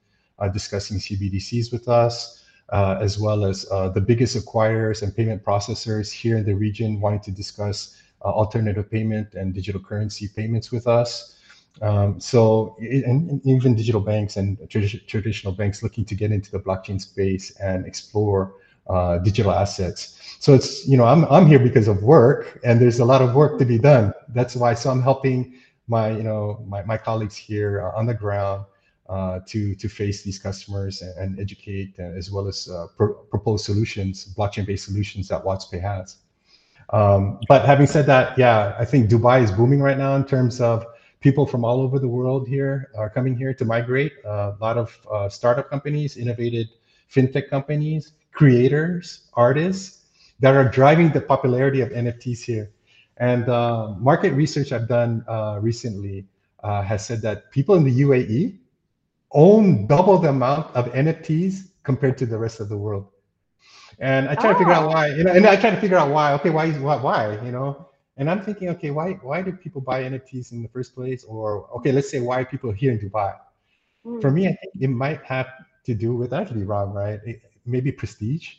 discussing 0.53 0.97
CBDCs 0.97 1.71
with 1.71 1.87
us, 1.87 2.43
as 2.71 3.19
well 3.19 3.45
as 3.45 3.63
the 3.93 4.03
biggest 4.05 4.35
acquirers 4.35 5.03
and 5.03 5.15
payment 5.15 5.43
processors 5.45 6.11
here 6.11 6.37
in 6.37 6.43
the 6.43 6.53
region 6.55 6.99
wanting 6.99 7.19
to 7.19 7.31
discuss 7.31 8.01
uh, 8.23 8.27
alternative 8.27 8.89
payment 8.91 9.33
and 9.33 9.51
digital 9.51 9.81
currency 9.81 10.27
payments 10.27 10.71
with 10.71 10.85
us. 10.85 11.37
Um, 11.81 12.19
so, 12.19 12.75
and, 12.79 13.41
even 13.45 13.75
digital 13.75 14.01
banks 14.01 14.37
and 14.37 14.59
tradi- 14.69 15.07
traditional 15.07 15.53
banks 15.53 15.81
looking 15.81 16.05
to 16.05 16.13
get 16.13 16.31
into 16.31 16.51
the 16.51 16.59
blockchain 16.59 17.01
space 17.01 17.49
and 17.57 17.87
explore 17.87 18.53
uh, 18.87 19.17
digital 19.19 19.51
assets. 19.51 20.17
So 20.39 20.53
it's 20.53 20.87
you 20.87 20.97
know 20.97 21.05
I'm 21.05 21.25
I'm 21.25 21.45
here 21.45 21.59
because 21.59 21.87
of 21.87 22.01
work, 22.03 22.59
and 22.63 22.79
there's 22.81 22.99
a 22.99 23.05
lot 23.05 23.21
of 23.21 23.35
work 23.35 23.59
to 23.59 23.65
be 23.65 23.77
done. 23.77 24.13
That's 24.29 24.55
why 24.55 24.73
so 24.73 24.89
I'm 24.89 25.01
helping 25.01 25.53
my 25.87 26.11
you 26.11 26.23
know 26.23 26.63
my, 26.67 26.83
my 26.83 26.97
colleagues 26.97 27.35
here 27.35 27.81
on 27.95 28.05
the 28.05 28.13
ground 28.13 28.65
uh, 29.07 29.39
to 29.45 29.75
to 29.75 29.87
face 29.87 30.23
these 30.23 30.39
customers 30.39 31.01
and, 31.01 31.17
and 31.17 31.39
educate, 31.39 31.93
uh, 31.99 32.03
as 32.03 32.31
well 32.31 32.47
as 32.47 32.69
uh, 32.69 32.87
propose 33.29 33.63
solutions, 33.63 34.33
blockchain-based 34.35 34.85
solutions 34.85 35.27
that 35.27 35.43
WadzPay 35.43 35.81
has. 35.81 36.17
Um, 36.91 37.39
but 37.47 37.65
having 37.65 37.87
said 37.87 38.05
that, 38.07 38.37
yeah, 38.37 38.75
I 38.79 38.85
think 38.85 39.09
Dubai 39.09 39.43
is 39.43 39.51
booming 39.51 39.81
right 39.81 39.97
now 39.97 40.15
in 40.15 40.25
terms 40.25 40.59
of 40.59 40.85
people 41.21 41.45
from 41.45 41.63
all 41.63 41.81
over 41.81 41.99
the 41.99 42.07
world 42.07 42.47
here 42.47 42.89
are 42.97 43.09
coming 43.09 43.37
here 43.37 43.53
to 43.53 43.63
migrate. 43.63 44.13
Uh, 44.25 44.53
a 44.53 44.57
lot 44.59 44.77
of 44.77 44.97
uh, 45.11 45.29
startup 45.29 45.69
companies, 45.69 46.17
innovative 46.17 46.67
fintech 47.13 47.49
companies, 47.49 48.13
creators, 48.31 49.27
artists 49.33 50.01
that 50.39 50.55
are 50.55 50.67
driving 50.67 51.09
the 51.11 51.21
popularity 51.21 51.81
of 51.81 51.89
NFTs 51.89 52.43
here. 52.43 52.71
And 53.17 53.47
uh, 53.49 53.93
market 53.99 54.33
research 54.33 54.71
I've 54.71 54.87
done 54.87 55.23
uh, 55.27 55.59
recently 55.61 56.25
uh, 56.63 56.81
has 56.81 57.05
said 57.05 57.21
that 57.21 57.51
people 57.51 57.75
in 57.75 57.83
the 57.83 58.01
UAE 58.01 58.57
own 59.31 59.87
double 59.87 60.17
the 60.17 60.29
amount 60.29 60.75
of 60.75 60.91
NFTs 60.93 61.69
compared 61.83 62.17
to 62.17 62.25
the 62.25 62.37
rest 62.37 62.59
of 62.59 62.69
the 62.69 62.77
world. 62.77 63.07
And 63.99 64.27
I 64.27 64.35
try 64.35 64.49
oh. 64.49 64.53
to 64.53 64.59
figure 64.59 64.73
out 64.73 64.85
oh. 64.85 64.89
why, 64.89 65.07
you 65.07 65.23
know, 65.23 65.31
and 65.31 65.45
I 65.45 65.55
try 65.55 65.69
to 65.69 65.79
figure 65.79 65.97
out 65.97 66.09
why, 66.09 66.33
okay, 66.33 66.49
why, 66.49 66.71
why, 66.71 66.95
why, 66.95 67.39
you 67.45 67.51
know? 67.51 67.87
And 68.17 68.29
I'm 68.29 68.41
thinking, 68.41 68.69
okay, 68.69 68.91
why, 68.91 69.13
why 69.21 69.41
do 69.41 69.51
people 69.51 69.81
buy 69.81 70.03
NFTs 70.03 70.51
in 70.51 70.61
the 70.61 70.69
first 70.69 70.95
place? 70.95 71.23
Or, 71.23 71.69
okay, 71.77 71.91
let's 71.91 72.09
say 72.09 72.19
why 72.19 72.43
people 72.43 72.71
here 72.71 72.91
in 72.91 72.99
Dubai. 72.99 73.35
Mm. 74.05 74.21
For 74.21 74.31
me, 74.31 74.47
I 74.47 74.57
think 74.57 74.73
it 74.79 74.89
might 74.89 75.23
have 75.23 75.47
to 75.85 75.93
do 75.93 76.15
with 76.15 76.33
actually 76.33 76.63
wrong, 76.63 76.93
right? 76.93 77.19
It, 77.25 77.41
maybe 77.71 77.91
prestige. 77.91 78.55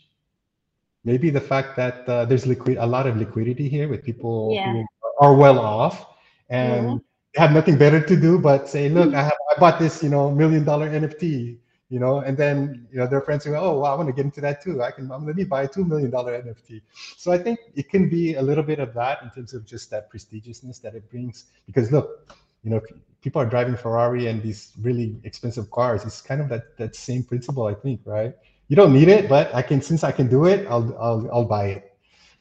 Maybe 1.05 1.31
the 1.31 1.41
fact 1.41 1.77
that 1.77 2.09
uh, 2.09 2.25
there's 2.25 2.47
liquid, 2.47 2.79
a 2.79 2.87
lot 2.87 3.07
of 3.07 3.17
liquidity 3.17 3.69
here 3.69 3.89
with 3.89 4.03
people 4.05 4.53
yeah. 4.55 4.73
who 4.73 4.87
are 5.21 5.35
well 5.35 5.59
off 5.59 6.07
and 6.49 6.87
mm-hmm. 6.87 7.41
have 7.41 7.53
nothing 7.53 7.77
better 7.77 8.01
to 8.01 8.17
do 8.17 8.39
but 8.39 8.69
say, 8.69 8.89
look. 8.89 9.13
I 9.15 9.23
have, 9.25 9.39
I 9.55 9.61
bought 9.61 9.79
this, 9.79 10.03
you 10.03 10.09
know, 10.09 10.31
million 10.31 10.65
dollar 10.65 10.89
NFT 10.89 11.59
you 11.93 12.01
know, 12.01 12.21
and 12.21 12.39
then 12.39 12.89
you 12.91 12.99
know 12.99 13.07
their 13.07 13.21
friends 13.21 13.45
go, 13.45 13.55
oh, 13.55 13.81
well, 13.81 13.93
I 13.93 13.95
want 13.95 14.09
to 14.09 14.15
get 14.15 14.25
into 14.25 14.41
that 14.41 14.63
too. 14.63 14.83
I 14.83 14.91
can, 14.91 15.13
I'm, 15.13 15.27
let 15.27 15.37
me 15.37 15.45
buy 15.45 15.65
a 15.65 15.69
two 15.69 15.85
million 15.85 16.11
dollar 16.11 16.33
NFT. 16.43 16.81
So 17.19 17.31
I 17.31 17.37
think 17.37 17.59
it 17.75 17.91
can 17.91 18.09
be 18.09 18.37
a 18.37 18.41
little 18.41 18.65
bit 18.65 18.79
of 18.79 18.95
that 18.95 19.23
in 19.23 19.29
terms 19.29 19.53
of 19.53 19.67
just 19.67 19.91
that 19.91 20.11
prestigiousness 20.11 20.81
that 20.81 20.95
it 20.95 21.11
brings. 21.11 21.45
Because 21.67 21.93
look, 21.93 22.35
you 22.65 22.71
know, 22.71 22.81
people 23.21 23.43
are 23.43 23.45
driving 23.45 23.77
Ferrari 23.77 24.29
and 24.29 24.43
these 24.43 24.73
really 24.81 25.17
expensive 25.25 25.71
cars. 25.71 26.03
It's 26.07 26.23
kind 26.23 26.41
of 26.41 26.49
that 26.49 26.79
that 26.79 26.97
same 26.97 27.25
principle, 27.25 27.67
I 27.67 27.75
think, 27.75 28.01
right? 28.07 28.35
You 28.69 28.77
don't 28.77 28.93
need 28.93 29.09
it, 29.09 29.29
but 29.29 29.55
I 29.55 29.63
can 29.63 29.83
since 29.83 30.03
I 30.05 30.13
can 30.13 30.29
do 30.29 30.47
it, 30.47 30.67
I'll 30.69 30.97
I'll 30.99 31.29
I'll 31.33 31.45
buy 31.45 31.67
it. 31.67 31.97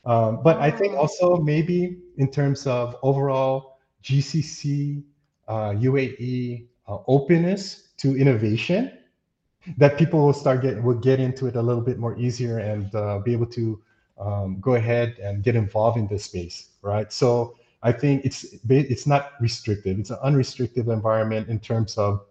Um, 0.06 0.42
but 0.42 0.58
I 0.58 0.72
think 0.72 0.96
also 0.96 1.38
maybe 1.38 1.98
in 2.18 2.32
terms 2.32 2.66
of 2.66 2.96
overall 3.04 3.78
GCC, 4.04 5.04
uh, 5.48 5.72
UAE 5.72 6.68
uh, 6.88 6.98
openness 7.08 7.90
to 7.98 8.18
innovation, 8.18 8.92
that 9.78 9.98
people 9.98 10.26
will 10.26 10.34
start 10.34 10.62
get 10.62 10.82
will 10.82 10.98
get 10.98 11.20
into 11.20 11.48
it 11.48 11.56
a 11.56 11.62
little 11.62 11.84
bit 11.84 12.00
more 12.00 12.18
easier 12.18 12.60
and 12.60 12.94
uh, 12.96 13.20
be 13.20 13.34
able 13.34 13.46
to 13.48 13.82
um, 14.20 14.60
go 14.60 14.76
ahead 14.76 15.18
and 15.22 15.44
get 15.44 15.56
involved 15.56 15.98
in 15.98 16.08
this 16.08 16.26
space, 16.26 16.70
right? 16.82 17.12
So 17.12 17.58
I 17.84 17.92
think 17.92 18.26
it's 18.26 18.46
it's 18.70 19.06
not 19.06 19.34
restrictive; 19.40 20.00
It's 20.00 20.10
an 20.10 20.18
unrestricted 20.24 20.88
environment 20.88 21.50
in 21.50 21.60
terms 21.60 21.98
of 21.98 22.26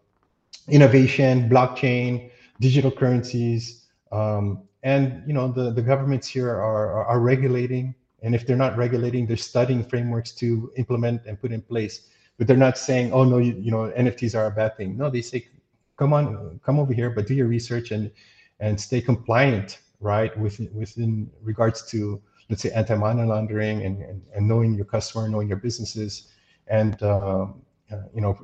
innovation, 0.69 1.49
blockchain, 1.49 2.31
digital 2.61 2.91
currencies, 2.91 3.80
um, 4.13 4.63
and 4.83 5.23
you 5.27 5.33
know 5.33 5.49
the 5.49 5.71
the 5.71 5.83
governments 5.83 6.27
here 6.27 6.49
are, 6.49 6.61
are, 6.61 7.05
are 7.07 7.21
regulating. 7.21 7.95
And 8.23 8.35
if 8.35 8.47
they're 8.47 8.57
not 8.57 8.77
regulating, 8.77 9.27
they're 9.27 9.37
studying 9.37 9.83
frameworks 9.83 10.33
to 10.33 10.71
implement 10.77 11.25
and 11.25 11.41
put 11.41 11.53
in 11.53 11.63
place. 11.63 12.09
But 12.37 12.47
they're 12.47 12.57
not 12.57 12.77
saying, 12.77 13.13
"Oh 13.13 13.25
no, 13.25 13.39
you, 13.39 13.55
you 13.55 13.71
know 13.71 13.93
NFTs 13.97 14.39
are 14.39 14.47
a 14.47 14.51
bad 14.51 14.77
thing." 14.77 14.97
No, 14.97 15.11
they 15.11 15.23
say, 15.23 15.47
"Come 15.97 16.13
on, 16.13 16.61
come 16.65 16.79
over 16.79 16.93
here, 16.93 17.11
but 17.11 17.27
do 17.27 17.35
your 17.35 17.49
research 17.49 17.91
and 17.93 18.11
and 18.61 18.79
stay 18.81 19.01
compliant, 19.01 19.81
right? 20.01 20.37
Within 20.39 20.69
within 20.75 21.31
regards 21.43 21.83
to 21.91 22.21
let's 22.51 22.63
say 22.63 22.71
anti-money 22.73 23.23
laundering 23.23 23.85
and, 23.85 24.03
and, 24.03 24.21
and 24.35 24.49
knowing 24.49 24.75
your 24.75 24.85
customer, 24.85 25.29
knowing 25.29 25.47
your 25.49 25.57
businesses, 25.57 26.33
and 26.67 27.01
um, 27.03 27.63
uh, 27.93 28.03
you 28.15 28.21
know, 28.21 28.37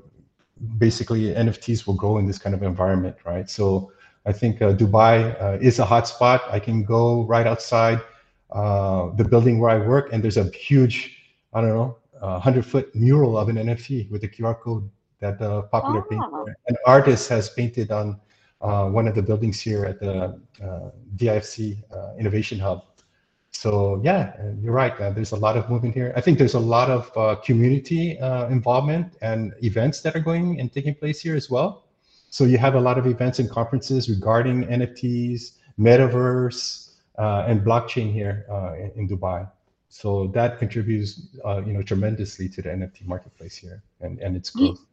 basically 0.78 1.34
NFTs 1.34 1.86
will 1.86 1.94
grow 1.94 2.18
in 2.18 2.26
this 2.26 2.38
kind 2.38 2.54
of 2.54 2.62
environment, 2.62 3.16
right? 3.24 3.50
So 3.50 3.92
I 4.26 4.32
think 4.32 4.60
uh, 4.60 4.74
Dubai 4.74 5.40
uh, 5.40 5.58
is 5.60 5.78
a 5.78 5.86
hotspot. 5.86 6.40
I 6.50 6.58
can 6.58 6.82
go 6.82 7.22
right 7.22 7.46
outside 7.46 8.00
uh, 8.50 9.10
the 9.14 9.24
building 9.24 9.58
where 9.60 9.70
I 9.70 9.78
work, 9.78 10.12
and 10.12 10.22
there's 10.22 10.36
a 10.36 10.50
huge, 10.50 11.16
I 11.54 11.60
don't 11.60 11.70
know, 11.70 11.96
100 12.20 12.66
foot 12.66 12.94
mural 12.94 13.38
of 13.38 13.48
an 13.48 13.56
NFT 13.56 14.10
with 14.10 14.24
a 14.24 14.28
QR 14.28 14.58
code 14.58 14.90
that 15.20 15.38
the 15.38 15.62
popular 15.62 16.00
oh. 16.00 16.08
painter, 16.10 16.56
an 16.66 16.76
artist 16.86 17.28
has 17.28 17.50
painted 17.50 17.92
on 17.92 18.20
uh, 18.60 18.88
one 18.88 19.06
of 19.06 19.14
the 19.14 19.22
buildings 19.22 19.60
here 19.60 19.84
at 19.84 20.00
the 20.00 20.40
uh, 20.62 20.90
DIFC 21.16 21.82
Innovation 22.18 22.58
Hub. 22.58 22.84
So 23.56 24.00
yeah, 24.04 24.36
you're 24.60 24.74
right. 24.74 24.92
Uh, 25.00 25.10
there's 25.10 25.32
a 25.32 25.36
lot 25.36 25.56
of 25.56 25.70
movement 25.70 25.94
here. 25.94 26.12
I 26.14 26.20
think 26.20 26.36
there's 26.36 26.54
a 26.54 26.60
lot 26.60 26.90
of 26.90 27.10
uh, 27.16 27.36
community 27.36 28.18
uh, 28.18 28.48
involvement 28.48 29.16
and 29.22 29.54
events 29.62 30.02
that 30.02 30.14
are 30.14 30.20
going 30.20 30.60
and 30.60 30.70
taking 30.70 30.94
place 30.94 31.20
here 31.20 31.34
as 31.34 31.48
well. 31.48 31.85
So 32.36 32.44
you 32.44 32.58
have 32.58 32.74
a 32.74 32.80
lot 32.88 32.98
of 32.98 33.06
events 33.06 33.38
and 33.38 33.48
conferences 33.48 34.10
regarding 34.10 34.64
NFTs, 34.66 35.52
metaverse, 35.80 36.90
uh, 37.18 37.48
and 37.48 37.62
blockchain 37.62 38.12
here 38.12 38.44
uh, 38.50 38.74
in, 38.74 38.90
in, 38.94 39.08
Dubai. 39.08 39.50
So 39.88 40.26
that 40.34 40.58
contributes, 40.58 41.28
uh, 41.46 41.62
you 41.64 41.72
know, 41.72 41.80
tremendously 41.80 42.50
to 42.50 42.60
the 42.60 42.68
NFT 42.68 43.06
marketplace 43.06 43.56
here 43.56 43.82
and, 44.02 44.18
and 44.18 44.36
its 44.36 44.50
growth. 44.50 44.84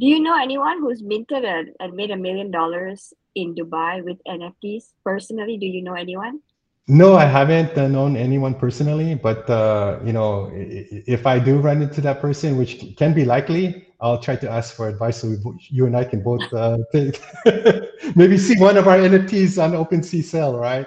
Do 0.00 0.06
you 0.06 0.18
know 0.18 0.36
anyone 0.36 0.80
who's 0.80 1.00
minted 1.00 1.44
and 1.78 1.94
made 1.94 2.10
a 2.10 2.16
million 2.16 2.50
dollars 2.50 3.14
in 3.36 3.54
Dubai 3.54 4.02
with 4.04 4.18
NFTs 4.26 4.94
personally? 5.04 5.58
Do 5.58 5.66
you 5.66 5.80
know 5.80 5.94
anyone? 5.94 6.40
No, 6.88 7.14
I 7.14 7.26
haven't 7.26 7.78
uh, 7.78 7.86
known 7.86 8.16
anyone 8.16 8.54
personally, 8.54 9.14
but 9.14 9.48
uh, 9.48 10.00
you 10.04 10.12
know, 10.12 10.50
if 10.52 11.24
I 11.24 11.38
do 11.38 11.58
run 11.58 11.82
into 11.82 12.00
that 12.00 12.20
person, 12.20 12.58
which 12.58 12.96
can 12.96 13.14
be 13.14 13.24
likely, 13.24 13.87
I'll 14.00 14.18
try 14.18 14.36
to 14.36 14.50
ask 14.50 14.74
for 14.74 14.88
advice 14.88 15.18
so 15.18 15.28
we, 15.28 15.36
you 15.70 15.86
and 15.86 15.96
I 15.96 16.04
can 16.04 16.22
both 16.22 16.52
uh, 16.52 16.78
maybe 18.14 18.38
see 18.38 18.58
one 18.60 18.76
of 18.76 18.86
our 18.86 18.96
NFTs 18.98 19.62
on 19.62 19.72
OpenSea 19.72 20.22
sale, 20.22 20.56
right? 20.56 20.86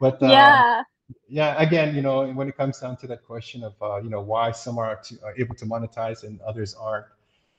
But 0.00 0.22
uh, 0.22 0.28
yeah, 0.28 0.82
yeah. 1.28 1.60
Again, 1.60 1.94
you 1.94 2.02
know, 2.02 2.26
when 2.32 2.48
it 2.48 2.56
comes 2.56 2.80
down 2.80 2.96
to 2.98 3.06
that 3.08 3.24
question 3.24 3.62
of 3.62 3.74
uh, 3.82 3.98
you 3.98 4.08
know 4.08 4.20
why 4.20 4.52
some 4.52 4.78
are, 4.78 4.96
to, 4.96 5.18
are 5.22 5.34
able 5.38 5.54
to 5.56 5.66
monetize 5.66 6.24
and 6.24 6.40
others 6.42 6.74
aren't, 6.74 7.06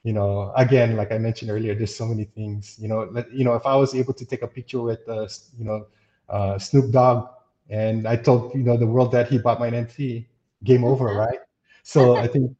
you 0.04 0.14
know, 0.14 0.52
again, 0.56 0.96
like 0.96 1.12
I 1.12 1.20
mentioned 1.20 1.52
earlier, 1.52 1.76
there's 1.76 1.96
so 1.96 2.06
many 2.06 2.24
things. 2.24 2.78
You 2.80 2.88
know, 2.88 3.08
let, 3.12 3.32
you 3.32 3.44
know, 3.44 3.54
if 3.54 3.66
I 3.66 3.76
was 3.76 3.94
able 3.94 4.14
to 4.14 4.26
take 4.26 4.42
a 4.42 4.48
picture 4.48 4.82
with, 4.82 5.08
uh, 5.08 5.28
you 5.60 5.66
know, 5.66 6.58
Snoop 6.58 6.92
Dogg 6.92 7.30
and 7.70 8.08
I 8.08 8.16
told 8.16 8.54
you 8.56 8.64
know 8.64 8.78
the 8.78 8.88
world 8.88 9.12
that 9.12 9.30
he 9.30 9.38
bought 9.38 9.60
my 9.60 9.70
NFT, 9.70 10.26
game 10.64 10.84
over, 10.84 11.06
right? 11.06 11.40
So 11.84 12.16
I 12.16 12.28
think 12.28 12.56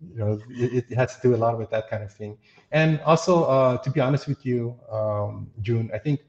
you 0.00 0.18
know 0.18 0.40
it, 0.50 0.84
it, 0.90 0.94
has 0.94 1.16
to 1.16 1.22
do 1.22 1.34
a 1.34 1.38
lot 1.38 1.58
with 1.58 1.70
that 1.70 1.88
kind 1.88 2.02
of 2.02 2.12
thing. 2.12 2.36
And 2.72 3.00
also, 3.00 3.44
uh, 3.44 3.78
to 3.78 3.90
be 3.90 4.00
honest 4.00 4.26
with 4.26 4.44
you, 4.44 4.78
um, 4.90 5.50
June, 5.62 5.90
I 5.94 5.98
think 5.98 6.20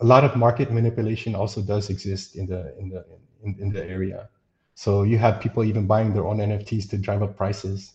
a 0.00 0.04
lot 0.04 0.24
of 0.24 0.36
market 0.36 0.72
manipulation 0.72 1.34
also 1.34 1.60
does 1.62 1.90
exist 1.90 2.36
in 2.36 2.46
the 2.46 2.76
in 2.78 2.88
the 2.90 3.04
in, 3.42 3.56
in 3.58 3.72
the 3.72 3.84
area. 3.84 4.28
So 4.74 5.02
you 5.02 5.18
have 5.18 5.40
people 5.40 5.64
even 5.64 5.86
buying 5.86 6.12
their 6.12 6.26
own 6.26 6.38
NFTs 6.38 6.88
to 6.90 6.98
drive 6.98 7.22
up 7.22 7.36
prices, 7.36 7.92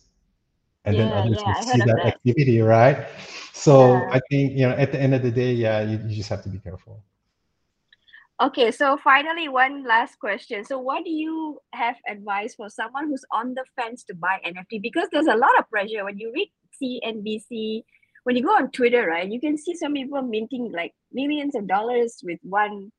and 0.84 0.96
yeah, 0.96 1.04
then 1.04 1.12
others 1.12 1.42
yeah, 1.46 1.60
see 1.60 1.78
that, 1.78 1.86
that, 1.86 2.06
activity, 2.06 2.60
right? 2.60 3.06
So 3.52 3.94
yeah. 3.94 4.08
I 4.12 4.20
think 4.30 4.52
you 4.52 4.68
know 4.68 4.74
at 4.74 4.92
the 4.92 5.00
end 5.00 5.14
of 5.14 5.22
the 5.22 5.30
day, 5.30 5.52
yeah, 5.52 5.82
you, 5.82 5.98
you 6.06 6.16
just 6.16 6.28
have 6.28 6.42
to 6.42 6.48
be 6.48 6.58
careful. 6.58 7.02
Okay, 8.42 8.72
so 8.72 8.96
finally, 8.96 9.48
one 9.48 9.84
last 9.84 10.18
question. 10.18 10.64
So, 10.64 10.78
what 10.78 11.04
do 11.04 11.10
you 11.10 11.60
have 11.72 11.94
advice 12.08 12.56
for 12.56 12.68
someone 12.68 13.08
who's 13.08 13.24
on 13.30 13.54
the 13.54 13.64
fence 13.76 14.02
to 14.04 14.14
buy 14.14 14.40
NFT? 14.44 14.82
Because 14.82 15.08
there's 15.12 15.28
a 15.28 15.36
lot 15.36 15.56
of 15.58 15.70
pressure 15.70 16.04
when 16.04 16.18
you 16.18 16.32
read 16.34 16.50
CNBC, 16.82 17.84
when 18.24 18.36
you 18.36 18.42
go 18.42 18.56
on 18.56 18.72
Twitter, 18.72 19.06
right? 19.06 19.30
You 19.30 19.40
can 19.40 19.56
see 19.56 19.76
some 19.76 19.92
people 19.94 20.20
minting 20.20 20.72
like 20.72 20.92
millions 21.12 21.54
of 21.54 21.68
dollars 21.68 22.20
with 22.24 22.40
one 22.42 22.90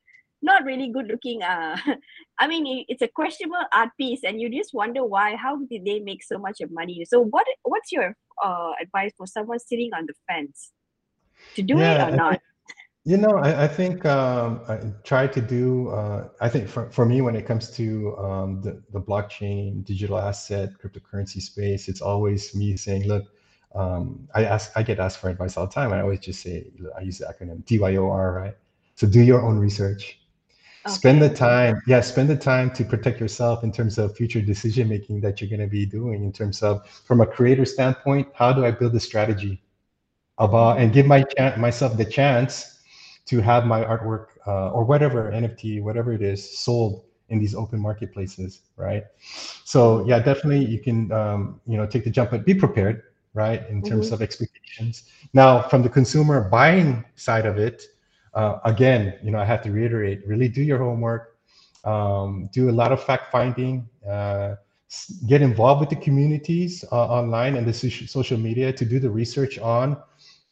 not 0.42 0.64
really 0.64 0.90
good 0.90 1.08
looking. 1.08 1.44
Uh, 1.44 1.76
I 2.40 2.48
mean, 2.48 2.86
it's 2.88 3.02
a 3.02 3.10
questionable 3.10 3.66
art 3.74 3.90
piece, 4.00 4.24
and 4.24 4.40
you 4.40 4.50
just 4.50 4.74
wonder 4.74 5.04
why. 5.04 5.36
How 5.36 5.58
did 5.58 5.84
they 5.84 6.00
make 6.00 6.24
so 6.24 6.38
much 6.38 6.62
of 6.62 6.72
money? 6.72 7.04
So, 7.04 7.20
what 7.20 7.46
what's 7.64 7.92
your 7.92 8.16
uh, 8.42 8.72
advice 8.82 9.12
for 9.18 9.28
someone 9.28 9.60
sitting 9.60 9.92
on 9.94 10.06
the 10.06 10.14
fence 10.30 10.72
to 11.56 11.62
do 11.62 11.78
yeah, 11.78 12.08
it 12.08 12.14
or 12.14 12.16
not? 12.16 12.42
You 13.08 13.18
know, 13.18 13.38
I, 13.38 13.66
I 13.66 13.68
think 13.68 14.04
um, 14.06 14.62
I 14.68 14.80
try 15.04 15.28
to 15.28 15.40
do. 15.40 15.90
Uh, 15.90 16.30
I 16.42 16.50
think 16.50 16.68
for, 16.68 16.90
for 16.90 17.06
me, 17.06 17.22
when 17.22 17.36
it 17.36 17.46
comes 17.46 17.70
to 17.72 18.18
um, 18.18 18.62
the 18.62 18.82
the 18.92 19.00
blockchain, 19.00 19.86
digital 19.86 20.18
asset, 20.18 20.72
cryptocurrency 20.82 21.40
space, 21.40 21.88
it's 21.88 22.02
always 22.02 22.56
me 22.56 22.76
saying, 22.76 23.08
look, 23.08 23.26
um, 23.76 24.28
I 24.34 24.46
ask, 24.46 24.72
I 24.76 24.82
get 24.82 25.00
asked 25.00 25.20
for 25.20 25.30
advice 25.30 25.56
all 25.56 25.68
the 25.68 25.72
time. 25.72 25.92
And 25.92 26.00
I 26.00 26.02
always 26.02 26.22
just 26.22 26.42
say, 26.42 26.66
I 26.98 27.02
use 27.02 27.20
the 27.20 27.26
acronym 27.26 27.64
DYOR, 27.66 28.36
right? 28.36 28.58
So 28.96 29.06
do 29.06 29.22
your 29.22 29.44
own 29.44 29.60
research. 29.60 30.20
Okay. 30.88 30.96
Spend 30.96 31.22
the 31.22 31.30
time, 31.30 31.82
yeah, 31.86 32.02
spend 32.02 32.30
the 32.30 32.38
time 32.38 32.72
to 32.72 32.84
protect 32.84 33.20
yourself 33.20 33.64
in 33.64 33.72
terms 33.72 34.00
of 34.00 34.16
future 34.16 34.42
decision 34.42 34.88
making 34.88 35.22
that 35.22 35.42
you're 35.42 35.50
going 35.50 35.60
to 35.60 35.68
be 35.68 35.86
doing. 35.86 36.24
In 36.24 36.32
terms 36.32 36.64
of, 36.64 36.88
from 36.90 37.22
a 37.22 37.26
creator 37.26 37.66
standpoint, 37.66 38.28
how 38.34 38.52
do 38.52 38.66
I 38.66 38.72
build 38.72 38.96
a 38.96 39.00
strategy 39.00 39.62
about 40.38 40.80
and 40.80 40.92
give 40.92 41.06
my 41.06 41.24
myself 41.58 41.98
the 41.98 42.06
chance 42.06 42.75
to 43.26 43.42
have 43.42 43.66
my 43.66 43.84
artwork 43.84 44.28
uh, 44.46 44.70
or 44.72 44.84
whatever 44.84 45.32
NFT, 45.32 45.82
whatever 45.82 46.14
it 46.14 46.22
is, 46.22 46.58
sold 46.58 47.04
in 47.30 47.40
these 47.40 47.56
open 47.56 47.80
marketplaces, 47.80 48.62
right? 48.78 49.04
So 49.64 50.06
yeah, 50.06 50.20
definitely 50.20 50.66
you 50.66 50.80
can 50.80 51.12
um, 51.12 51.60
you 51.68 51.78
know 51.78 51.88
take 51.88 52.04
the 52.04 52.12
jump, 52.12 52.32
but 52.32 52.46
be 52.46 52.54
prepared, 52.54 53.04
right, 53.34 53.68
in 53.70 53.82
terms 53.82 54.08
mm-hmm. 54.08 54.16
of 54.16 54.22
expectations. 54.22 55.04
Now, 55.34 55.62
from 55.62 55.82
the 55.82 55.90
consumer 55.90 56.50
buying 56.50 57.04
side 57.16 57.46
of 57.46 57.58
it, 57.58 57.88
uh, 58.34 58.60
again, 58.64 59.16
you 59.24 59.32
know, 59.32 59.40
I 59.40 59.46
have 59.46 59.64
to 59.64 59.72
reiterate: 59.72 60.26
really 60.28 60.48
do 60.48 60.62
your 60.62 60.78
homework, 60.78 61.38
um, 61.84 62.50
do 62.52 62.70
a 62.70 62.76
lot 62.82 62.92
of 62.92 63.04
fact 63.04 63.32
finding. 63.32 63.90
Uh, 64.08 64.56
get 65.28 65.42
involved 65.42 65.82
with 65.82 65.90
the 65.90 65.96
communities 65.96 66.86
uh, 66.92 66.96
online 66.96 67.56
and 67.56 67.68
the 67.68 67.74
social 67.74 68.38
media 68.38 68.72
to 68.72 68.86
do 68.86 69.00
the 69.00 69.10
research 69.10 69.58
on 69.60 69.98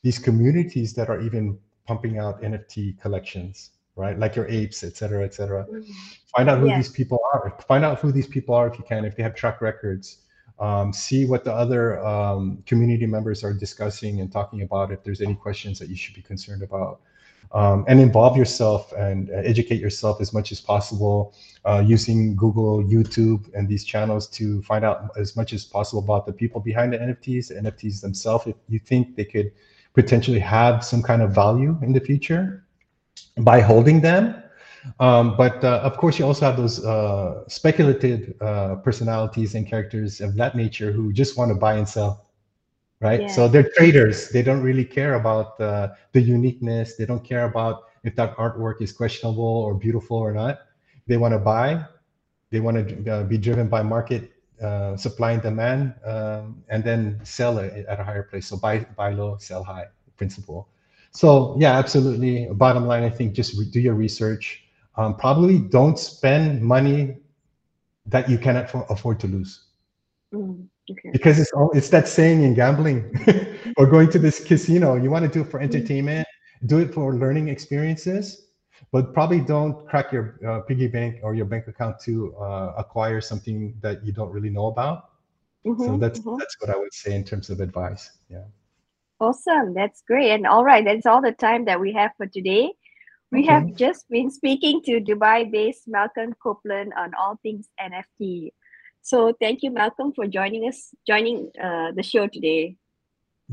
these 0.01 0.19
communities 0.19 0.93
that 0.93 1.07
are 1.07 1.21
even 1.21 1.57
pumping 1.85 2.17
out 2.17 2.41
NFT 2.41 2.99
collections, 2.99 3.71
right? 3.95 4.17
Like 4.17 4.35
your 4.35 4.47
apes, 4.47 4.83
et 4.83 4.95
cetera, 4.95 5.23
et 5.23 5.33
cetera. 5.33 5.65
Mm-hmm. 5.65 5.91
Find 6.35 6.49
out 6.49 6.59
who 6.59 6.67
yeah. 6.67 6.77
these 6.77 6.89
people 6.89 7.19
are. 7.33 7.57
Find 7.67 7.83
out 7.83 7.99
who 7.99 8.11
these 8.11 8.27
people 8.27 8.55
are 8.55 8.67
if 8.67 8.77
you 8.77 8.85
can, 8.85 9.05
if 9.05 9.15
they 9.15 9.23
have 9.23 9.35
track 9.35 9.61
records. 9.61 10.19
Um, 10.59 10.93
see 10.93 11.25
what 11.25 11.43
the 11.43 11.53
other 11.53 12.03
um, 12.05 12.63
community 12.65 13.05
members 13.05 13.43
are 13.43 13.53
discussing 13.53 14.21
and 14.21 14.31
talking 14.31 14.61
about. 14.61 14.91
If 14.91 15.03
there's 15.03 15.21
any 15.21 15.35
questions 15.35 15.79
that 15.79 15.89
you 15.89 15.95
should 15.95 16.15
be 16.15 16.21
concerned 16.21 16.63
about. 16.63 17.01
Um, 17.51 17.85
and 17.87 17.99
involve 17.99 18.35
yourself 18.35 18.91
and 18.93 19.29
uh, 19.29 19.33
educate 19.35 19.79
yourself 19.79 20.19
as 20.21 20.33
much 20.33 20.51
as 20.51 20.59
possible 20.59 21.35
uh, 21.65 21.83
using 21.85 22.35
Google, 22.35 22.83
YouTube, 22.83 23.53
and 23.53 23.67
these 23.67 23.83
channels 23.83 24.27
to 24.29 24.63
find 24.63 24.83
out 24.83 25.11
as 25.17 25.35
much 25.35 25.53
as 25.53 25.63
possible 25.63 26.01
about 26.01 26.25
the 26.25 26.33
people 26.33 26.59
behind 26.59 26.93
the 26.93 26.97
NFTs, 26.97 27.49
the 27.49 27.55
NFTs 27.55 28.01
themselves. 28.01 28.47
If 28.47 28.55
you 28.69 28.79
think 28.79 29.15
they 29.15 29.25
could 29.25 29.51
potentially 29.93 30.39
have 30.39 30.83
some 30.83 31.01
kind 31.01 31.21
of 31.21 31.31
value 31.31 31.77
in 31.81 31.93
the 31.93 31.99
future 31.99 32.65
by 33.37 33.59
holding 33.59 34.01
them. 34.01 34.43
Um, 34.99 35.37
but 35.37 35.63
uh, 35.63 35.79
of 35.83 35.97
course, 35.97 36.19
you 36.19 36.25
also 36.25 36.45
have 36.45 36.57
those 36.57 36.83
uh, 36.83 37.47
speculative 37.47 38.33
uh, 38.41 38.75
personalities 38.75 39.55
and 39.55 39.65
characters 39.67 40.19
of 40.19 40.35
that 40.35 40.55
nature 40.55 40.91
who 40.91 41.13
just 41.13 41.37
want 41.37 41.49
to 41.49 41.55
buy 41.55 41.75
and 41.75 41.87
sell, 41.87 42.27
right? 42.99 43.21
Yeah. 43.21 43.27
So 43.27 43.47
they're 43.47 43.69
traders. 43.77 44.29
They 44.29 44.41
don't 44.43 44.61
really 44.61 44.83
care 44.83 45.15
about 45.15 45.59
uh, 45.61 45.89
the 46.11 46.21
uniqueness. 46.21 46.95
They 46.95 47.05
don't 47.05 47.23
care 47.23 47.45
about 47.45 47.83
if 48.03 48.15
that 48.17 48.35
artwork 48.35 48.81
is 48.81 48.91
questionable 48.91 49.43
or 49.43 49.73
beautiful 49.73 50.17
or 50.17 50.33
not. 50.33 50.59
They 51.07 51.15
want 51.17 51.33
to 51.33 51.39
buy. 51.39 51.85
They 52.49 52.59
want 52.59 52.87
to 52.87 53.11
uh, 53.11 53.23
be 53.23 53.37
driven 53.37 53.69
by 53.69 53.83
market 53.83 54.31
uh, 54.63 54.95
supply 54.97 55.33
and 55.33 55.41
demand, 55.41 55.93
um, 56.05 56.63
and 56.69 56.83
then 56.83 57.19
sell 57.23 57.57
it 57.57 57.85
at 57.87 57.99
a 57.99 58.03
higher 58.03 58.23
place. 58.23 58.47
So 58.47 58.57
buy 58.57 58.79
buy 58.95 59.13
low, 59.13 59.37
sell 59.37 59.63
high 59.63 59.87
principle. 60.17 60.69
So 61.11 61.55
yeah, 61.59 61.77
absolutely. 61.77 62.47
Bottom 62.53 62.87
line, 62.87 63.03
I 63.03 63.09
think 63.09 63.33
just 63.33 63.55
do 63.71 63.79
your 63.79 63.93
research. 63.93 64.63
Um, 64.95 65.15
probably 65.15 65.59
don't 65.59 65.97
spend 65.97 66.61
money 66.61 67.17
that 68.05 68.29
you 68.29 68.37
cannot 68.37 68.69
afford 68.89 69.19
to 69.21 69.27
lose. 69.27 69.65
Mm, 70.33 70.67
okay. 70.89 71.09
Because 71.11 71.39
it's 71.39 71.51
all, 71.53 71.71
it's 71.71 71.89
that 71.89 72.07
saying 72.07 72.43
in 72.43 72.53
gambling 72.53 73.11
or 73.77 73.85
going 73.85 74.09
to 74.09 74.19
this 74.19 74.43
casino. 74.43 74.95
You 74.95 75.09
want 75.09 75.25
to 75.25 75.31
do 75.31 75.41
it 75.41 75.51
for 75.51 75.59
mm. 75.59 75.63
entertainment, 75.63 76.27
do 76.65 76.79
it 76.79 76.93
for 76.93 77.15
learning 77.15 77.47
experiences, 77.47 78.47
but 78.93 79.11
probably 79.11 79.41
don't 79.41 79.87
crack 79.87 80.13
your 80.13 80.37
uh, 80.47 80.59
piggy 80.61 80.87
bank 80.87 81.19
or 81.23 81.33
your 81.33 81.45
bank 81.45 81.67
account 81.67 81.99
to 81.99 82.35
uh, 82.37 82.75
acquire 82.77 83.19
something 83.19 83.73
that 83.81 84.05
you 84.05 84.13
don't 84.13 84.31
really 84.31 84.51
know 84.51 84.67
about. 84.67 85.09
Mm-hmm, 85.65 85.83
so 85.83 85.97
that's 85.97 86.19
mm-hmm. 86.19 86.37
that's 86.37 86.55
what 86.61 86.69
I 86.69 86.77
would 86.77 86.93
say 86.93 87.15
in 87.15 87.23
terms 87.23 87.49
of 87.49 87.59
advice. 87.59 88.11
Yeah. 88.29 88.45
Awesome. 89.19 89.73
That's 89.73 90.03
great. 90.05 90.31
And 90.31 90.45
all 90.45 90.63
right, 90.63 90.85
that's 90.85 91.07
all 91.07 91.21
the 91.21 91.31
time 91.31 91.65
that 91.65 91.79
we 91.79 91.91
have 91.93 92.11
for 92.17 92.27
today. 92.27 92.71
We 93.31 93.39
okay. 93.39 93.51
have 93.51 93.75
just 93.75 94.07
been 94.09 94.29
speaking 94.29 94.83
to 94.83 95.01
Dubai-based 95.01 95.89
Melcom 95.89 96.33
Copeland 96.43 96.93
on 96.95 97.13
all 97.15 97.39
things 97.41 97.69
NFT. 97.81 98.51
So 99.01 99.33
thank 99.41 99.63
you, 99.63 99.71
Malcolm, 99.71 100.13
for 100.13 100.27
joining 100.27 100.67
us, 100.67 100.93
joining 101.07 101.49
uh, 101.59 101.93
the 101.95 102.03
show 102.03 102.27
today. 102.27 102.75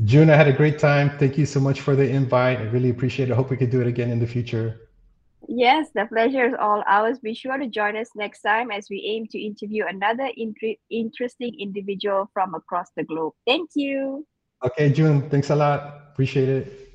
June, 0.03 0.29
I 0.29 0.35
had 0.35 0.47
a 0.47 0.53
great 0.53 0.77
time. 0.77 1.17
Thank 1.17 1.37
you 1.37 1.47
so 1.47 1.59
much 1.59 1.81
for 1.81 1.95
the 1.95 2.07
invite. 2.07 2.59
I 2.59 2.63
really 2.63 2.91
appreciate 2.91 3.29
it. 3.29 3.33
I 3.33 3.35
hope 3.35 3.49
we 3.49 3.57
could 3.57 3.71
do 3.71 3.81
it 3.81 3.87
again 3.87 4.11
in 4.11 4.19
the 4.19 4.27
future. 4.27 4.90
Yes, 5.47 5.87
the 5.95 6.05
pleasure 6.05 6.45
is 6.45 6.53
all 6.59 6.83
ours. 6.87 7.19
Be 7.19 7.33
sure 7.33 7.57
to 7.57 7.67
join 7.67 7.97
us 7.97 8.09
next 8.15 8.41
time 8.41 8.71
as 8.71 8.87
we 8.89 9.03
aim 9.05 9.27
to 9.31 9.39
interview 9.39 9.85
another 9.87 10.29
interesting 10.89 11.59
individual 11.59 12.29
from 12.33 12.55
across 12.55 12.87
the 12.95 13.03
globe. 13.03 13.33
Thank 13.45 13.71
you. 13.75 14.25
Okay, 14.63 14.91
June, 14.91 15.29
thanks 15.29 15.49
a 15.49 15.55
lot. 15.55 16.09
Appreciate 16.11 16.49
it. 16.49 16.90